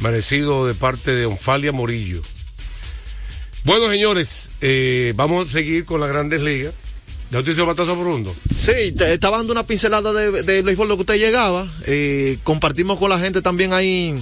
Merecido 0.00 0.66
de 0.66 0.74
parte 0.74 1.12
de 1.12 1.24
Onfalia 1.24 1.72
Morillo. 1.72 2.22
Bueno, 3.64 3.90
señores, 3.90 4.50
eh, 4.60 5.12
vamos 5.16 5.48
a 5.48 5.52
seguir 5.52 5.86
con 5.86 6.00
las 6.00 6.10
grandes 6.10 6.42
ligas. 6.42 6.74
¿Ya 7.30 7.40
usted 7.40 7.52
hizo 7.52 7.66
batazo 7.66 7.94
profundo? 7.98 8.34
Sí, 8.54 8.92
te, 8.92 9.12
estaba 9.12 9.38
dando 9.38 9.52
una 9.52 9.66
pincelada 9.66 10.12
de, 10.12 10.42
de 10.42 10.62
béisbol 10.62 10.88
lo 10.88 10.96
que 10.96 11.00
usted 11.02 11.18
llegaba. 11.18 11.68
Eh, 11.86 12.38
compartimos 12.44 12.98
con 12.98 13.10
la 13.10 13.18
gente 13.18 13.42
también 13.42 13.72
ahí, 13.72 14.14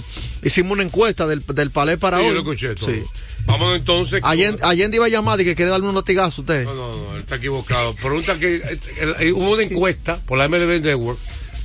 hicimos 0.43 0.71
una 0.71 0.83
encuesta 0.83 1.27
del, 1.27 1.43
del 1.45 1.69
palé 1.69 1.97
para 1.97 2.17
hoy. 2.17 2.27
Yo 2.27 2.33
lo 2.33 2.39
escuché 2.39 2.73
todo. 2.73 2.89
Sí. 2.89 3.03
Vamos 3.45 3.75
entonces. 3.75 4.21
Allende, 4.23 4.95
iba 4.97 5.05
a 5.05 5.09
llamar 5.09 5.39
y 5.39 5.43
que 5.45 5.55
quiere 5.55 5.69
darme 5.69 5.89
un 5.89 5.93
notigazo 5.93 6.41
usted. 6.41 6.65
No, 6.65 6.73
no, 6.73 6.95
no, 6.95 7.15
él 7.15 7.19
está 7.19 7.35
equivocado. 7.35 7.93
Pregunta 7.95 8.39
que 8.39 8.55
eh, 9.19 9.31
hubo 9.33 9.51
una 9.51 9.63
encuesta 9.63 10.19
por 10.25 10.39
la 10.39 10.47
MLB 10.47 10.81
Network 10.81 11.19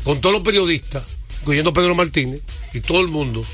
con 0.05 0.21
todos 0.21 0.35
los 0.35 0.43
periodistas, 0.43 1.05
incluyendo 1.41 1.73
Pedro 1.73 1.95
Martínez 1.95 2.43
y 2.75 2.81
todo 2.81 3.01
el 3.01 3.09
mundo 3.09 3.45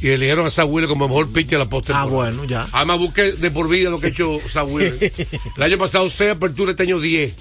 y 0.00 0.08
eligieron 0.08 0.46
a 0.46 0.50
Sam 0.50 0.68
como 0.86 1.08
mejor 1.08 1.30
pitcher 1.30 1.58
de 1.58 1.64
la 1.64 1.70
post 1.70 1.90
Ah, 1.92 2.04
bueno, 2.04 2.44
ya. 2.44 2.66
Además, 2.72 2.98
busqué 2.98 3.32
de 3.32 3.50
por 3.50 3.68
vida 3.68 3.90
lo 3.90 4.00
que 4.00 4.06
ha 4.06 4.10
hecho 4.10 4.38
Sam 4.48 4.68
el 4.78 5.62
año 5.62 5.78
pasado, 5.78 6.08
6 6.08 6.32
aperturas, 6.32 6.72
este 6.72 6.82
año 6.82 7.00
10. 7.00 7.34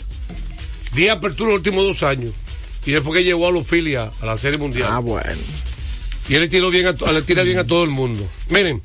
10 0.96 1.12
aperturas 1.12 1.50
los 1.50 1.58
últimos 1.58 1.86
dos 1.86 2.04
años. 2.04 2.32
Y 2.86 2.94
él 2.94 3.02
fue 3.02 3.18
que 3.18 3.24
llevó 3.24 3.48
a 3.48 3.52
los 3.52 3.68
Phillies 3.68 3.98
a 3.98 4.26
la 4.26 4.38
Serie 4.38 4.58
Mundial. 4.58 4.90
Ah, 4.92 5.00
bueno. 5.00 5.42
Y 6.30 6.36
él 6.36 6.42
le, 6.42 6.48
tiró 6.48 6.70
bien 6.70 6.88
a, 6.88 7.12
le 7.12 7.22
tira 7.22 7.44
bien 7.44 7.58
a 7.60 7.66
todo 7.66 7.84
el 7.84 7.90
mundo. 7.90 8.26
Miren, 8.50 8.82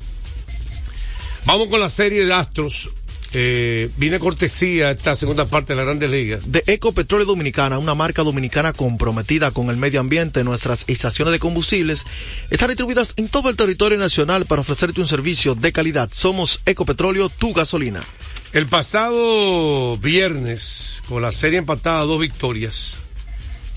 vamos 1.45 1.67
con 1.69 1.79
la 1.79 1.89
serie 1.89 2.25
de 2.25 2.33
Astros 2.33 2.89
eh, 3.31 3.89
viene 3.97 4.17
cortesía 4.17 4.89
esta 4.89 5.15
segunda 5.15 5.45
parte 5.45 5.73
de 5.73 5.77
la 5.77 5.83
Grandes 5.83 6.09
Ligas. 6.09 6.51
De 6.51 6.63
Ecopetróleo 6.65 7.27
Dominicana, 7.27 7.77
una 7.77 7.93
marca 7.93 8.23
dominicana 8.23 8.73
comprometida 8.73 9.51
con 9.51 9.69
el 9.69 9.77
medio 9.77 9.99
ambiente. 9.99 10.43
Nuestras 10.43 10.85
estaciones 10.87 11.31
de 11.31 11.39
combustibles 11.39 12.05
están 12.49 12.69
distribuidas 12.69 13.13
en 13.17 13.27
todo 13.27 13.49
el 13.49 13.55
territorio 13.55 13.97
nacional 13.97 14.45
para 14.45 14.61
ofrecerte 14.61 15.01
un 15.01 15.07
servicio 15.07 15.53
de 15.53 15.71
calidad. 15.71 16.09
Somos 16.11 16.61
Ecopetróleo, 16.65 17.29
tu 17.29 17.53
gasolina. 17.53 18.03
El 18.51 18.65
pasado 18.65 19.97
viernes, 19.97 21.03
con 21.07 21.21
la 21.21 21.31
serie 21.31 21.59
empatada 21.59 21.99
a 21.99 22.05
dos 22.05 22.19
victorias, 22.19 22.97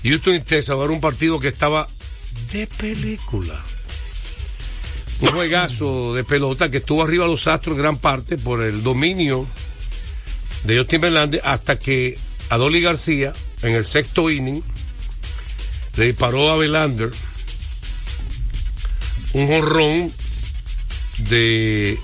Houston 0.03 0.33
y 0.33 0.39
Texas 0.39 0.75
un 0.89 0.99
partido 0.99 1.39
que 1.39 1.49
estaba 1.49 1.87
de 2.51 2.65
película 2.65 3.63
un 5.23 5.29
juegazo 5.29 6.13
de 6.13 6.25
pelota 6.25 6.69
que 6.69 6.77
estuvo 6.77 7.01
arriba 7.01 7.25
los 7.25 7.47
Astros 7.47 7.77
en 7.77 7.81
gran 7.81 7.97
parte 7.97 8.37
por 8.37 8.61
el 8.61 8.83
dominio 8.83 9.47
de 10.65 10.77
Justin 10.77 10.99
Verlander 10.99 11.41
hasta 11.45 11.79
que 11.79 12.17
Adoli 12.49 12.81
García 12.81 13.31
en 13.61 13.73
el 13.73 13.85
sexto 13.85 14.29
inning 14.29 14.61
le 15.95 16.07
disparó 16.07 16.51
a 16.51 16.57
Verlander 16.57 17.09
un 19.31 19.47
jonrón 19.47 20.11
de 21.29 21.97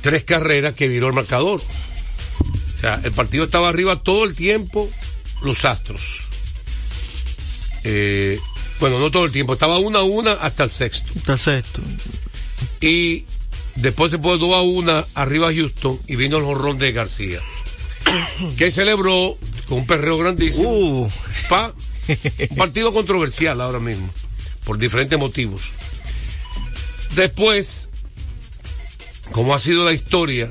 tres 0.00 0.24
carreras 0.24 0.72
que 0.72 0.88
viró 0.88 1.08
el 1.08 1.12
marcador. 1.12 1.60
O 1.60 2.78
sea, 2.78 3.00
el 3.04 3.12
partido 3.12 3.44
estaba 3.44 3.68
arriba 3.68 4.02
todo 4.02 4.24
el 4.24 4.34
tiempo 4.34 4.90
los 5.42 5.66
Astros. 5.66 6.22
Eh, 7.84 8.40
bueno, 8.80 8.98
no 8.98 9.10
todo 9.10 9.26
el 9.26 9.32
tiempo, 9.32 9.52
estaba 9.52 9.78
una 9.78 9.98
a 9.98 10.04
una 10.04 10.32
hasta 10.32 10.64
el 10.64 10.70
sexto. 10.70 11.12
Hasta 11.18 11.34
el 11.34 11.38
sexto. 11.38 11.82
Y 12.82 13.24
después 13.76 14.10
se 14.10 14.18
puso 14.18 14.36
2 14.36 14.54
a 14.54 14.60
1 14.60 15.06
arriba 15.14 15.52
Houston 15.54 15.98
y 16.06 16.16
vino 16.16 16.36
el 16.36 16.44
jorrón 16.44 16.78
de 16.78 16.92
García. 16.92 17.40
que 18.56 18.70
celebró 18.70 19.38
con 19.68 19.78
un 19.78 19.86
perreo 19.86 20.18
grandísimo. 20.18 20.68
Uh. 20.68 21.10
Pa, 21.48 21.72
un 22.50 22.56
partido 22.56 22.92
controversial 22.92 23.60
ahora 23.60 23.78
mismo, 23.78 24.08
por 24.64 24.78
diferentes 24.78 25.18
motivos. 25.18 25.70
Después, 27.14 27.90
como 29.32 29.54
ha 29.54 29.58
sido 29.58 29.84
la 29.84 29.92
historia, 29.92 30.50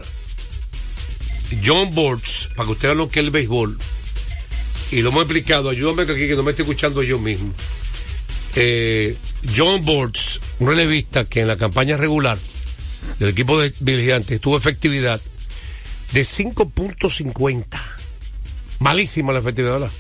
John 1.63 1.93
Bortz, 1.93 2.49
para 2.55 2.67
que 2.67 2.71
usted 2.71 2.88
vea 2.89 2.95
lo 2.95 3.09
que 3.09 3.19
es 3.19 3.25
el 3.25 3.32
béisbol, 3.32 3.77
y 4.91 5.01
lo 5.01 5.09
hemos 5.09 5.23
explicado, 5.23 5.69
ayúdame 5.69 6.03
aquí 6.03 6.27
que 6.27 6.36
no 6.36 6.43
me 6.43 6.51
estoy 6.51 6.63
escuchando 6.63 7.01
yo 7.03 7.19
mismo. 7.19 7.53
Eh, 8.55 9.15
John 9.55 9.84
Bortz, 9.86 10.30
un 10.62 10.68
relevista 10.68 11.26
que 11.26 11.41
en 11.41 11.47
la 11.47 11.57
campaña 11.57 11.97
regular 11.97 12.38
del 13.18 13.30
equipo 13.30 13.59
de 13.59 13.74
vigilantes 13.80 14.39
tuvo 14.39 14.57
efectividad 14.57 15.20
de 16.12 16.22
5.50. 16.22 17.66
Malísima 18.78 19.34
la 19.34 19.39
efectividad, 19.39 19.80
¿verdad? 19.80 19.91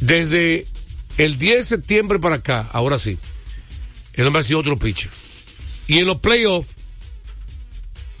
Desde 0.00 0.64
el 1.18 1.38
10 1.38 1.56
de 1.56 1.62
septiembre 1.64 2.20
para 2.20 2.36
acá, 2.36 2.68
ahora 2.72 3.00
sí, 3.00 3.18
el 4.14 4.28
hombre 4.28 4.42
ha 4.42 4.44
sido 4.44 4.60
otro 4.60 4.78
pitcher. 4.78 5.10
Y 5.88 5.98
en 5.98 6.06
los 6.06 6.20
playoffs, 6.20 6.76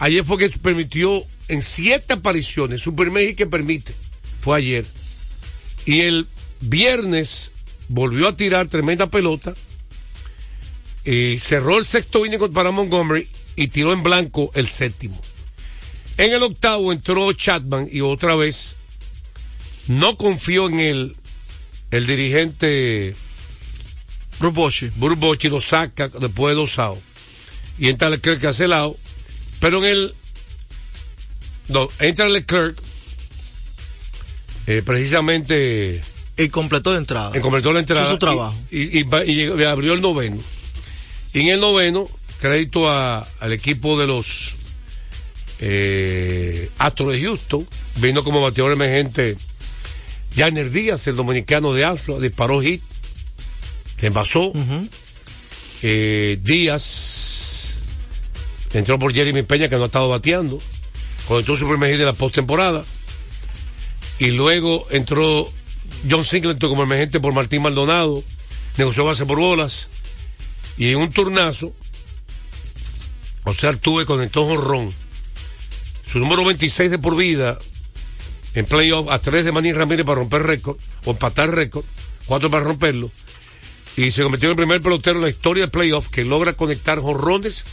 ayer 0.00 0.24
fue 0.24 0.38
que 0.38 0.50
permitió 0.58 1.22
en 1.46 1.62
siete 1.62 2.14
apariciones, 2.14 2.82
su 2.82 2.96
primer 2.96 3.36
que 3.36 3.46
permite, 3.46 3.94
fue 4.40 4.58
ayer. 4.58 4.86
Y 5.86 6.00
el 6.00 6.26
viernes 6.60 7.52
volvió 7.86 8.26
a 8.26 8.36
tirar 8.36 8.66
tremenda 8.66 9.08
pelota 9.08 9.54
y 11.04 11.38
cerró 11.38 11.78
el 11.78 11.84
sexto 11.84 12.24
inning 12.24 12.52
para 12.52 12.70
Montgomery 12.70 13.26
y 13.56 13.68
tiró 13.68 13.92
en 13.92 14.02
blanco 14.02 14.50
el 14.54 14.68
séptimo. 14.68 15.20
En 16.16 16.32
el 16.32 16.42
octavo 16.42 16.92
entró 16.92 17.32
Chapman 17.32 17.88
y 17.90 18.00
otra 18.02 18.34
vez 18.34 18.76
no 19.86 20.16
confió 20.16 20.68
en 20.68 20.80
él 20.80 21.16
el 21.90 22.06
dirigente 22.06 23.14
Burbochi. 24.38 24.90
Burbochi 24.96 25.48
lo 25.48 25.60
saca 25.60 26.08
después 26.08 26.54
de 26.54 26.60
dos 26.60 26.78
outs. 26.78 27.02
Y 27.78 27.88
entra 27.88 28.10
Leclerc 28.10 28.44
hace 28.44 28.68
lado. 28.68 28.96
Pero 29.60 29.78
en 29.78 29.84
el. 29.84 30.14
No, 31.68 31.88
entra 31.98 32.28
Leclerc. 32.28 32.76
Eh, 34.66 34.82
precisamente 34.84 36.02
y 36.40 36.48
completó 36.48 36.92
la 36.92 36.98
entrada. 36.98 37.36
Y 37.36 37.40
completó 37.40 37.72
la 37.72 37.80
entrada. 37.80 38.08
su 38.08 38.18
trabajo. 38.18 38.56
Y, 38.70 39.04
abrió 39.64 39.92
el 39.92 40.00
noveno. 40.00 40.38
Y 41.32 41.40
en 41.40 41.48
el 41.48 41.60
noveno, 41.60 42.08
crédito 42.40 42.90
al 42.90 43.52
equipo 43.52 43.98
de 43.98 44.06
los 44.06 44.56
eh, 45.60 46.70
Astros 46.78 47.12
de 47.12 47.22
Houston. 47.22 47.68
Vino 47.96 48.24
como 48.24 48.40
bateador 48.40 48.72
emergente 48.72 49.36
Janer 50.34 50.70
Díaz, 50.70 51.06
el 51.06 51.16
dominicano 51.16 51.72
de 51.72 51.84
Astro, 51.84 52.20
disparó 52.20 52.60
hit. 52.60 52.82
Se 53.98 54.06
envasó. 54.06 54.52
Eh, 55.82 56.38
Díaz 56.42 57.78
entró 58.72 58.98
por 58.98 59.12
Jeremy 59.12 59.42
Peña, 59.42 59.68
que 59.68 59.76
no 59.76 59.84
ha 59.84 59.86
estado 59.86 60.08
bateando. 60.08 60.60
Cuando 61.26 61.40
entró 61.40 61.56
su 61.56 61.68
primer 61.68 61.90
hit 61.90 61.98
de 61.98 62.06
la 62.06 62.12
postemporada. 62.12 62.84
Y 64.18 64.32
luego 64.32 64.86
entró 64.90 65.50
John 66.08 66.24
Singleton 66.24 66.70
como 66.70 66.82
emergente 66.82 67.20
por 67.20 67.32
Martín 67.32 67.62
Maldonado, 67.62 68.22
negoció 68.76 69.04
base 69.04 69.26
por 69.26 69.38
bolas, 69.38 69.88
y 70.76 70.88
en 70.88 70.98
un 70.98 71.10
turnazo, 71.10 71.74
o 73.44 73.54
sea, 73.54 73.72
tuve 73.74 74.06
conectó 74.06 74.56
Ron, 74.56 74.92
su 76.10 76.18
número 76.18 76.44
26 76.44 76.90
de 76.90 76.98
por 76.98 77.16
vida, 77.16 77.58
en 78.54 78.66
playoff, 78.66 79.08
a 79.10 79.18
tres 79.18 79.44
de 79.44 79.52
Manín 79.52 79.76
Ramírez 79.76 80.04
para 80.04 80.20
romper 80.20 80.42
récord, 80.42 80.76
o 81.04 81.12
empatar 81.12 81.50
récord, 81.50 81.84
cuatro 82.26 82.50
para 82.50 82.64
romperlo, 82.64 83.10
y 83.96 84.10
se 84.10 84.22
convirtió 84.22 84.48
en 84.48 84.52
el 84.52 84.56
primer 84.56 84.80
pelotero 84.80 85.16
en 85.16 85.24
la 85.24 85.30
historia 85.30 85.64
del 85.64 85.70
playoff 85.70 86.08
que 86.08 86.24
logra 86.24 86.54
conectar 86.54 86.98
jorrones 86.98 87.64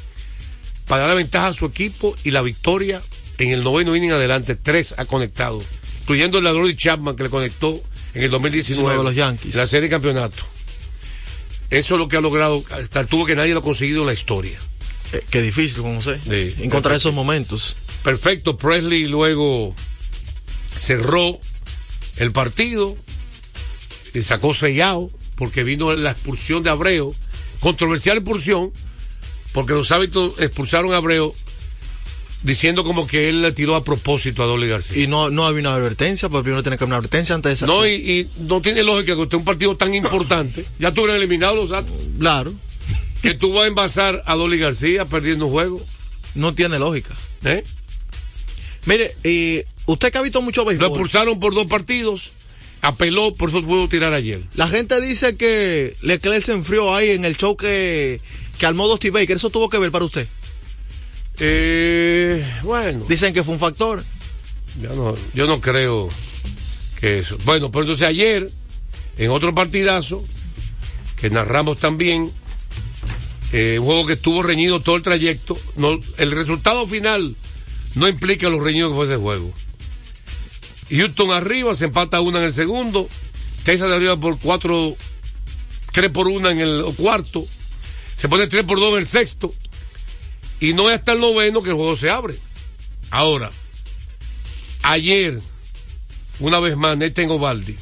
para 0.87 1.01
dar 1.01 1.09
la 1.09 1.15
ventaja 1.15 1.47
a 1.47 1.53
su 1.53 1.65
equipo 1.65 2.15
y 2.23 2.31
la 2.31 2.41
victoria 2.41 3.01
en 3.37 3.49
el 3.49 3.63
noveno 3.63 3.95
inning 3.95 4.11
adelante, 4.11 4.55
tres 4.55 4.95
ha 4.97 5.05
conectado, 5.05 5.61
incluyendo 6.01 6.37
el 6.37 6.43
ladrón 6.43 6.67
de 6.67 6.75
Chapman 6.75 7.15
que 7.15 7.23
le 7.23 7.29
conectó 7.29 7.81
en 8.13 8.23
el 8.23 8.31
2019 8.31 9.03
los 9.03 9.15
Yankees. 9.15 9.55
la 9.55 9.67
serie 9.67 9.89
de 9.89 9.95
campeonato. 9.95 10.43
Eso 11.69 11.95
es 11.95 11.99
lo 11.99 12.07
que 12.07 12.17
ha 12.17 12.21
logrado, 12.21 12.63
hasta 12.71 13.05
tuvo 13.05 13.25
que 13.25 13.35
nadie 13.35 13.53
lo 13.53 13.59
ha 13.59 13.63
conseguido 13.63 14.01
en 14.01 14.07
la 14.07 14.13
historia. 14.13 14.57
Eh, 15.13 15.23
qué 15.29 15.41
difícil, 15.41 15.81
como 15.81 16.01
sé, 16.01 16.19
encontrar 16.59 16.95
esos 16.95 17.13
momentos. 17.13 17.75
Perfecto, 18.03 18.57
Presley 18.57 19.07
luego 19.07 19.75
cerró 20.75 21.39
el 22.17 22.31
partido 22.31 22.95
y 24.13 24.21
sacó 24.23 24.53
sellado 24.53 25.09
porque 25.35 25.63
vino 25.63 25.93
la 25.93 26.11
expulsión 26.11 26.63
de 26.63 26.69
Abreu, 26.69 27.13
controversial 27.59 28.17
expulsión, 28.17 28.71
porque 29.53 29.73
los 29.73 29.91
hábitos 29.91 30.39
expulsaron 30.39 30.93
a 30.93 30.97
Abreu 30.97 31.33
diciendo 32.47 32.85
como 32.85 33.05
que 33.05 33.27
él 33.27 33.41
le 33.41 33.51
tiró 33.51 33.75
a 33.75 33.83
propósito 33.83 34.41
a 34.41 34.45
Dolly 34.45 34.69
García. 34.69 35.03
Y 35.03 35.07
no, 35.07 35.29
no 35.29 35.45
había 35.45 35.59
una 35.59 35.73
advertencia, 35.75 36.29
porque 36.29 36.43
primero 36.43 36.63
tiene 36.63 36.77
que 36.77 36.85
haber 36.85 36.91
una 36.91 36.97
advertencia 36.97 37.35
antes 37.35 37.49
de 37.49 37.53
esa. 37.53 37.65
No, 37.67 37.85
y, 37.85 38.25
no 38.47 38.61
tiene 38.61 38.83
lógica 38.83 39.15
que 39.15 39.21
usted 39.21 39.37
un 39.37 39.43
partido 39.43 39.75
tan 39.75 39.93
importante, 39.93 40.65
ya 40.79 40.93
tuvieron 40.93 41.17
eliminado 41.17 41.55
los 41.55 41.69
datos. 41.69 41.91
Claro. 42.17 42.53
Que 43.21 43.33
tú 43.33 43.51
vas 43.51 43.65
a 43.65 43.67
envasar 43.67 44.23
a 44.25 44.35
Dolly 44.35 44.57
García 44.57 45.03
perdiendo 45.05 45.47
un 45.47 45.51
juego. 45.51 45.81
No 46.35 46.53
tiene 46.53 46.79
lógica. 46.79 47.15
¿Eh? 47.43 47.63
Mire, 48.85 49.11
y 49.25 49.63
usted 49.85 50.11
que 50.11 50.17
ha 50.17 50.21
visto 50.21 50.41
mucho 50.41 50.63
béisbol. 50.63 50.87
Lo 50.87 50.93
expulsaron 50.93 51.39
por 51.41 51.53
dos 51.53 51.67
partidos, 51.67 52.31
apeló, 52.81 53.33
por 53.33 53.49
eso 53.49 53.61
pudo 53.61 53.89
tirar 53.89 54.13
ayer. 54.13 54.41
La 54.53 54.69
gente 54.69 55.01
dice 55.01 55.35
que 55.35 55.97
Leclerc 56.01 56.43
se 56.43 56.53
enfrió 56.53 56.95
ahí 56.95 57.09
en 57.09 57.25
el 57.25 57.35
show 57.35 57.57
que, 57.57 58.21
que 58.57 58.65
armó 58.65 58.87
Dusty 58.87 59.09
Baker. 59.09 59.35
¿Eso 59.35 59.49
tuvo 59.49 59.69
que 59.69 59.79
ver 59.79 59.91
para 59.91 60.05
usted? 60.05 60.27
Eh, 61.39 62.43
bueno. 62.63 63.05
Dicen 63.07 63.33
que 63.33 63.43
fue 63.43 63.53
un 63.53 63.59
factor. 63.59 64.03
Yo 64.81 64.93
no, 64.95 65.15
yo 65.33 65.47
no 65.47 65.61
creo 65.61 66.09
que 66.99 67.19
eso. 67.19 67.37
Bueno, 67.45 67.71
pero 67.71 67.83
entonces 67.83 68.07
ayer, 68.07 68.49
en 69.17 69.31
otro 69.31 69.53
partidazo, 69.53 70.23
que 71.15 71.29
narramos 71.29 71.77
también, 71.77 72.31
eh, 73.53 73.77
un 73.79 73.85
juego 73.85 74.05
que 74.07 74.13
estuvo 74.13 74.43
reñido 74.43 74.81
todo 74.81 74.95
el 74.95 75.01
trayecto, 75.01 75.57
no, 75.75 75.99
el 76.17 76.31
resultado 76.31 76.85
final 76.85 77.35
no 77.95 78.07
implica 78.07 78.49
lo 78.49 78.59
reñido 78.59 78.89
que 78.89 78.95
fue 78.95 79.05
ese 79.05 79.17
juego. 79.17 79.51
Houston 80.89 81.31
arriba, 81.31 81.73
se 81.75 81.85
empata 81.85 82.21
una 82.21 82.39
en 82.39 82.45
el 82.45 82.53
segundo, 82.53 83.09
Texas 83.63 83.91
arriba 83.91 84.15
por 84.15 84.39
cuatro, 84.39 84.95
tres 85.91 86.09
por 86.09 86.27
una 86.27 86.51
en 86.51 86.59
el 86.59 86.83
cuarto, 86.95 87.45
se 88.15 88.29
pone 88.29 88.47
tres 88.47 88.63
por 88.63 88.79
dos 88.79 88.93
en 88.93 88.99
el 88.99 89.07
sexto, 89.07 89.53
y 90.59 90.73
no 90.73 90.89
es 90.89 90.99
hasta 90.99 91.13
el 91.13 91.19
noveno 91.19 91.61
que 91.61 91.69
el 91.69 91.75
juego 91.75 91.95
se 91.95 92.09
abre. 92.09 92.35
Ahora, 93.09 93.51
ayer, 94.83 95.39
una 96.39 96.59
vez 96.59 96.75
más, 96.75 96.97
Nathan 96.97 97.29
Ovaldi 97.29 97.75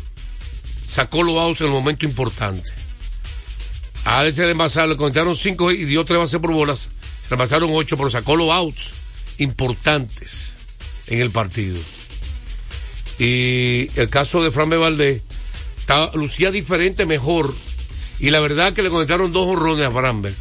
sacó 0.87 1.23
los 1.23 1.35
outs 1.37 1.61
en 1.61 1.67
el 1.67 1.73
momento 1.73 2.05
importante. 2.05 2.69
A 4.05 4.19
Alex 4.19 4.35
de 4.35 4.51
envasar 4.51 4.87
le 4.87 4.97
contaron 4.97 5.35
cinco 5.35 5.71
y 5.71 5.83
dio 5.85 6.05
tres 6.05 6.19
bases 6.19 6.39
por 6.39 6.51
bolas. 6.51 6.89
Le 7.29 7.37
pasaron 7.37 7.71
ocho, 7.73 7.97
pero 7.97 8.09
sacó 8.09 8.35
los 8.35 8.51
outs 8.51 8.93
importantes 9.39 10.55
en 11.07 11.21
el 11.21 11.31
partido. 11.31 11.79
Y 13.17 13.89
el 13.95 14.09
caso 14.09 14.43
de 14.43 14.51
Fran 14.51 14.69
Valdés 14.69 15.23
lucía 16.13 16.51
diferente, 16.51 17.05
mejor. 17.05 17.53
Y 18.19 18.29
la 18.29 18.39
verdad 18.39 18.73
que 18.73 18.83
le 18.83 18.89
conectaron 18.89 19.31
dos 19.31 19.47
horrones 19.47 19.87
a 19.87 19.91
Framber, 19.91 20.33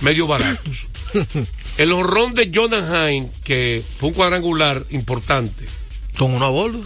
medio 0.00 0.26
baratos. 0.26 0.86
El 1.78 1.92
horrón 1.92 2.34
de 2.34 2.50
Jonathan 2.50 3.28
que 3.44 3.82
fue 3.98 4.10
un 4.10 4.14
cuadrangular 4.14 4.84
importante. 4.90 5.64
Con 6.18 6.34
una 6.34 6.48
bola. 6.48 6.78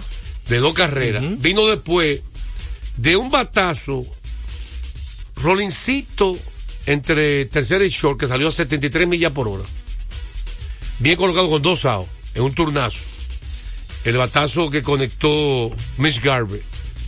De 0.48 0.58
dos 0.58 0.72
carreras. 0.72 1.22
Vino 1.40 1.66
después 1.66 2.22
de 2.96 3.16
un 3.16 3.30
batazo, 3.30 4.04
Rolincito 5.36 6.36
entre 6.86 7.44
tercera 7.44 7.84
y 7.84 7.90
short, 7.90 8.18
que 8.18 8.26
salió 8.26 8.48
a 8.48 8.50
73 8.50 9.06
millas 9.06 9.32
por 9.32 9.46
hora. 9.46 9.62
Bien 11.00 11.16
colocado 11.16 11.50
con 11.50 11.60
dos 11.60 11.84
outs, 11.84 12.10
en 12.34 12.42
un 12.42 12.54
turnazo. 12.54 13.04
El 14.04 14.16
batazo 14.16 14.70
que 14.70 14.82
conectó 14.82 15.70
Mitch 15.98 16.22
Garvey. 16.22 16.62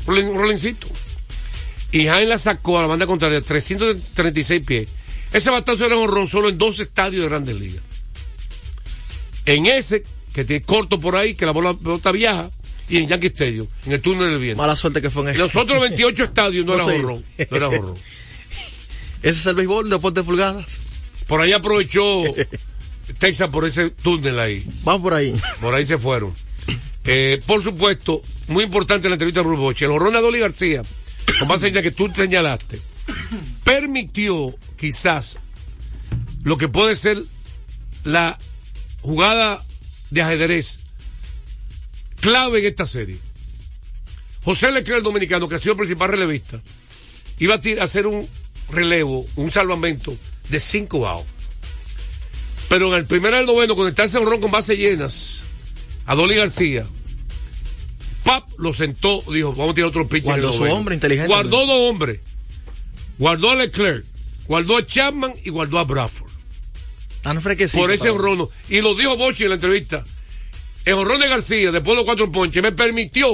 Rolincito. 0.06 0.86
Y 1.92 2.06
Jaime 2.06 2.28
la 2.28 2.38
sacó 2.38 2.78
a 2.78 2.82
la 2.82 2.88
banda 2.88 3.06
contraria, 3.06 3.40
336 3.40 4.64
pies 4.64 4.88
ese 5.32 5.50
batazo 5.50 5.86
era 5.86 5.96
un 5.96 6.04
honrón 6.04 6.26
solo 6.26 6.48
en 6.48 6.58
dos 6.58 6.80
estadios 6.80 7.22
de 7.22 7.28
Grandes 7.28 7.56
Ligas. 7.56 7.82
En 9.46 9.66
ese, 9.66 10.02
que 10.32 10.44
tiene 10.44 10.62
corto 10.62 11.00
por 11.00 11.16
ahí, 11.16 11.34
que 11.34 11.46
la 11.46 11.52
bola 11.52 11.74
pelota 11.74 12.12
viaja, 12.12 12.50
y 12.88 12.98
en 12.98 13.08
Yankee 13.08 13.28
Stadium, 13.28 13.66
en 13.86 13.92
el 13.92 14.00
túnel 14.00 14.30
del 14.30 14.38
viento. 14.40 14.60
Mala 14.60 14.76
suerte 14.76 15.00
que 15.00 15.10
fue 15.10 15.22
en 15.22 15.28
ese. 15.30 15.38
Los 15.38 15.54
otros 15.56 15.80
28 15.80 16.24
estadios 16.24 16.66
no, 16.66 16.74
era 16.74 16.84
honrón. 16.84 17.24
No 17.50 17.56
era 17.56 17.68
honrón. 17.68 17.96
Ese 19.22 19.40
es 19.40 19.46
el 19.46 19.54
béisbol, 19.54 19.90
de 19.90 20.22
pulgadas. 20.22 20.64
Por 21.26 21.42
ahí 21.42 21.52
aprovechó 21.52 22.24
Texas 23.18 23.50
por 23.50 23.66
ese 23.66 23.90
túnel 23.90 24.38
ahí. 24.40 24.66
Vamos 24.82 25.02
por 25.02 25.14
ahí. 25.14 25.34
Por 25.60 25.74
ahí 25.74 25.84
se 25.84 25.98
fueron. 25.98 26.32
Eh, 27.04 27.40
por 27.46 27.62
supuesto, 27.62 28.22
muy 28.48 28.64
importante 28.64 29.08
la 29.08 29.14
entrevista 29.14 29.40
de 29.42 29.48
Bruce 29.48 29.84
el 29.84 29.90
horrón 29.90 30.12
de 30.12 30.20
Dolly 30.20 30.38
García, 30.38 30.82
con 31.38 31.48
base 31.48 31.68
en 31.68 31.74
que 31.74 31.90
tú 31.90 32.10
señalaste, 32.14 32.80
permitió 33.64 34.54
quizás 34.80 35.38
lo 36.42 36.56
que 36.56 36.68
puede 36.68 36.96
ser 36.96 37.22
la 38.04 38.38
jugada 39.02 39.62
de 40.08 40.22
ajedrez 40.22 40.80
clave 42.20 42.60
en 42.60 42.66
esta 42.66 42.86
serie. 42.86 43.18
José 44.42 44.72
Leclerc, 44.72 44.98
el 44.98 45.04
dominicano, 45.04 45.48
que 45.48 45.56
ha 45.56 45.58
sido 45.58 45.72
el 45.72 45.78
principal 45.78 46.08
relevista, 46.08 46.60
iba 47.38 47.54
a 47.54 47.84
hacer 47.84 48.06
un 48.06 48.26
relevo, 48.70 49.26
un 49.36 49.50
salvamento 49.50 50.16
de 50.48 50.58
cinco 50.58 51.06
outs. 51.06 51.28
Pero 52.70 52.88
en 52.88 52.94
el 52.94 53.06
primero 53.06 53.36
del 53.36 53.46
noveno, 53.46 53.76
conectarse 53.76 54.16
a 54.16 54.20
un 54.20 54.28
ron 54.28 54.40
con 54.40 54.50
bases 54.50 54.78
llenas, 54.78 55.42
a 56.06 56.14
Dolly 56.14 56.36
García, 56.36 56.86
Pap 58.24 58.48
lo 58.58 58.72
sentó, 58.72 59.22
dijo, 59.30 59.52
vamos 59.52 59.72
a 59.72 59.74
tirar 59.74 59.90
otro 59.90 60.08
pitch. 60.08 60.24
Guardó 60.24 60.52
su 60.52 60.62
hombre 60.62 60.94
inteligente. 60.94 61.28
Guardó 61.28 61.66
dos 61.66 61.90
hombres. 61.90 62.20
Guardó 63.18 63.50
a 63.50 63.56
Leclerc, 63.56 64.04
guardó 64.50 64.78
a 64.78 64.84
Chapman 64.84 65.32
y 65.44 65.50
guardó 65.50 65.78
a 65.78 65.84
Bradford. 65.84 66.28
Tan 67.22 67.40
Por 67.40 67.90
ese 67.92 68.10
honrón. 68.10 68.48
Y 68.68 68.80
lo 68.80 68.96
dijo 68.96 69.16
Bochi 69.16 69.44
en 69.44 69.50
la 69.50 69.54
entrevista. 69.54 70.04
El 70.84 70.94
honrón 70.94 71.20
de 71.20 71.28
García, 71.28 71.70
después 71.70 71.90
de 71.92 71.96
los 71.96 72.04
cuatro 72.04 72.32
ponches, 72.32 72.60
me 72.60 72.72
permitió 72.72 73.28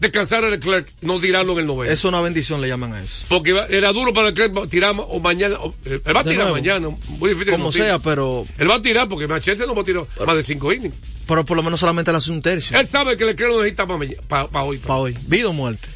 descansar 0.00 0.44
a 0.44 0.50
Leclerc, 0.50 0.88
no 1.02 1.20
tirarlo 1.20 1.52
en 1.52 1.60
el 1.60 1.66
noveno. 1.66 1.92
Es 1.92 2.02
una 2.02 2.20
bendición, 2.20 2.60
le 2.60 2.66
llaman 2.66 2.94
a 2.94 3.00
eso. 3.00 3.26
Porque 3.28 3.56
era 3.70 3.92
duro 3.92 4.12
para 4.12 4.30
Leclerc 4.30 4.68
tirar 4.68 4.96
o 4.98 5.20
mañana. 5.20 5.58
él 5.84 6.02
va 6.16 6.20
a 6.22 6.24
tirar 6.24 6.50
mañana. 6.50 6.88
Muy 7.06 7.30
difícil. 7.30 7.52
Como 7.52 7.70
sea, 7.70 8.00
pero. 8.00 8.44
Él 8.58 8.68
va 8.68 8.76
a 8.76 8.82
tirar 8.82 9.06
porque 9.06 9.28
Machete 9.28 9.64
no 9.64 9.76
va 9.76 9.82
a 9.82 9.84
tirar 9.84 10.06
más 10.26 10.34
de 10.34 10.42
cinco 10.42 10.72
innings. 10.72 10.96
Pero 11.28 11.44
por 11.44 11.56
lo 11.56 11.62
menos 11.62 11.78
solamente 11.78 12.10
le 12.10 12.18
hace 12.18 12.32
un 12.32 12.42
tercio. 12.42 12.76
Él 12.76 12.88
sabe 12.88 13.16
que 13.16 13.24
Leclerc 13.24 13.52
no 13.52 13.58
necesita 13.58 13.86
para 13.86 14.64
hoy. 14.64 14.78
Para 14.78 14.98
hoy. 14.98 15.16
Vida 15.28 15.50
o 15.50 15.52
muerte. 15.52 15.86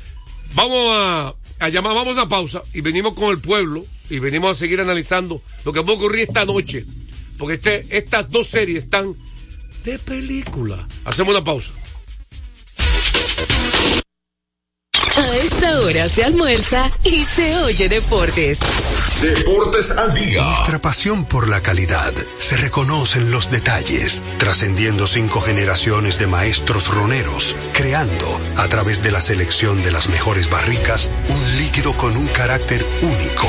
Vamos 0.54 0.86
a 0.96 1.34
allá 1.58 1.80
vamos 1.80 2.18
a 2.18 2.28
pausa 2.28 2.62
y 2.74 2.80
venimos 2.80 3.14
con 3.14 3.30
el 3.30 3.38
pueblo 3.38 3.84
y 4.12 4.18
venimos 4.18 4.50
a 4.50 4.60
seguir 4.60 4.78
analizando 4.78 5.40
lo 5.64 5.72
que 5.72 5.80
va 5.80 5.90
a 5.90 5.96
ocurrir 5.96 6.24
esta 6.28 6.44
noche. 6.44 6.84
Porque 7.38 7.54
este, 7.54 7.86
estas 7.96 8.28
dos 8.28 8.46
series 8.46 8.84
están 8.84 9.16
de 9.84 9.98
película. 9.98 10.86
Hacemos 11.06 11.34
una 11.34 11.42
pausa. 11.42 11.72
A 15.16 15.36
esta 15.36 15.80
hora 15.80 16.08
se 16.08 16.24
almuerza 16.24 16.90
y 17.04 17.24
se 17.24 17.56
oye 17.56 17.88
deportes. 17.88 18.58
Deportes 19.22 19.96
al 19.96 20.12
día. 20.12 20.42
Nuestra 20.42 20.80
pasión 20.80 21.24
por 21.24 21.48
la 21.48 21.62
calidad 21.62 22.12
se 22.36 22.58
reconoce 22.58 23.18
en 23.18 23.30
los 23.30 23.50
detalles, 23.50 24.22
trascendiendo 24.38 25.06
cinco 25.06 25.40
generaciones 25.40 26.18
de 26.18 26.26
maestros 26.26 26.88
roneros, 26.88 27.56
creando, 27.72 28.40
a 28.56 28.68
través 28.68 29.02
de 29.02 29.10
la 29.10 29.22
selección 29.22 29.82
de 29.82 29.90
las 29.90 30.10
mejores 30.10 30.50
barricas, 30.50 31.08
un 31.30 31.56
líquido 31.56 31.96
con 31.96 32.16
un 32.16 32.26
carácter 32.26 32.86
único 33.00 33.48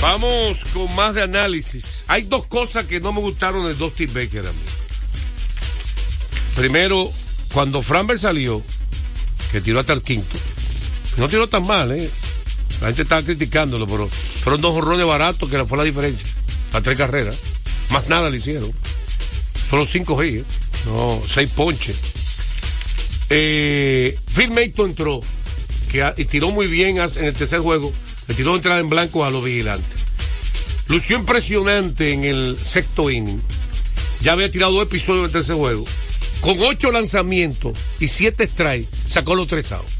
Vamos 0.00 0.64
con 0.72 0.94
más 0.94 1.14
de 1.14 1.22
análisis. 1.22 2.04
Hay 2.08 2.22
dos 2.22 2.46
cosas 2.46 2.86
que 2.86 3.00
no 3.00 3.12
me 3.12 3.20
gustaron 3.20 3.66
de 3.66 3.74
Dustin 3.74 4.12
Baker 4.14 4.46
a 4.46 4.52
mí. 4.52 4.58
Primero, 6.56 7.10
cuando 7.52 7.82
Framber 7.82 8.18
salió, 8.18 8.62
que 9.52 9.60
tiró 9.60 9.80
hasta 9.80 9.92
el 9.92 10.02
quinto, 10.02 10.38
no 11.18 11.28
tiró 11.28 11.48
tan 11.48 11.66
mal, 11.66 11.92
¿eh? 11.92 12.10
La 12.80 12.86
gente 12.86 13.02
estaba 13.02 13.22
criticándolo, 13.22 13.86
pero 13.86 14.08
fueron 14.08 14.62
dos 14.62 14.74
horrones 14.74 15.04
baratos 15.04 15.50
que 15.50 15.64
fue 15.66 15.76
la 15.76 15.84
diferencia. 15.84 16.28
Para 16.72 16.82
tres 16.82 16.96
carreras. 16.96 17.36
Más 17.90 18.08
nada 18.08 18.30
le 18.30 18.38
hicieron. 18.38 18.72
Fueron 19.68 19.86
cinco 19.86 20.16
G, 20.16 20.40
¿eh? 20.40 20.44
no, 20.86 21.22
seis 21.26 21.50
ponches. 21.50 21.96
Eh, 23.28 24.18
Phil 24.34 24.50
Mayton 24.50 24.90
entró 24.90 25.20
que, 25.92 26.12
y 26.16 26.24
tiró 26.24 26.50
muy 26.50 26.68
bien 26.68 26.98
en 26.98 27.24
el 27.24 27.34
tercer 27.34 27.60
juego. 27.60 27.92
Le 28.30 28.36
tiró 28.36 28.54
entrada 28.54 28.78
en 28.78 28.88
blanco 28.88 29.24
a 29.24 29.30
los 29.32 29.42
vigilantes. 29.42 30.02
Lució 30.86 31.16
impresionante 31.16 32.12
en 32.12 32.22
el 32.22 32.56
sexto 32.62 33.10
inning. 33.10 33.42
Ya 34.20 34.34
había 34.34 34.48
tirado 34.48 34.70
dos 34.70 34.84
episodios 34.84 35.24
del 35.24 35.32
tercer 35.32 35.56
juego. 35.56 35.84
Con 36.40 36.56
ocho 36.60 36.92
lanzamientos 36.92 37.76
y 37.98 38.06
siete 38.06 38.46
strikes, 38.46 38.88
sacó 39.08 39.34
los 39.34 39.48
tres 39.48 39.72
outs. 39.72 39.92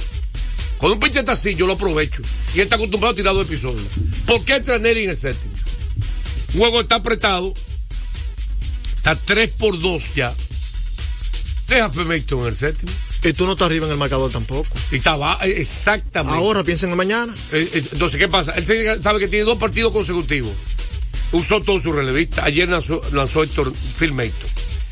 Cuando 0.79 0.95
un 0.95 1.01
pinche 1.01 1.19
está 1.19 1.33
así, 1.33 1.57
yo 1.57 1.67
lo 1.67 1.73
aprovecho. 1.73 2.23
Y 2.55 2.59
él 2.59 2.63
está 2.63 2.77
acostumbrado 2.77 3.15
a 3.15 3.17
tirar 3.17 3.35
dos 3.35 3.49
episodios. 3.49 3.89
¿Por 4.27 4.45
qué 4.45 4.55
entra 4.55 4.79
Neri 4.79 5.03
en 5.03 5.11
el 5.11 5.17
séptimo? 5.17 5.53
Un 6.55 6.61
juego 6.61 6.83
está 6.83 6.95
apretado. 6.95 7.53
Está 8.95 9.17
3 9.17 9.51
por 9.59 9.77
2 9.77 10.15
ya. 10.15 10.33
Deja 11.67 11.87
a 11.87 11.93
en 11.93 12.13
el 12.47 12.55
séptimo. 12.55 12.93
Y 13.23 13.33
tú 13.35 13.45
no 13.47 13.53
estás 13.53 13.67
arriba 13.67 13.87
en 13.87 13.93
el 13.93 13.99
marcador 13.99 14.31
tampoco. 14.31 14.67
Y 14.91 14.97
estaba, 14.97 15.39
eh, 15.43 15.61
exactamente. 15.61 16.39
Ahora 16.39 16.65
piensa 16.65 16.87
en 16.87 16.93
el 16.93 16.97
mañana. 16.97 17.35
Eh, 17.53 17.69
eh, 17.75 17.85
entonces, 17.93 18.19
¿qué 18.19 18.29
pasa? 18.29 18.53
Él 18.53 19.03
sabe 19.03 19.19
que 19.19 19.29
tiene 19.29 19.45
dos 19.45 19.59
partidos 19.59 19.93
consecutivos. 19.93 20.53
Usó 21.33 21.61
todo 21.61 21.79
su 21.79 21.93
relevista. 21.93 22.45
Ayer 22.45 22.69
lanzó, 22.69 23.01
lanzó 23.13 23.43
Héctor 23.43 23.73
Phil 23.99 24.15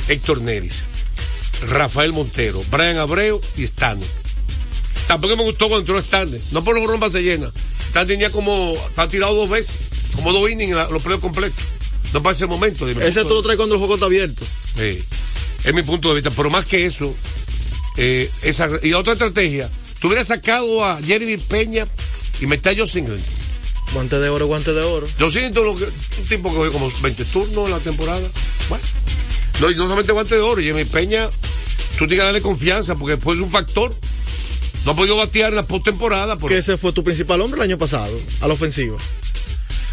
Héctor 0.08 0.40
Neris, 0.42 0.84
Rafael 1.68 2.12
Montero, 2.12 2.62
Brian 2.70 2.98
Abreu 2.98 3.40
y 3.56 3.64
Stanley. 3.64 4.08
Tampoco 5.06 5.36
me 5.36 5.42
gustó 5.42 5.68
cuando 5.68 5.80
entró 5.80 5.98
Stanley. 5.98 6.40
No 6.52 6.62
por 6.62 6.78
los 6.78 6.88
rombas 6.88 7.12
se 7.12 7.22
llena. 7.22 7.50
Stanley 7.88 8.16
tenía 8.16 8.30
como, 8.30 8.74
está 8.88 9.08
tirado 9.08 9.34
dos 9.34 9.50
veces, 9.50 9.76
como 10.14 10.32
dos 10.32 10.50
innings 10.50 10.72
en 10.72 10.76
los 10.76 11.02
playoffs 11.02 11.22
completos. 11.22 11.64
No 12.12 12.22
para 12.22 12.34
ese 12.34 12.46
momento. 12.46 12.86
Ese 12.88 13.22
tú 13.24 13.34
lo 13.34 13.42
traes 13.42 13.56
cuando 13.56 13.74
el 13.74 13.78
juego 13.78 13.94
está 13.94 14.06
abierto. 14.06 14.44
Sí. 14.76 15.04
Es 15.64 15.74
mi 15.74 15.82
punto 15.82 16.08
de 16.08 16.16
vista. 16.16 16.30
Pero 16.30 16.50
más 16.50 16.64
que 16.64 16.86
eso, 16.86 17.14
eh, 17.98 18.30
esa, 18.42 18.68
y 18.82 18.92
otra 18.92 19.14
estrategia, 19.14 19.68
tú 20.00 20.06
hubieras 20.06 20.28
sacado 20.28 20.84
a 20.84 21.02
Jeremy 21.02 21.36
Peña 21.36 21.84
y 22.40 22.46
meter 22.46 22.72
a 22.72 22.76
Joe 22.76 22.86
Singleton. 22.86 23.24
Guante 23.92 24.20
de 24.20 24.28
oro, 24.28 24.46
guante 24.46 24.72
de 24.72 24.82
oro. 24.82 25.06
Yo 25.18 25.30
siento 25.30 25.64
lo 25.64 25.74
que, 25.74 25.84
un 25.84 26.28
tipo 26.28 26.48
que 26.48 26.56
juega 26.56 26.72
como 26.72 26.92
20 27.02 27.24
turnos 27.24 27.64
en 27.66 27.70
la 27.72 27.80
temporada. 27.80 28.28
Bueno, 28.68 28.84
no, 29.60 29.70
no 29.70 29.82
solamente 29.82 30.12
guante 30.12 30.36
de 30.36 30.40
oro, 30.40 30.62
Jeremy 30.62 30.84
Peña, 30.84 31.28
tú 31.98 32.06
tienes 32.06 32.18
que 32.18 32.24
darle 32.24 32.40
confianza 32.40 32.94
porque 32.94 33.16
después 33.16 33.38
es 33.38 33.44
un 33.44 33.50
factor. 33.50 33.92
No 34.84 34.92
ha 34.92 34.96
podido 34.96 35.16
batear 35.16 35.50
en 35.50 35.56
la 35.56 35.66
postemporada. 35.66 36.38
Que 36.38 36.58
ese 36.58 36.76
fue 36.76 36.92
tu 36.92 37.02
principal 37.02 37.40
hombre 37.40 37.58
el 37.58 37.64
año 37.64 37.78
pasado, 37.78 38.16
a 38.40 38.46
la 38.46 38.54
ofensiva. 38.54 38.96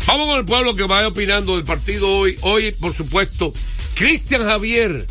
Vamos 0.06 0.28
con 0.28 0.38
el 0.38 0.46
pueblo 0.46 0.76
que 0.76 0.84
vaya 0.84 1.08
opinando 1.08 1.56
del 1.56 1.66
partido 1.66 2.08
hoy. 2.08 2.38
Hoy, 2.42 2.72
por 2.74 2.94
supuesto, 2.94 3.52
Cristian 3.96 4.44
Javier 4.44 5.08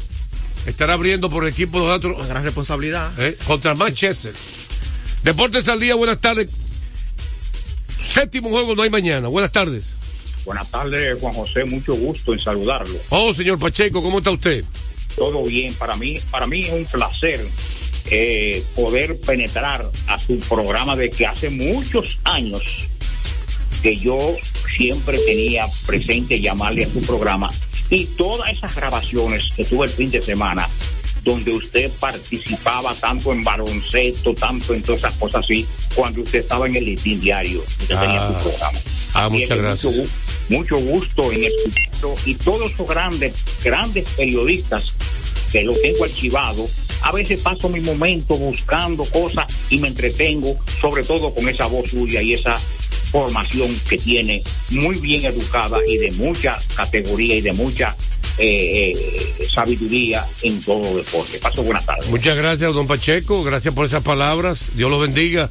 estará 0.67 0.95
abriendo 0.95 1.31
por 1.31 1.45
el 1.45 1.51
equipo 1.51 1.81
de 1.81 1.87
nosotros. 1.87 2.17
Una 2.19 2.29
gran 2.29 2.45
responsabilidad. 2.45 3.13
¿Eh? 3.19 3.37
Contra 3.47 3.75
Manchester. 3.75 4.33
Deportes 5.23 5.69
al 5.69 5.81
día, 5.81 5.95
buenas 5.95 6.21
tardes. 6.21 6.51
Séptimo 7.99 8.51
juego 8.51 8.75
no 8.75 8.83
hay 8.83 8.91
mañana. 8.91 9.29
Buenas 9.29 9.53
tardes. 9.53 9.97
Buenas 10.45 10.71
tardes, 10.71 11.19
Juan 11.21 11.33
José. 11.35 11.65
Mucho 11.65 11.95
gusto 11.95 12.33
en 12.33 12.39
saludarlo. 12.39 12.99
Oh, 13.09 13.33
señor 13.33 13.59
Pacheco, 13.59 14.03
¿cómo 14.03 14.19
está 14.19 14.31
usted? 14.31 14.65
Todo 15.17 15.43
bien. 15.45 15.73
Para 15.75 15.97
mí, 15.97 16.19
para 16.31 16.47
mí 16.47 16.63
es 16.63 16.73
un 16.73 16.85
placer 16.85 17.41
eh, 18.11 18.63
poder 18.77 19.19
penetrar 19.21 19.91
a 20.07 20.19
su 20.19 20.39
programa 20.41 20.97
de 20.97 21.09
que 21.11 21.27
hace 21.27 21.49
muchos 21.49 22.21
años 22.25 22.63
que 23.83 23.97
yo 23.97 24.19
siempre 24.69 25.19
tenía 25.19 25.65
presente 25.87 26.41
llamarle 26.41 26.85
a 26.85 26.89
su 26.89 27.01
programa 27.03 27.51
y 27.95 28.07
todas 28.07 28.53
esas 28.53 28.75
grabaciones 28.75 29.53
que 29.57 29.65
tuve 29.65 29.87
el 29.87 29.93
fin 29.93 30.11
de 30.11 30.21
semana, 30.21 30.69
donde 31.23 31.53
usted 31.53 31.91
participaba 32.01 32.93
tanto 32.95 33.33
en 33.33 33.45
baloncesto, 33.45 34.35
tanto 34.35 34.75
en 34.75 34.83
todas 34.83 34.99
esas 34.99 35.15
cosas 35.15 35.45
así, 35.45 35.65
cuando 35.95 36.23
usted 36.23 36.41
estaba 36.41 36.67
en 36.67 36.75
el 36.75 36.85
listín 36.85 37.21
diario, 37.21 37.61
usted 37.61 37.97
tenía 37.99 38.19
su 38.19 38.35
ah. 38.35 38.41
programa. 38.43 38.79
Ah, 39.15 39.29
muchas 39.29 39.59
gracias. 39.59 39.95
Mucho, 40.49 40.77
gusto 40.77 41.31
en 41.31 41.45
escucharlo 41.45 42.17
y 42.27 42.35
todos 42.35 42.73
esos 42.73 42.89
grandes, 42.89 43.33
grandes 43.63 44.09
periodistas 44.17 44.87
que 45.53 45.63
lo 45.63 45.73
tengo 45.75 46.05
archivado, 46.05 46.67
a 47.03 47.13
veces 47.13 47.43
paso 47.43 47.69
mi 47.69 47.81
momento 47.81 48.37
buscando 48.37 49.05
cosas 49.05 49.47
y 49.71 49.79
me 49.79 49.89
entretengo, 49.89 50.59
sobre 50.81 51.05
todo 51.05 51.33
con 51.33 51.49
esa 51.49 51.67
voz 51.67 51.91
suya 51.91 52.21
y 52.21 52.33
esa 52.33 52.57
formación 53.15 53.75
que 53.89 53.97
tiene, 53.97 54.43
muy 54.71 54.99
bien 54.99 55.25
educada 55.25 55.79
y 55.87 55.99
de 55.99 56.11
mucha 56.13 56.59
categoría 56.75 57.37
y 57.37 57.43
de 57.43 57.53
mucha 57.53 57.95
eh, 58.39 58.93
eh, 58.93 59.47
sabiduría 59.55 60.27
en 60.43 60.61
todo 60.61 60.97
deporte. 60.97 61.39
Paso 61.39 61.63
buenas 61.63 61.87
tardes. 61.87 62.11
Muchas 62.11 62.37
gracias, 62.37 62.75
don 62.75 62.89
Pacheco. 62.89 63.45
Gracias 63.45 63.73
por 63.73 63.87
esas 63.87 64.03
palabras. 64.03 64.71
Dios 64.75 64.91
lo 64.91 64.99
bendiga. 64.99 65.49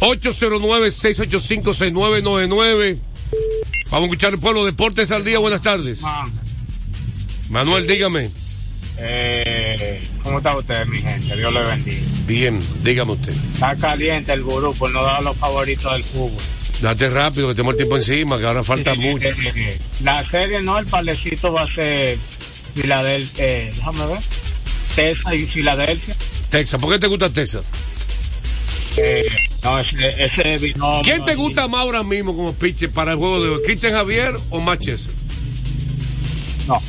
809-685-6999. 0.00 2.98
Vamos 3.90 4.04
a 4.04 4.06
escuchar 4.06 4.32
el 4.32 4.40
pueblo 4.40 4.64
Deportes 4.64 5.12
al 5.12 5.24
día. 5.24 5.38
Buenas 5.40 5.60
tardes. 5.60 6.00
Manuel, 7.50 7.86
dígame. 7.86 8.30
Eh, 8.96 10.00
¿Cómo 10.22 10.38
está 10.38 10.56
usted, 10.56 10.86
mi 10.86 11.02
gente? 11.02 11.36
Dios 11.36 11.52
le 11.52 11.64
bendiga. 11.64 12.00
Bien, 12.26 12.58
dígame 12.82 13.12
usted. 13.12 13.34
Está 13.52 13.76
caliente 13.76 14.32
el 14.32 14.42
gurú 14.42 14.72
por 14.72 14.90
no 14.90 15.02
dar 15.02 15.22
los 15.22 15.36
favoritos 15.36 15.92
del 15.92 16.02
fútbol. 16.02 16.42
Date 16.82 17.08
rápido, 17.10 17.46
que 17.46 17.54
tenemos 17.54 17.74
el 17.74 17.76
tiempo 17.76 17.96
encima, 17.96 18.38
que 18.40 18.44
ahora 18.44 18.64
falta 18.64 18.96
mucho. 18.96 19.28
la 20.02 20.28
serie 20.28 20.60
no, 20.62 20.78
el 20.78 20.86
palecito 20.86 21.52
va 21.52 21.62
a 21.62 21.72
ser 21.72 22.18
Filadelfia, 22.74 23.44
eh, 23.46 23.72
déjame 23.72 24.06
ver, 24.06 24.18
Texas 24.96 25.32
y 25.32 25.46
Filadelfia. 25.46 26.16
Texas, 26.48 26.80
¿por 26.80 26.92
qué 26.92 26.98
te 26.98 27.06
gusta 27.06 27.30
Texas? 27.30 27.64
Eh, 28.96 29.24
no, 29.62 29.78
ese, 29.78 30.24
ese 30.24 30.74
¿Quién 31.04 31.22
te 31.22 31.36
gusta 31.36 31.68
más 31.68 31.82
ahora 31.82 32.02
mismo 32.02 32.34
como 32.34 32.52
pitcher 32.52 32.90
para 32.90 33.12
el 33.12 33.18
juego 33.18 33.40
de 33.40 33.50
hoy? 33.50 33.62
¿Cristian 33.64 33.92
Javier 33.92 34.34
o 34.50 34.60
Manchester? 34.60 35.14
No, 36.66 36.82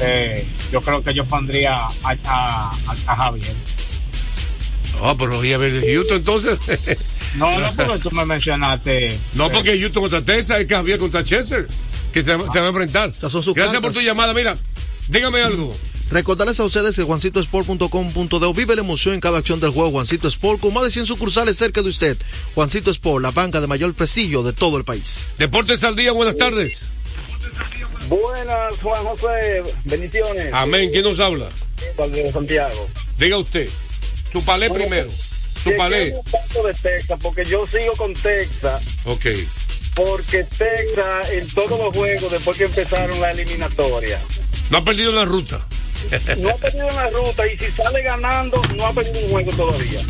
eh, 0.00 0.46
yo 0.72 0.80
creo 0.80 1.04
que 1.04 1.12
yo 1.12 1.26
pondría 1.26 1.76
a, 1.76 1.90
a, 2.24 2.72
a, 3.06 3.16
Javier. 3.16 3.54
Ah, 5.02 5.14
pero 5.18 5.44
ya 5.44 5.58
ver 5.58 5.70
de 5.70 5.92
Houston 5.92 6.16
entonces. 6.16 6.58
No, 7.36 7.58
no, 7.58 7.72
porque 7.74 7.98
tú 7.98 8.10
me 8.10 8.24
mencionaste. 8.24 9.18
No, 9.34 9.50
porque 9.50 9.78
Houston 9.78 10.02
contra 10.02 10.22
Texas, 10.22 10.60
es 10.60 10.66
que 10.66 10.74
había 10.74 10.98
contra 10.98 11.22
Chester, 11.22 11.68
que 12.12 12.22
se, 12.22 12.34
va 12.36 12.44
a 12.44 12.68
enfrentar. 12.68 13.12
Gracias 13.12 13.80
por 13.80 13.92
tu 13.92 14.00
llamada. 14.00 14.34
Mira, 14.34 14.56
dígame 15.08 15.42
algo. 15.42 15.74
Recordarles 16.10 16.58
a 16.58 16.64
ustedes 16.64 16.96
que 16.96 17.02
juancitosport.com.de 17.02 18.52
vive 18.54 18.74
la 18.74 18.80
emoción 18.80 19.14
en 19.14 19.20
cada 19.20 19.38
acción 19.38 19.60
del 19.60 19.70
juego 19.70 19.90
Juancito 19.90 20.26
Sport 20.26 20.60
con 20.60 20.72
más 20.72 20.84
de 20.84 20.90
100 20.90 21.06
sucursales 21.06 21.58
cerca 21.58 21.82
de 21.82 21.88
usted. 21.90 22.16
Juancito 22.54 22.90
Sport, 22.90 23.22
la 23.22 23.30
banca 23.30 23.60
de 23.60 23.66
mayor 23.66 23.92
prestigio 23.92 24.42
de 24.42 24.54
todo 24.54 24.78
el 24.78 24.84
país. 24.84 25.32
Deportes 25.38 25.84
al 25.84 25.96
día, 25.96 26.12
buenas 26.12 26.38
tardes. 26.38 26.86
Buenas, 28.08 28.74
Juan 28.82 29.04
José, 29.04 29.62
bendiciones. 29.84 30.50
Amén, 30.54 30.88
¿quién 30.90 31.04
nos 31.04 31.20
habla? 31.20 31.46
Santiago. 32.32 32.88
Diga 33.18 33.36
usted, 33.36 33.68
su 34.32 34.42
palé 34.42 34.70
primero. 34.70 35.10
Su 35.62 35.76
palé. 35.76 36.10
de 36.10 36.74
Texas, 36.82 37.18
porque 37.22 37.44
yo 37.44 37.66
sigo 37.66 37.92
con 37.94 38.14
Texas. 38.14 38.82
Ok. 39.04 39.26
Porque 39.94 40.44
Texas, 40.44 41.30
en 41.32 41.48
todos 41.50 41.78
los 41.78 41.94
juegos, 41.96 42.30
después 42.30 42.56
que 42.56 42.64
empezaron 42.64 43.20
la 43.20 43.32
eliminatoria. 43.32 44.20
No 44.70 44.78
ha 44.78 44.84
perdido 44.84 45.12
la 45.12 45.24
ruta. 45.24 45.60
no 46.38 46.50
ha 46.50 46.56
perdido 46.56 46.88
en 46.88 46.96
la 46.96 47.10
ruta 47.10 47.46
y 47.46 47.56
si 47.58 47.70
sale 47.72 48.02
ganando, 48.02 48.62
no 48.76 48.86
ha 48.86 48.92
perdido 48.92 49.20
un 49.26 49.30
juego 49.30 49.52
todavía. 49.52 50.00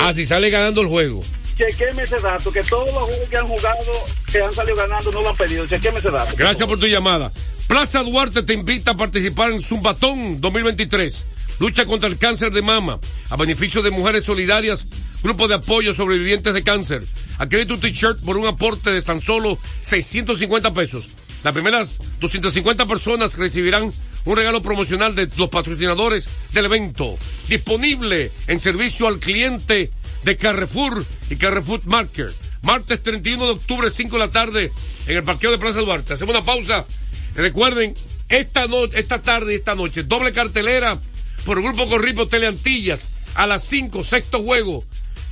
Ah, 0.00 0.12
si 0.14 0.24
sale 0.24 0.50
ganando 0.50 0.80
el 0.80 0.86
juego. 0.86 1.24
Chequeme 1.56 2.02
ese 2.02 2.18
dato, 2.20 2.50
que 2.52 2.62
todos 2.64 2.86
los 2.86 3.04
juegos 3.04 3.28
que 3.28 3.36
han 3.36 3.46
jugado, 3.46 3.92
que 4.30 4.40
han 4.40 4.54
salido 4.54 4.76
ganando, 4.76 5.12
no 5.12 5.22
lo 5.22 5.28
han 5.30 5.36
perdido. 5.36 5.66
Chequeme 5.66 5.98
ese 5.98 6.10
dato. 6.10 6.34
Gracias 6.36 6.68
por 6.68 6.78
tu 6.78 6.86
llamada. 6.86 7.30
Plaza 7.66 8.02
Duarte 8.02 8.42
te 8.42 8.54
invita 8.54 8.92
a 8.92 8.96
participar 8.96 9.52
en 9.52 9.60
Zumbatón 9.60 10.40
2023. 10.40 11.26
Lucha 11.60 11.84
contra 11.84 12.08
el 12.08 12.16
cáncer 12.16 12.52
de 12.52 12.62
mama 12.62 12.98
a 13.28 13.36
beneficio 13.36 13.82
de 13.82 13.90
mujeres 13.90 14.24
solidarias, 14.24 14.88
grupo 15.22 15.46
de 15.46 15.56
apoyo 15.56 15.92
sobrevivientes 15.92 16.54
de 16.54 16.62
cáncer. 16.62 17.06
Adquiere 17.36 17.66
tu 17.66 17.76
t-shirt 17.76 18.18
por 18.24 18.38
un 18.38 18.46
aporte 18.46 18.90
de 18.90 19.02
tan 19.02 19.20
solo 19.20 19.58
650 19.82 20.72
pesos. 20.72 21.10
Las 21.44 21.52
primeras 21.52 21.98
250 22.18 22.86
personas 22.86 23.36
recibirán 23.36 23.92
un 24.24 24.36
regalo 24.36 24.62
promocional 24.62 25.14
de 25.14 25.28
los 25.36 25.50
patrocinadores 25.50 26.30
del 26.52 26.64
evento. 26.64 27.18
Disponible 27.48 28.32
en 28.46 28.58
servicio 28.58 29.06
al 29.06 29.18
cliente 29.18 29.90
de 30.24 30.36
Carrefour 30.38 31.04
y 31.28 31.36
Carrefour 31.36 31.82
Market. 31.84 32.32
Martes 32.62 33.02
31 33.02 33.44
de 33.44 33.52
octubre, 33.52 33.90
5 33.90 34.16
de 34.16 34.26
la 34.26 34.32
tarde, 34.32 34.72
en 35.06 35.16
el 35.16 35.24
parqueo 35.24 35.50
de 35.50 35.58
Plaza 35.58 35.80
Duarte. 35.80 36.14
Hacemos 36.14 36.34
una 36.34 36.44
pausa. 36.44 36.86
Recuerden, 37.34 37.94
esta, 38.30 38.66
noche, 38.66 38.98
esta 38.98 39.20
tarde 39.20 39.52
y 39.52 39.56
esta 39.56 39.74
noche, 39.74 40.04
doble 40.04 40.32
cartelera 40.32 40.98
por 41.44 41.58
el 41.58 41.64
Grupo 41.64 41.88
Corripo 41.88 42.28
Teleantillas 42.28 43.08
a 43.34 43.46
las 43.46 43.62
5, 43.64 44.04
sexto 44.04 44.42
juego, 44.42 44.84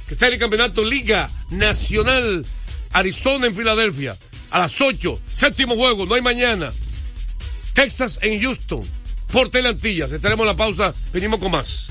que 0.07 0.15
está 0.15 0.29
en 0.29 0.35
el 0.35 0.39
campeonato 0.39 0.85
Liga 0.85 1.29
Nacional 1.51 2.45
Arizona 2.93 3.47
en 3.47 3.55
Filadelfia. 3.55 4.17
A 4.51 4.61
las 4.61 4.81
8, 4.81 5.21
séptimo 5.33 5.77
juego, 5.77 6.07
no 6.07 6.15
hay 6.15 6.23
mañana. 6.23 6.73
Texas 7.75 8.19
en 8.23 8.41
Houston, 8.41 8.83
por 9.31 9.51
Teleantillas. 9.51 10.11
Estaremos 10.11 10.45
en 10.45 10.49
la 10.49 10.57
pausa, 10.57 10.95
venimos 11.13 11.39
con 11.41 11.53
más. 11.53 11.91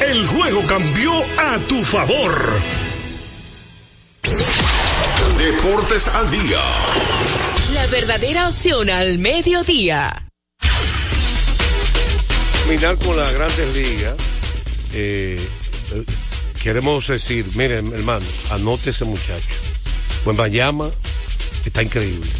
el 0.00 0.26
juego 0.26 0.64
cambió 0.66 1.12
a 1.38 1.58
tu 1.68 1.82
favor. 1.82 2.52
Deportes 5.38 6.08
al 6.08 6.30
día. 6.30 6.60
La 7.72 7.86
verdadera 7.88 8.48
opción 8.48 8.88
al 8.88 9.18
mediodía. 9.18 10.28
Terminar 12.58 12.96
con 12.98 13.16
las 13.16 13.34
grandes 13.34 13.76
ligas. 13.76 14.14
Eh, 14.94 15.40
queremos 16.62 17.08
decir, 17.08 17.44
miren, 17.54 17.92
hermano, 17.92 18.24
anote 18.50 18.90
ese 18.90 19.04
muchacho. 19.04 19.54
Buen 20.24 20.36
Bayama 20.36 20.88
está 21.64 21.82
increíble. 21.82 22.30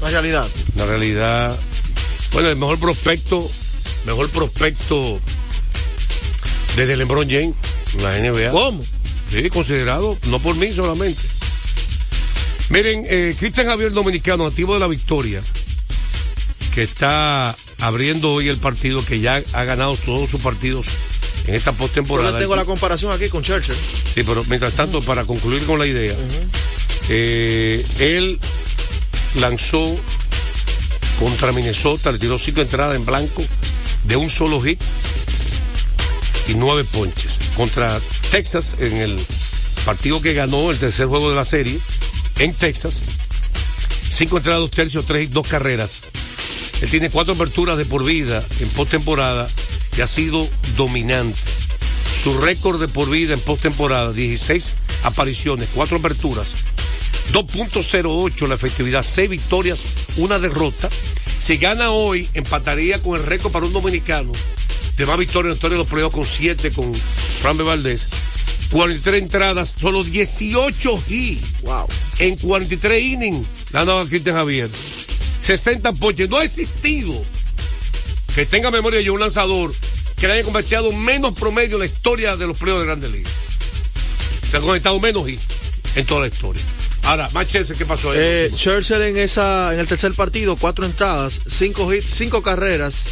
La 0.00 0.08
realidad. 0.08 0.48
La 0.76 0.86
realidad. 0.86 1.58
Bueno, 2.32 2.48
el 2.48 2.56
mejor 2.56 2.78
prospecto, 2.78 3.46
mejor 4.06 4.30
prospecto 4.30 5.20
desde 6.80 6.96
LeBron 6.96 7.28
James, 7.28 7.54
la 8.00 8.18
NBA. 8.18 8.52
¿Cómo? 8.52 8.82
Sí, 9.30 9.50
considerado, 9.50 10.16
no 10.28 10.38
por 10.38 10.56
mí 10.56 10.72
solamente. 10.72 11.20
Miren, 12.70 13.04
eh, 13.06 13.36
Cristian 13.38 13.66
Javier 13.66 13.92
Dominicano, 13.92 14.46
activo 14.46 14.72
de 14.72 14.80
la 14.80 14.86
victoria, 14.86 15.42
que 16.72 16.82
está 16.82 17.54
abriendo 17.80 18.32
hoy 18.32 18.48
el 18.48 18.56
partido, 18.56 19.04
que 19.04 19.20
ya 19.20 19.42
ha 19.52 19.64
ganado 19.64 19.94
todos 19.98 20.30
sus 20.30 20.40
partidos 20.40 20.86
en 21.46 21.54
esta 21.54 21.72
postemporada. 21.72 22.32
Yo 22.32 22.38
tengo 22.38 22.56
la 22.56 22.64
comparación 22.64 23.12
aquí 23.12 23.28
con 23.28 23.42
Churchill. 23.42 23.74
Sí, 24.14 24.22
pero 24.22 24.42
mientras 24.48 24.72
tanto, 24.72 25.02
para 25.02 25.24
concluir 25.24 25.62
con 25.66 25.78
la 25.78 25.86
idea, 25.86 26.16
eh, 27.10 27.84
él 27.98 28.40
lanzó 29.34 29.84
contra 31.18 31.52
Minnesota, 31.52 32.10
le 32.10 32.18
tiró 32.18 32.38
cinco 32.38 32.62
entradas 32.62 32.96
en 32.96 33.04
blanco 33.04 33.44
de 34.04 34.16
un 34.16 34.30
solo 34.30 34.62
hit 34.62 34.80
y 36.50 36.54
nueve 36.54 36.84
ponches. 36.84 37.38
Contra 37.56 38.00
Texas 38.30 38.76
en 38.78 38.96
el 38.96 39.26
partido 39.84 40.20
que 40.20 40.34
ganó 40.34 40.70
el 40.70 40.78
tercer 40.78 41.06
juego 41.06 41.30
de 41.30 41.36
la 41.36 41.44
serie 41.44 41.78
en 42.38 42.52
Texas. 42.54 43.00
Cinco 44.08 44.38
entradas, 44.38 44.60
dos 44.60 44.70
tercios, 44.70 45.06
tres, 45.06 45.30
dos 45.30 45.46
carreras. 45.46 46.02
Él 46.82 46.90
tiene 46.90 47.10
cuatro 47.10 47.34
aperturas 47.34 47.76
de 47.76 47.84
por 47.84 48.04
vida 48.04 48.42
en 48.60 48.68
postemporada 48.70 49.48
y 49.96 50.00
ha 50.00 50.06
sido 50.06 50.46
dominante. 50.76 51.38
Su 52.22 52.38
récord 52.38 52.80
de 52.80 52.88
por 52.88 53.08
vida 53.08 53.34
en 53.34 53.40
postemporada, 53.40 54.12
16 54.12 54.74
apariciones, 55.04 55.68
cuatro 55.74 55.98
aperturas, 55.98 56.56
2.08 57.32 58.48
la 58.48 58.54
efectividad, 58.54 59.02
seis 59.02 59.30
victorias, 59.30 59.84
una 60.16 60.38
derrota. 60.38 60.90
Si 61.38 61.56
gana 61.56 61.90
hoy, 61.90 62.28
empataría 62.34 63.00
con 63.00 63.18
el 63.18 63.24
récord 63.24 63.52
para 63.52 63.66
un 63.66 63.72
dominicano 63.72 64.32
de 65.00 65.06
más 65.06 65.18
victorias 65.18 65.44
en 65.44 65.48
la 65.48 65.54
historia 65.54 65.78
de 65.78 65.84
los 65.84 65.90
playoffs 65.90 66.14
con 66.14 66.26
siete 66.26 66.70
con 66.72 66.94
Fran 66.94 67.56
Valdés. 67.56 68.06
43 68.70 69.22
entradas, 69.22 69.76
solo 69.80 70.04
18 70.04 71.04
y 71.08 71.38
wow. 71.62 71.86
en 72.18 72.36
43 72.36 73.02
innings 73.02 73.46
le 73.72 73.78
han 73.78 73.86
dado 73.86 74.00
a 74.00 74.06
Cristian 74.06 74.36
Javier. 74.36 74.68
60 75.40 75.94
ponches. 75.94 76.28
No 76.28 76.36
ha 76.36 76.44
existido 76.44 77.14
que 78.34 78.44
tenga 78.44 78.70
memoria 78.70 79.00
yo 79.00 79.14
un 79.14 79.20
lanzador 79.20 79.72
que 80.18 80.26
le 80.26 80.34
haya 80.34 80.44
convertido 80.44 80.92
menos 80.92 81.32
promedio 81.34 81.76
en 81.76 81.80
la 81.80 81.86
historia 81.86 82.36
de 82.36 82.46
los 82.46 82.58
playoffs 82.58 82.82
de 82.82 82.86
Grandes 82.86 83.10
Ligas. 83.10 83.32
Se 84.50 84.58
ha 84.58 84.60
conectado 84.60 85.00
menos 85.00 85.26
y 85.30 85.38
en 85.94 86.04
toda 86.04 86.20
la 86.20 86.26
historia. 86.26 86.62
Ahora, 87.04 87.30
Manchester, 87.32 87.74
¿qué 87.74 87.86
pasó 87.86 88.10
ahí? 88.10 88.18
Eh, 88.20 88.50
Churchill 88.54 89.00
en 89.00 89.16
esa, 89.16 89.72
en 89.72 89.80
el 89.80 89.86
tercer 89.86 90.12
partido, 90.12 90.56
cuatro 90.56 90.84
entradas, 90.84 91.40
cinco 91.48 91.92
hits, 91.92 92.06
cinco 92.06 92.42
carreras, 92.42 93.06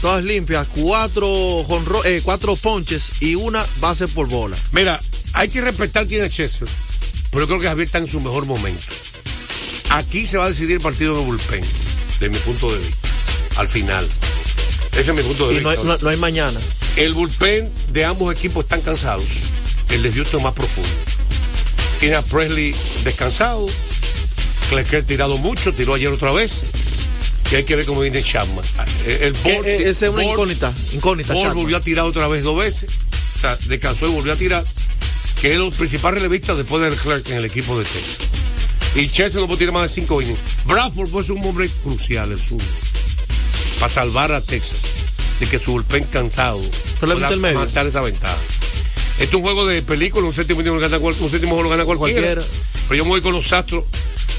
todas 0.00 0.24
limpias, 0.24 0.66
cuatro, 0.74 1.64
jonro, 1.66 2.04
eh, 2.04 2.20
cuatro 2.24 2.56
ponches 2.56 3.20
y 3.22 3.34
una 3.34 3.64
base 3.80 4.08
por 4.08 4.28
bola. 4.28 4.56
Mira, 4.72 5.00
hay 5.34 5.48
que 5.48 5.60
respetar 5.60 6.06
quién 6.06 6.24
es 6.24 6.34
Chester, 6.34 6.68
pero 7.30 7.42
yo 7.42 7.46
creo 7.48 7.60
que 7.60 7.66
Javier 7.68 7.86
está 7.86 7.98
en 7.98 8.08
su 8.08 8.20
mejor 8.20 8.46
momento. 8.46 8.84
Aquí 9.90 10.26
se 10.26 10.38
va 10.38 10.44
a 10.46 10.48
decidir 10.48 10.72
el 10.76 10.80
partido 10.80 11.16
de 11.18 11.24
bullpen, 11.24 11.64
de 12.20 12.28
mi 12.28 12.38
punto 12.38 12.70
de 12.72 12.78
vista, 12.78 12.96
al 13.56 13.68
final. 13.68 14.06
Ese 14.92 15.10
es 15.10 15.14
mi 15.16 15.22
punto 15.22 15.48
de 15.48 15.54
Y 15.54 15.58
vista. 15.58 15.74
no 15.74 15.80
hay, 15.80 15.86
no- 15.86 15.98
no 15.98 16.08
hay 16.10 16.16
mañana. 16.16 16.58
El 16.96 17.12
bullpen 17.14 17.70
de 17.92 18.04
ambos 18.04 18.32
equipos 18.34 18.64
están 18.64 18.80
cansados. 18.80 19.24
El 19.90 20.02
de 20.02 20.12
Houston 20.12 20.42
más 20.42 20.52
profundo. 20.54 20.88
Tiene 22.00 22.16
a 22.16 22.22
Presley 22.22 22.74
descansado. 23.04 23.66
Clecker 24.68 25.04
tirado 25.04 25.36
mucho, 25.38 25.72
tiró 25.72 25.94
ayer 25.94 26.08
otra 26.08 26.32
vez. 26.32 26.64
Y 27.50 27.54
hay 27.56 27.64
que 27.64 27.76
ver 27.76 27.84
cómo 27.84 28.00
viene 28.00 28.22
Chapman. 28.22 28.64
El, 29.04 29.12
el 29.12 29.36
Eh, 29.44 29.60
eh, 29.64 29.82
esa 29.86 30.06
es 30.06 30.12
una 30.12 30.24
incógnita, 30.24 30.72
incógnita, 30.92 31.34
Chapman. 31.34 31.54
volvió 31.54 31.76
a 31.76 31.80
tirar 31.80 32.04
otra 32.04 32.28
vez 32.28 32.44
dos 32.44 32.56
veces. 32.56 32.90
O 33.36 33.38
sea, 33.40 33.56
descansó 33.66 34.06
y 34.06 34.12
volvió 34.12 34.32
a 34.32 34.36
tirar. 34.36 34.64
Que 35.40 35.54
es 35.54 35.58
el 35.58 35.72
principal 35.72 36.14
relevista 36.14 36.54
después 36.54 36.82
de 36.82 36.96
Clark 36.96 37.24
en 37.30 37.38
el 37.38 37.44
equipo 37.46 37.78
de 37.78 37.84
Texas. 37.84 38.18
Y 38.94 39.08
Chester 39.08 39.40
no 39.40 39.46
puede 39.46 39.60
tirar 39.60 39.72
más 39.72 39.82
de 39.82 39.88
cinco 39.88 40.20
innings. 40.20 40.38
Bradford 40.66 41.08
fue 41.08 41.22
un 41.34 41.44
hombre 41.44 41.68
crucial, 41.82 42.30
el 42.30 42.38
sur. 42.38 42.60
Para 43.78 43.88
salvar 43.88 44.32
a 44.32 44.40
Texas. 44.40 44.82
De 45.40 45.46
que 45.46 45.58
su 45.58 45.72
bullpen 45.72 46.04
cansado. 46.04 46.60
Pueda 47.00 47.30
matar 47.54 47.86
esa 47.86 48.00
ventaja. 48.00 48.36
Este 49.12 49.24
es 49.24 49.34
un 49.34 49.42
juego 49.42 49.66
de 49.66 49.82
película, 49.82 50.26
un 50.26 50.34
séptimo 50.34 50.62
gana 50.62 50.98
un 50.98 51.30
séptimo 51.30 51.54
juego 51.54 51.62
lo 51.64 51.70
gana. 51.70 51.84
Cualquiera. 51.84 52.42
Pero 52.88 52.94
yo 52.96 53.04
me 53.04 53.10
voy 53.10 53.20
con 53.20 53.32
los 53.32 53.52
astros. 53.52 53.84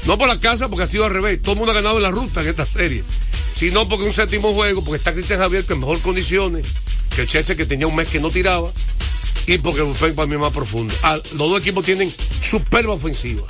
No 0.06 0.18
por 0.18 0.28
la 0.28 0.38
casa, 0.38 0.68
porque 0.68 0.84
ha 0.84 0.86
sido 0.86 1.04
al 1.04 1.12
revés. 1.12 1.40
Todo 1.40 1.52
el 1.52 1.58
mundo 1.58 1.72
ha 1.72 1.74
ganado 1.74 1.96
en 1.96 2.02
la 2.02 2.10
ruta 2.10 2.42
en 2.42 2.48
esta 2.48 2.66
serie. 2.66 3.04
Sino 3.54 3.88
porque 3.88 4.04
un 4.04 4.12
séptimo 4.12 4.52
juego, 4.52 4.82
porque 4.82 4.96
está 4.96 5.12
Cristian 5.12 5.38
Javier 5.38 5.64
que 5.64 5.74
en 5.74 5.80
mejor 5.80 6.00
condiciones 6.00 6.66
que 7.14 7.26
Chelsea 7.26 7.56
que 7.56 7.66
tenía 7.66 7.86
un 7.86 7.94
mes 7.94 8.08
que 8.08 8.20
no 8.20 8.30
tiraba. 8.30 8.72
Y 9.46 9.58
porque 9.58 9.80
el 9.80 9.86
bullpen 9.86 10.14
para 10.14 10.26
mí 10.26 10.34
es 10.34 10.40
más 10.40 10.52
profundo. 10.52 10.94
Ah, 11.02 11.16
los 11.32 11.50
dos 11.50 11.60
equipos 11.60 11.84
tienen 11.84 12.12
superba 12.40 12.94
ofensiva. 12.94 13.42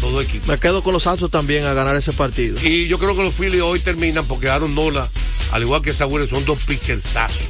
Los 0.00 0.12
dos 0.12 0.24
equipos. 0.24 0.48
Me 0.48 0.58
quedo 0.58 0.82
con 0.82 0.92
los 0.92 1.06
Astros 1.06 1.30
también 1.30 1.64
a 1.64 1.74
ganar 1.74 1.96
ese 1.96 2.12
partido. 2.12 2.56
Y 2.62 2.86
yo 2.86 2.98
creo 2.98 3.16
que 3.16 3.22
los 3.22 3.34
Phillies 3.34 3.62
hoy 3.62 3.80
terminan 3.80 4.24
porque 4.26 4.48
Aaron 4.48 4.74
Nola, 4.74 5.08
al 5.50 5.62
igual 5.62 5.82
que 5.82 5.92
Saúl, 5.92 6.28
son 6.28 6.44
dos 6.44 6.58
pitchersazos. 6.64 7.48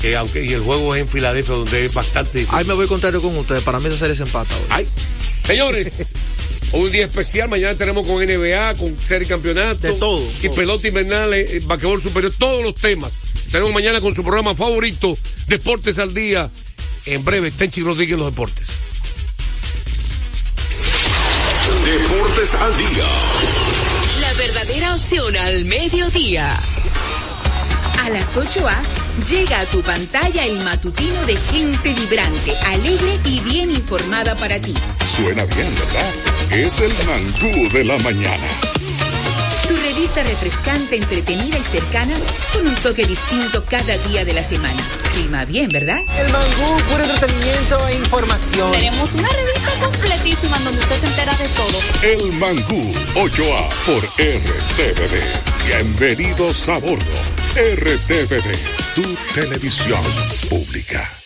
Que 0.00 0.16
aunque 0.16 0.44
y 0.44 0.52
el 0.52 0.60
juego 0.60 0.94
es 0.94 1.02
en 1.02 1.08
Filadelfia, 1.08 1.54
donde 1.54 1.86
es 1.86 1.94
bastante 1.94 2.38
difícil. 2.38 2.58
Ahí 2.58 2.64
me 2.64 2.74
voy 2.74 2.86
contrario 2.86 3.20
con 3.20 3.36
ustedes. 3.36 3.62
Para 3.62 3.78
mí 3.78 3.86
esa 3.86 3.98
serie 3.98 4.16
se 4.16 4.22
empata 4.22 4.54
hoy. 4.56 4.62
Ay. 4.70 4.88
Señores, 5.44 6.14
un 6.72 6.90
día 6.90 7.06
especial. 7.06 7.48
Mañana 7.48 7.74
tenemos 7.76 8.06
con 8.06 8.24
NBA, 8.24 8.74
con 8.74 8.98
serie 8.98 9.26
campeonato. 9.28 9.86
De 9.86 9.92
todo. 9.94 10.22
Y 10.42 10.48
pelota 10.50 10.88
invernal, 10.88 11.32
eh, 11.34 11.60
basquetbol 11.64 12.02
superior, 12.02 12.32
todos 12.38 12.62
los 12.62 12.74
temas. 12.74 13.18
Tenemos 13.50 13.72
mañana 13.72 14.00
con 14.00 14.14
su 14.14 14.22
programa 14.22 14.54
favorito, 14.54 15.16
Deportes 15.46 15.98
al 15.98 16.12
Día. 16.14 16.50
En 17.06 17.24
breve, 17.24 17.50
Tenchi 17.50 17.82
Rodríguez 17.82 18.14
en 18.14 18.20
los 18.20 18.30
deportes. 18.30 18.68
Deportes 21.84 22.54
al 22.54 22.76
Día. 22.76 23.04
La 24.20 24.34
verdadera 24.34 24.94
opción 24.94 25.36
al 25.36 25.64
mediodía. 25.66 26.56
A 28.02 28.10
las 28.10 28.36
8A 28.36 28.76
llega 29.30 29.60
a 29.60 29.66
tu 29.66 29.82
pantalla 29.82 30.44
el 30.44 30.60
matutino 30.60 31.24
de 31.26 31.36
gente 31.36 31.94
vibrante, 31.94 32.56
alegre 32.66 33.20
y 33.24 33.40
bien 33.40 33.70
informada 33.70 34.36
para 34.36 34.60
ti. 34.60 34.74
Suena 35.04 35.44
bien, 35.44 35.74
¿verdad? 35.74 36.35
Es 36.50 36.80
el 36.80 36.92
mangú 37.06 37.68
de 37.72 37.84
la 37.84 37.98
mañana. 37.98 38.48
Tu 39.68 39.74
revista 39.76 40.22
refrescante, 40.22 40.96
entretenida 40.96 41.58
y 41.58 41.64
cercana, 41.64 42.14
con 42.52 42.66
un 42.66 42.74
toque 42.76 43.04
distinto 43.04 43.64
cada 43.64 43.96
día 44.08 44.24
de 44.24 44.32
la 44.32 44.42
semana. 44.42 44.82
Clima 45.12 45.44
bien, 45.44 45.68
¿verdad? 45.68 45.98
El 46.18 46.32
mangú, 46.32 46.76
puro 46.90 47.04
entretenimiento 47.04 47.88
e 47.88 47.96
información. 47.96 48.72
Tenemos 48.72 49.14
una 49.14 49.28
revista 49.28 49.70
completísima 49.80 50.58
donde 50.60 50.80
usted 50.80 50.96
se 50.96 51.06
entera 51.06 51.34
de 51.34 51.48
todo. 51.48 51.80
El 52.02 52.32
mangú, 52.34 52.94
8A 53.14 53.68
por 53.86 54.04
RTVD. 54.04 55.66
Bienvenidos 55.66 56.68
a 56.68 56.78
bordo. 56.78 57.04
RTVD, 57.56 58.94
tu 58.94 59.02
televisión 59.34 60.02
pública. 60.48 61.25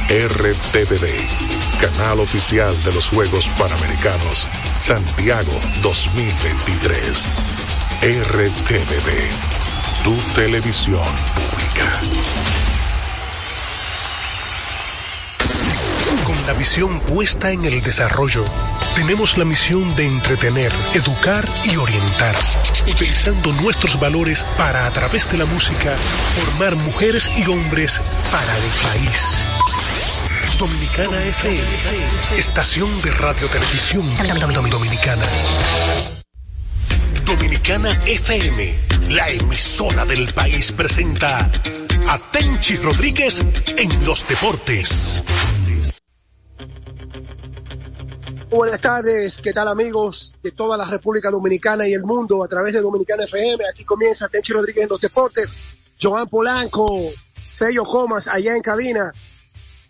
RTVD, 0.09 1.07
canal 1.79 2.19
oficial 2.19 2.77
de 2.83 2.93
los 2.93 3.09
Juegos 3.09 3.49
Panamericanos 3.57 4.47
Santiago 4.79 5.51
2023. 5.81 7.31
RTVD, 8.01 9.09
tu 10.03 10.15
televisión 10.33 11.03
pública. 11.35 12.01
Con 16.23 16.47
la 16.47 16.53
visión 16.53 16.99
puesta 17.01 17.51
en 17.51 17.63
el 17.65 17.81
desarrollo, 17.81 18.43
tenemos 18.95 19.37
la 19.37 19.45
misión 19.45 19.95
de 19.95 20.07
entretener, 20.07 20.71
educar 20.93 21.47
y 21.63 21.75
orientar, 21.77 22.35
utilizando 22.87 23.53
nuestros 23.53 23.99
valores 23.99 24.45
para, 24.57 24.87
a 24.87 24.91
través 24.91 25.29
de 25.31 25.37
la 25.37 25.45
música, 25.45 25.95
formar 26.35 26.75
mujeres 26.75 27.29
y 27.37 27.47
hombres 27.49 28.01
para 28.31 28.57
el 28.57 28.63
país. 28.83 29.60
Dominicana 30.61 31.25
FM, 31.25 32.37
estación 32.37 33.01
de 33.01 33.09
radio 33.13 33.47
televisión 33.47 34.07
dominicana. 34.69 35.25
Dominicana 37.25 37.99
FM, 38.05 38.79
la 39.09 39.27
emisora 39.31 40.05
del 40.05 40.31
país 40.35 40.71
presenta 40.71 41.51
a 42.07 42.19
Tenchi 42.31 42.77
Rodríguez 42.77 43.43
en 43.75 44.05
los 44.05 44.27
deportes. 44.27 45.23
Buenas 48.51 48.79
tardes, 48.79 49.39
¿qué 49.41 49.53
tal 49.53 49.67
amigos 49.67 50.35
de 50.43 50.51
toda 50.51 50.77
la 50.77 50.85
República 50.85 51.31
Dominicana 51.31 51.87
y 51.87 51.93
el 51.93 52.03
mundo 52.03 52.43
a 52.43 52.47
través 52.47 52.73
de 52.73 52.81
Dominicana 52.81 53.23
FM? 53.23 53.63
Aquí 53.67 53.83
comienza 53.83 54.29
Tenchi 54.29 54.53
Rodríguez 54.53 54.83
en 54.83 54.89
los 54.89 55.01
deportes, 55.01 55.57
Joan 55.99 56.27
Polanco, 56.27 56.99
Fello 57.33 57.83
Comas 57.83 58.27
allá 58.27 58.55
en 58.55 58.61
cabina 58.61 59.11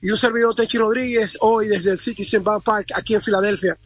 y 0.02 0.10
un 0.10 0.18
servidor 0.18 0.56
Tenchi 0.56 0.78
Rodríguez 0.78 1.38
hoy 1.42 1.68
desde 1.68 1.92
el 1.92 2.00
Citizen 2.00 2.44
Bank 2.44 2.64
Park 2.64 2.92
aquí 2.96 3.14
en 3.14 3.22
Filadelfia. 3.22 3.78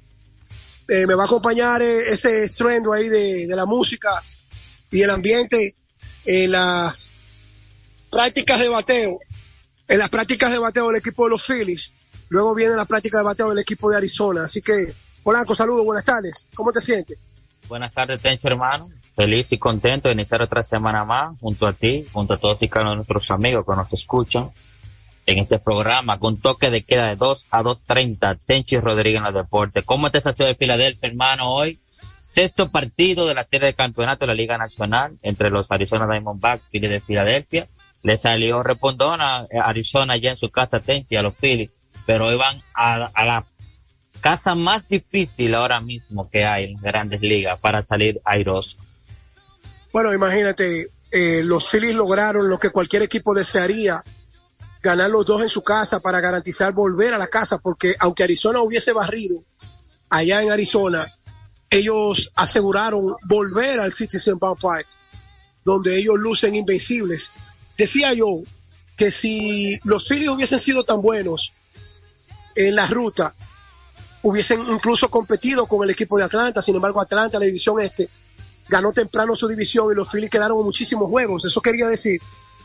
Eh, 0.87 1.05
me 1.07 1.15
va 1.15 1.23
a 1.23 1.25
acompañar 1.25 1.81
eh, 1.81 2.13
ese 2.13 2.45
estruendo 2.45 2.93
ahí 2.93 3.09
de, 3.09 3.47
de 3.47 3.55
la 3.55 3.65
música 3.65 4.21
y 4.91 5.01
el 5.01 5.09
ambiente 5.09 5.75
en 6.25 6.51
las 6.51 7.09
prácticas 8.09 8.59
de 8.59 8.69
bateo, 8.69 9.19
en 9.87 9.99
las 9.99 10.09
prácticas 10.09 10.51
de 10.51 10.59
bateo 10.59 10.87
del 10.87 10.97
equipo 10.97 11.25
de 11.25 11.31
los 11.31 11.45
Phillies. 11.45 11.93
Luego 12.29 12.55
viene 12.55 12.75
la 12.75 12.85
práctica 12.85 13.17
de 13.17 13.23
bateo 13.23 13.49
del 13.49 13.59
equipo 13.59 13.89
de 13.89 13.97
Arizona. 13.97 14.45
Así 14.45 14.61
que, 14.61 14.95
Polanco, 15.23 15.53
saludos, 15.53 15.85
buenas 15.85 16.05
tardes. 16.05 16.47
¿Cómo 16.55 16.71
te 16.71 16.81
sientes? 16.81 17.17
Buenas 17.67 17.93
tardes, 17.93 18.21
Tencho, 18.21 18.47
hermano. 18.47 18.87
Feliz 19.15 19.51
y 19.51 19.57
contento 19.57 20.07
de 20.07 20.13
iniciar 20.13 20.41
otra 20.41 20.63
semana 20.63 21.03
más 21.03 21.37
junto 21.39 21.67
a 21.67 21.73
ti, 21.73 22.05
junto 22.11 22.33
a 22.33 22.37
todos 22.37 22.61
y 22.61 22.67
cada 22.67 22.83
uno 22.83 22.91
de 22.91 22.95
nuestros 22.97 23.31
amigos 23.31 23.65
que 23.65 23.75
nos 23.75 23.91
escuchan 23.93 24.51
en 25.25 25.39
este 25.39 25.59
programa 25.59 26.19
con 26.19 26.37
toque 26.37 26.69
de 26.69 26.83
queda 26.83 27.07
de 27.07 27.15
2 27.15 27.47
a 27.51 27.63
2.30. 27.63 28.39
Tenchi 28.45 28.77
Rodríguez 28.77 29.17
en 29.17 29.23
los 29.23 29.33
deportes. 29.33 29.83
¿Cómo 29.85 30.07
está 30.07 30.19
esa 30.19 30.33
ciudad 30.33 30.49
de 30.49 30.55
Filadelfia, 30.55 31.09
hermano, 31.09 31.51
hoy? 31.51 31.79
Sexto 32.21 32.69
partido 32.69 33.27
de 33.27 33.33
la 33.33 33.45
serie 33.45 33.67
de 33.67 33.73
campeonato 33.73 34.25
de 34.25 34.27
la 34.27 34.33
Liga 34.33 34.57
Nacional 34.57 35.17
entre 35.21 35.49
los 35.49 35.71
Arizona 35.71 36.07
Diamondbacks 36.07 36.63
y 36.71 36.79
de 36.79 36.99
Filadelfia. 36.99 37.67
Le 38.03 38.17
salió 38.17 38.61
respondona 38.61 39.47
Arizona 39.63 40.17
ya 40.17 40.31
en 40.31 40.37
su 40.37 40.49
casa 40.49 40.79
Tenchi 40.79 41.15
a 41.15 41.21
los 41.21 41.35
Phillies, 41.35 41.71
pero 42.05 42.27
hoy 42.27 42.35
van 42.35 42.61
a, 42.73 43.09
a 43.13 43.25
la 43.25 43.45
casa 44.21 44.55
más 44.55 44.87
difícil 44.87 45.53
ahora 45.53 45.81
mismo 45.81 46.29
que 46.29 46.45
hay 46.45 46.65
en 46.65 46.77
grandes 46.81 47.21
ligas 47.21 47.59
para 47.59 47.83
salir 47.83 48.21
airoso. 48.25 48.77
Bueno, 49.91 50.13
imagínate, 50.13 50.87
eh, 51.11 51.43
los 51.43 51.69
Phillies 51.69 51.95
lograron 51.95 52.49
lo 52.49 52.57
que 52.57 52.69
cualquier 52.69 53.03
equipo 53.03 53.33
desearía, 53.33 54.03
ganar 54.85 55.09
los 55.09 55.25
dos 55.25 55.41
en 55.41 55.49
su 55.49 55.63
casa 55.63 55.99
para 55.99 56.21
garantizar 56.21 56.71
volver 56.71 57.15
a 57.15 57.17
la 57.17 57.25
casa, 57.27 57.57
porque 57.57 57.95
aunque 57.99 58.23
Arizona 58.23 58.61
hubiese 58.61 58.93
barrido 58.93 59.43
allá 60.09 60.43
en 60.43 60.51
Arizona, 60.51 61.11
ellos 61.71 62.31
aseguraron 62.35 63.15
volver 63.23 63.79
al 63.79 63.91
Citizen 63.91 64.37
Bank 64.37 64.59
Park, 64.61 64.85
donde 65.63 65.97
ellos 65.97 66.17
lucen 66.19 66.53
invencibles. 66.53 67.31
Decía 67.75 68.13
yo 68.13 68.27
que 68.95 69.09
si 69.09 69.79
los 69.85 70.07
Phillies 70.07 70.29
hubiesen 70.29 70.59
sido 70.59 70.83
tan 70.83 71.01
buenos 71.01 71.53
en 72.53 72.75
la 72.75 72.85
ruta, 72.85 73.35
hubiesen 74.21 74.61
incluso 74.69 75.09
competido 75.09 75.65
con 75.65 75.83
el 75.83 75.89
equipo 75.89 76.19
de 76.19 76.25
Atlanta, 76.25 76.61
sin 76.61 76.75
embargo 76.75 77.01
Atlanta, 77.01 77.39
la 77.39 77.47
división 77.47 77.79
este, 77.79 78.07
ganó 78.69 78.93
temprano 78.93 79.35
su 79.35 79.47
división 79.47 79.91
y 79.91 79.95
los 79.95 80.07
Phillies 80.11 80.29
quedaron 80.29 80.63
muchísimos 80.63 81.09
juegos. 81.09 81.43
Eso 81.43 81.59
quería 81.59 81.87
decir 81.87 82.21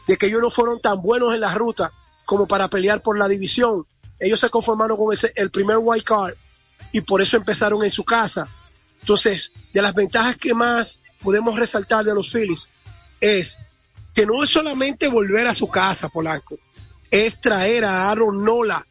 de 0.06 0.18
que 0.18 0.26
ellos 0.26 0.42
no 0.42 0.50
fueron 0.50 0.82
tan 0.82 1.00
buenos 1.00 1.34
en 1.34 1.40
la 1.40 1.54
ruta 1.54 1.90
como 2.30 2.46
para 2.46 2.70
pelear 2.70 3.02
por 3.02 3.18
la 3.18 3.26
división. 3.26 3.84
Ellos 4.20 4.38
se 4.38 4.50
conformaron 4.50 4.96
con 4.96 5.12
ese, 5.12 5.32
el 5.34 5.50
primer 5.50 5.78
white 5.80 6.04
card 6.04 6.34
y 6.92 7.00
por 7.00 7.20
eso 7.20 7.36
empezaron 7.36 7.82
en 7.82 7.90
su 7.90 8.04
casa. 8.04 8.48
Entonces, 9.00 9.50
de 9.72 9.82
las 9.82 9.94
ventajas 9.94 10.36
que 10.36 10.54
más 10.54 11.00
podemos 11.20 11.58
resaltar 11.58 12.04
de 12.04 12.14
los 12.14 12.30
Phillies 12.30 12.68
es 13.20 13.58
que 14.14 14.26
no 14.26 14.44
es 14.44 14.50
solamente 14.50 15.08
volver 15.08 15.48
a 15.48 15.54
su 15.56 15.66
casa, 15.66 16.08
Polanco, 16.08 16.56
es 17.10 17.40
traer 17.40 17.84
a 17.84 18.12
Aaron 18.12 18.44
Nola. 18.44 18.86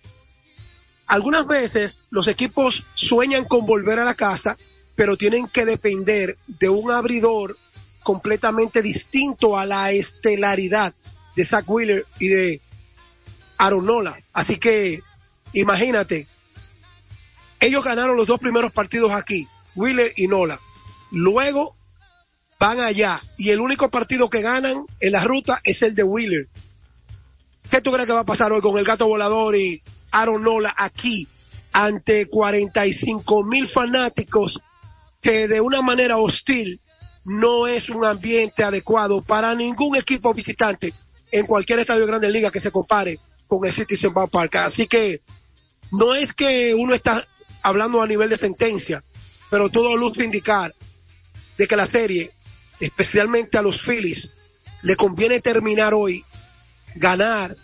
Algunas 1.08 1.48
veces 1.48 2.02
los 2.10 2.28
equipos 2.28 2.84
sueñan 2.94 3.46
con 3.46 3.66
volver 3.66 4.00
a 4.00 4.04
la 4.04 4.16
casa, 4.16 4.58
pero 4.96 5.16
tienen 5.16 5.48
que 5.48 5.64
depender 5.64 6.38
de 6.46 6.68
un 6.68 6.92
abridor 6.92 7.58
completamente 8.04 8.82
distinto 8.82 9.58
a 9.58 9.66
la 9.66 9.92
estelaridad 9.92 10.94
de 11.38 11.46
Zach 11.46 11.64
Wheeler 11.70 12.06
y 12.20 12.28
de 12.28 12.62
Aaron 13.60 13.86
Nola. 13.86 14.18
Así 14.34 14.58
que 14.58 15.04
imagínate, 15.54 16.28
ellos 17.60 17.84
ganaron 17.84 18.18
los 18.18 18.26
dos 18.26 18.40
primeros 18.40 18.72
partidos 18.72 19.12
aquí, 19.12 19.48
Wheeler 19.76 20.14
y 20.16 20.28
Nola. 20.28 20.60
Luego 21.12 21.76
van 22.58 22.80
allá 22.80 23.22
y 23.38 23.52
el 23.52 23.60
único 23.60 23.90
partido 23.90 24.30
que 24.30 24.42
ganan 24.42 24.86
en 25.00 25.12
la 25.12 25.24
ruta 25.24 25.62
es 25.64 25.82
el 25.82 25.94
de 25.94 26.04
Wheeler. 26.04 26.48
¿Qué 27.70 27.82
tú 27.82 27.92
crees 27.92 28.08
que 28.08 28.14
va 28.14 28.22
a 28.22 28.26
pasar 28.26 28.52
hoy 28.52 28.62
con 28.62 28.78
el 28.78 28.86
gato 28.86 29.08
volador 29.08 29.56
y 29.56 29.84
Aaron 30.12 30.42
Nola 30.42 30.74
aquí 30.78 31.28
ante 31.72 32.28
45 32.28 33.44
mil 33.44 33.68
fanáticos 33.68 34.60
que 35.22 35.48
de 35.48 35.62
una 35.62 35.82
manera 35.82 36.18
hostil 36.18 36.82
no 37.26 37.68
es 37.68 37.90
un 37.90 38.06
ambiente 38.06 38.64
adecuado 38.64 39.22
para 39.22 39.54
ningún 39.54 39.98
equipo 39.98 40.34
visitante 40.34 40.94
en 41.32 41.46
cualquier 41.46 41.80
estadio 41.80 42.02
de 42.02 42.08
Grandes 42.08 42.32
Ligas 42.32 42.52
que 42.52 42.62
se 42.62 42.72
compare 42.72 43.20
con 43.50 43.66
el 43.66 43.74
Citizen 43.74 44.14
Bank 44.14 44.32
Park. 44.32 44.56
Así 44.56 44.88
que 44.88 45.22
no 45.92 46.16
es 46.16 46.32
que 46.32 46.74
uno 46.74 46.94
está 46.94 47.28
hablando 47.62 48.02
a 48.02 48.08
nivel 48.08 48.30
de 48.30 48.38
sentencia, 48.38 49.04
pero 49.50 49.68
todo 49.68 49.98
luce 49.98 50.24
indicar 50.24 50.74
de 51.58 51.68
que 51.68 51.76
la 51.76 51.86
serie 51.86 52.32
especialmente 52.80 53.58
a 53.58 53.62
los 53.62 53.82
Phillies, 53.82 54.38
le 54.82 54.96
conviene 54.96 55.42
terminar 55.42 55.94
hoy, 55.94 56.24
ganar, 56.96 57.56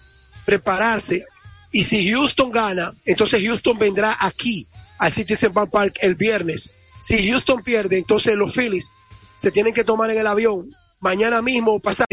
prepararse. 0.46 1.26
Y 1.72 1.84
si 1.84 2.12
Houston 2.12 2.52
gana, 2.52 2.94
entonces 3.06 3.44
Houston 3.44 3.78
vendrá 3.78 4.18
aquí 4.20 4.68
al 4.98 5.12
Citizen 5.12 5.54
Park 5.54 5.98
el 6.02 6.16
viernes. 6.16 6.70
Si 7.02 7.30
Houston 7.30 7.64
pierde, 7.64 7.98
entonces 7.98 8.36
los 8.36 8.54
Phillies 8.54 8.92
se 9.38 9.52
tienen 9.52 9.74
que 9.74 9.84
tomar 9.84 10.10
en 10.10 10.18
el 10.18 10.28
avión 10.28 10.76
mañana 11.00 11.42
mismo 11.42 11.74
o 11.74 11.80
pasar. 11.80 12.08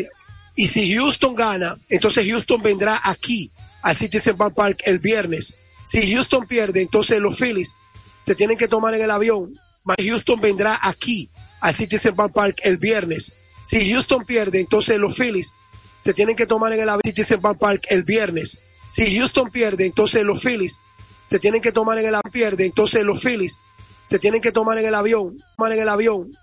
Y 0.55 0.69
si 0.69 0.95
Houston 0.95 1.35
gana, 1.35 1.77
entonces 1.89 2.27
Houston 2.29 2.63
vendrá 2.63 3.01
aquí 3.03 3.51
al 3.83 3.97
Citizen 3.97 4.37
Park 4.37 4.83
el 4.85 4.99
viernes. 4.99 5.55
Si 5.85 6.15
Houston 6.15 6.47
pierde, 6.47 6.81
entonces 6.81 7.21
los 7.21 7.37
Phillies 7.37 7.75
se 8.23 8.35
tienen 8.35 8.57
que 8.57 8.69
tomar 8.69 8.95
en 8.95 9.03
el 9.03 9.11
avión. 9.11 9.59
Houston 9.99 10.41
vendrá 10.41 10.79
aquí 10.81 11.29
al 11.61 11.75
Citizen 11.75 12.15
Park 12.15 12.61
el 12.63 12.79
viernes. 12.79 13.33
Si 13.63 13.93
Houston 13.93 14.25
pierde, 14.25 14.61
entonces 14.61 14.99
los 14.99 15.17
Phillies 15.17 15.53
se 16.01 16.15
tienen 16.15 16.37
que 16.37 16.47
tomar 16.47 16.73
en 16.73 16.81
el 16.81 16.89
avión 16.89 17.03
Citizen 17.05 17.41
Park 17.41 17.87
el 17.89 18.05
viernes. 18.05 18.59
Si 18.89 19.17
Houston 19.19 19.51
pierde, 19.51 19.87
entonces 19.87 20.25
los 20.25 20.41
Phillies 20.41 20.79
se 21.27 21.39
tienen 21.39 21.61
que 21.61 21.73
tomar 21.73 21.99
en 21.99 22.07
el 22.07 22.15
avión. 22.15 22.33
Pierde, 22.33 22.65
entonces 22.65 23.03
los 23.05 23.21
Phillies 23.21 23.59
se 24.07 24.19
tienen 24.19 24.41
que 24.41 24.53
tomar 24.53 24.79
en 24.79 24.87
el 24.87 24.95
avión, 24.95 25.43
tomar 25.57 25.73
en 25.73 25.81
el 25.81 25.89
avión 25.89 26.37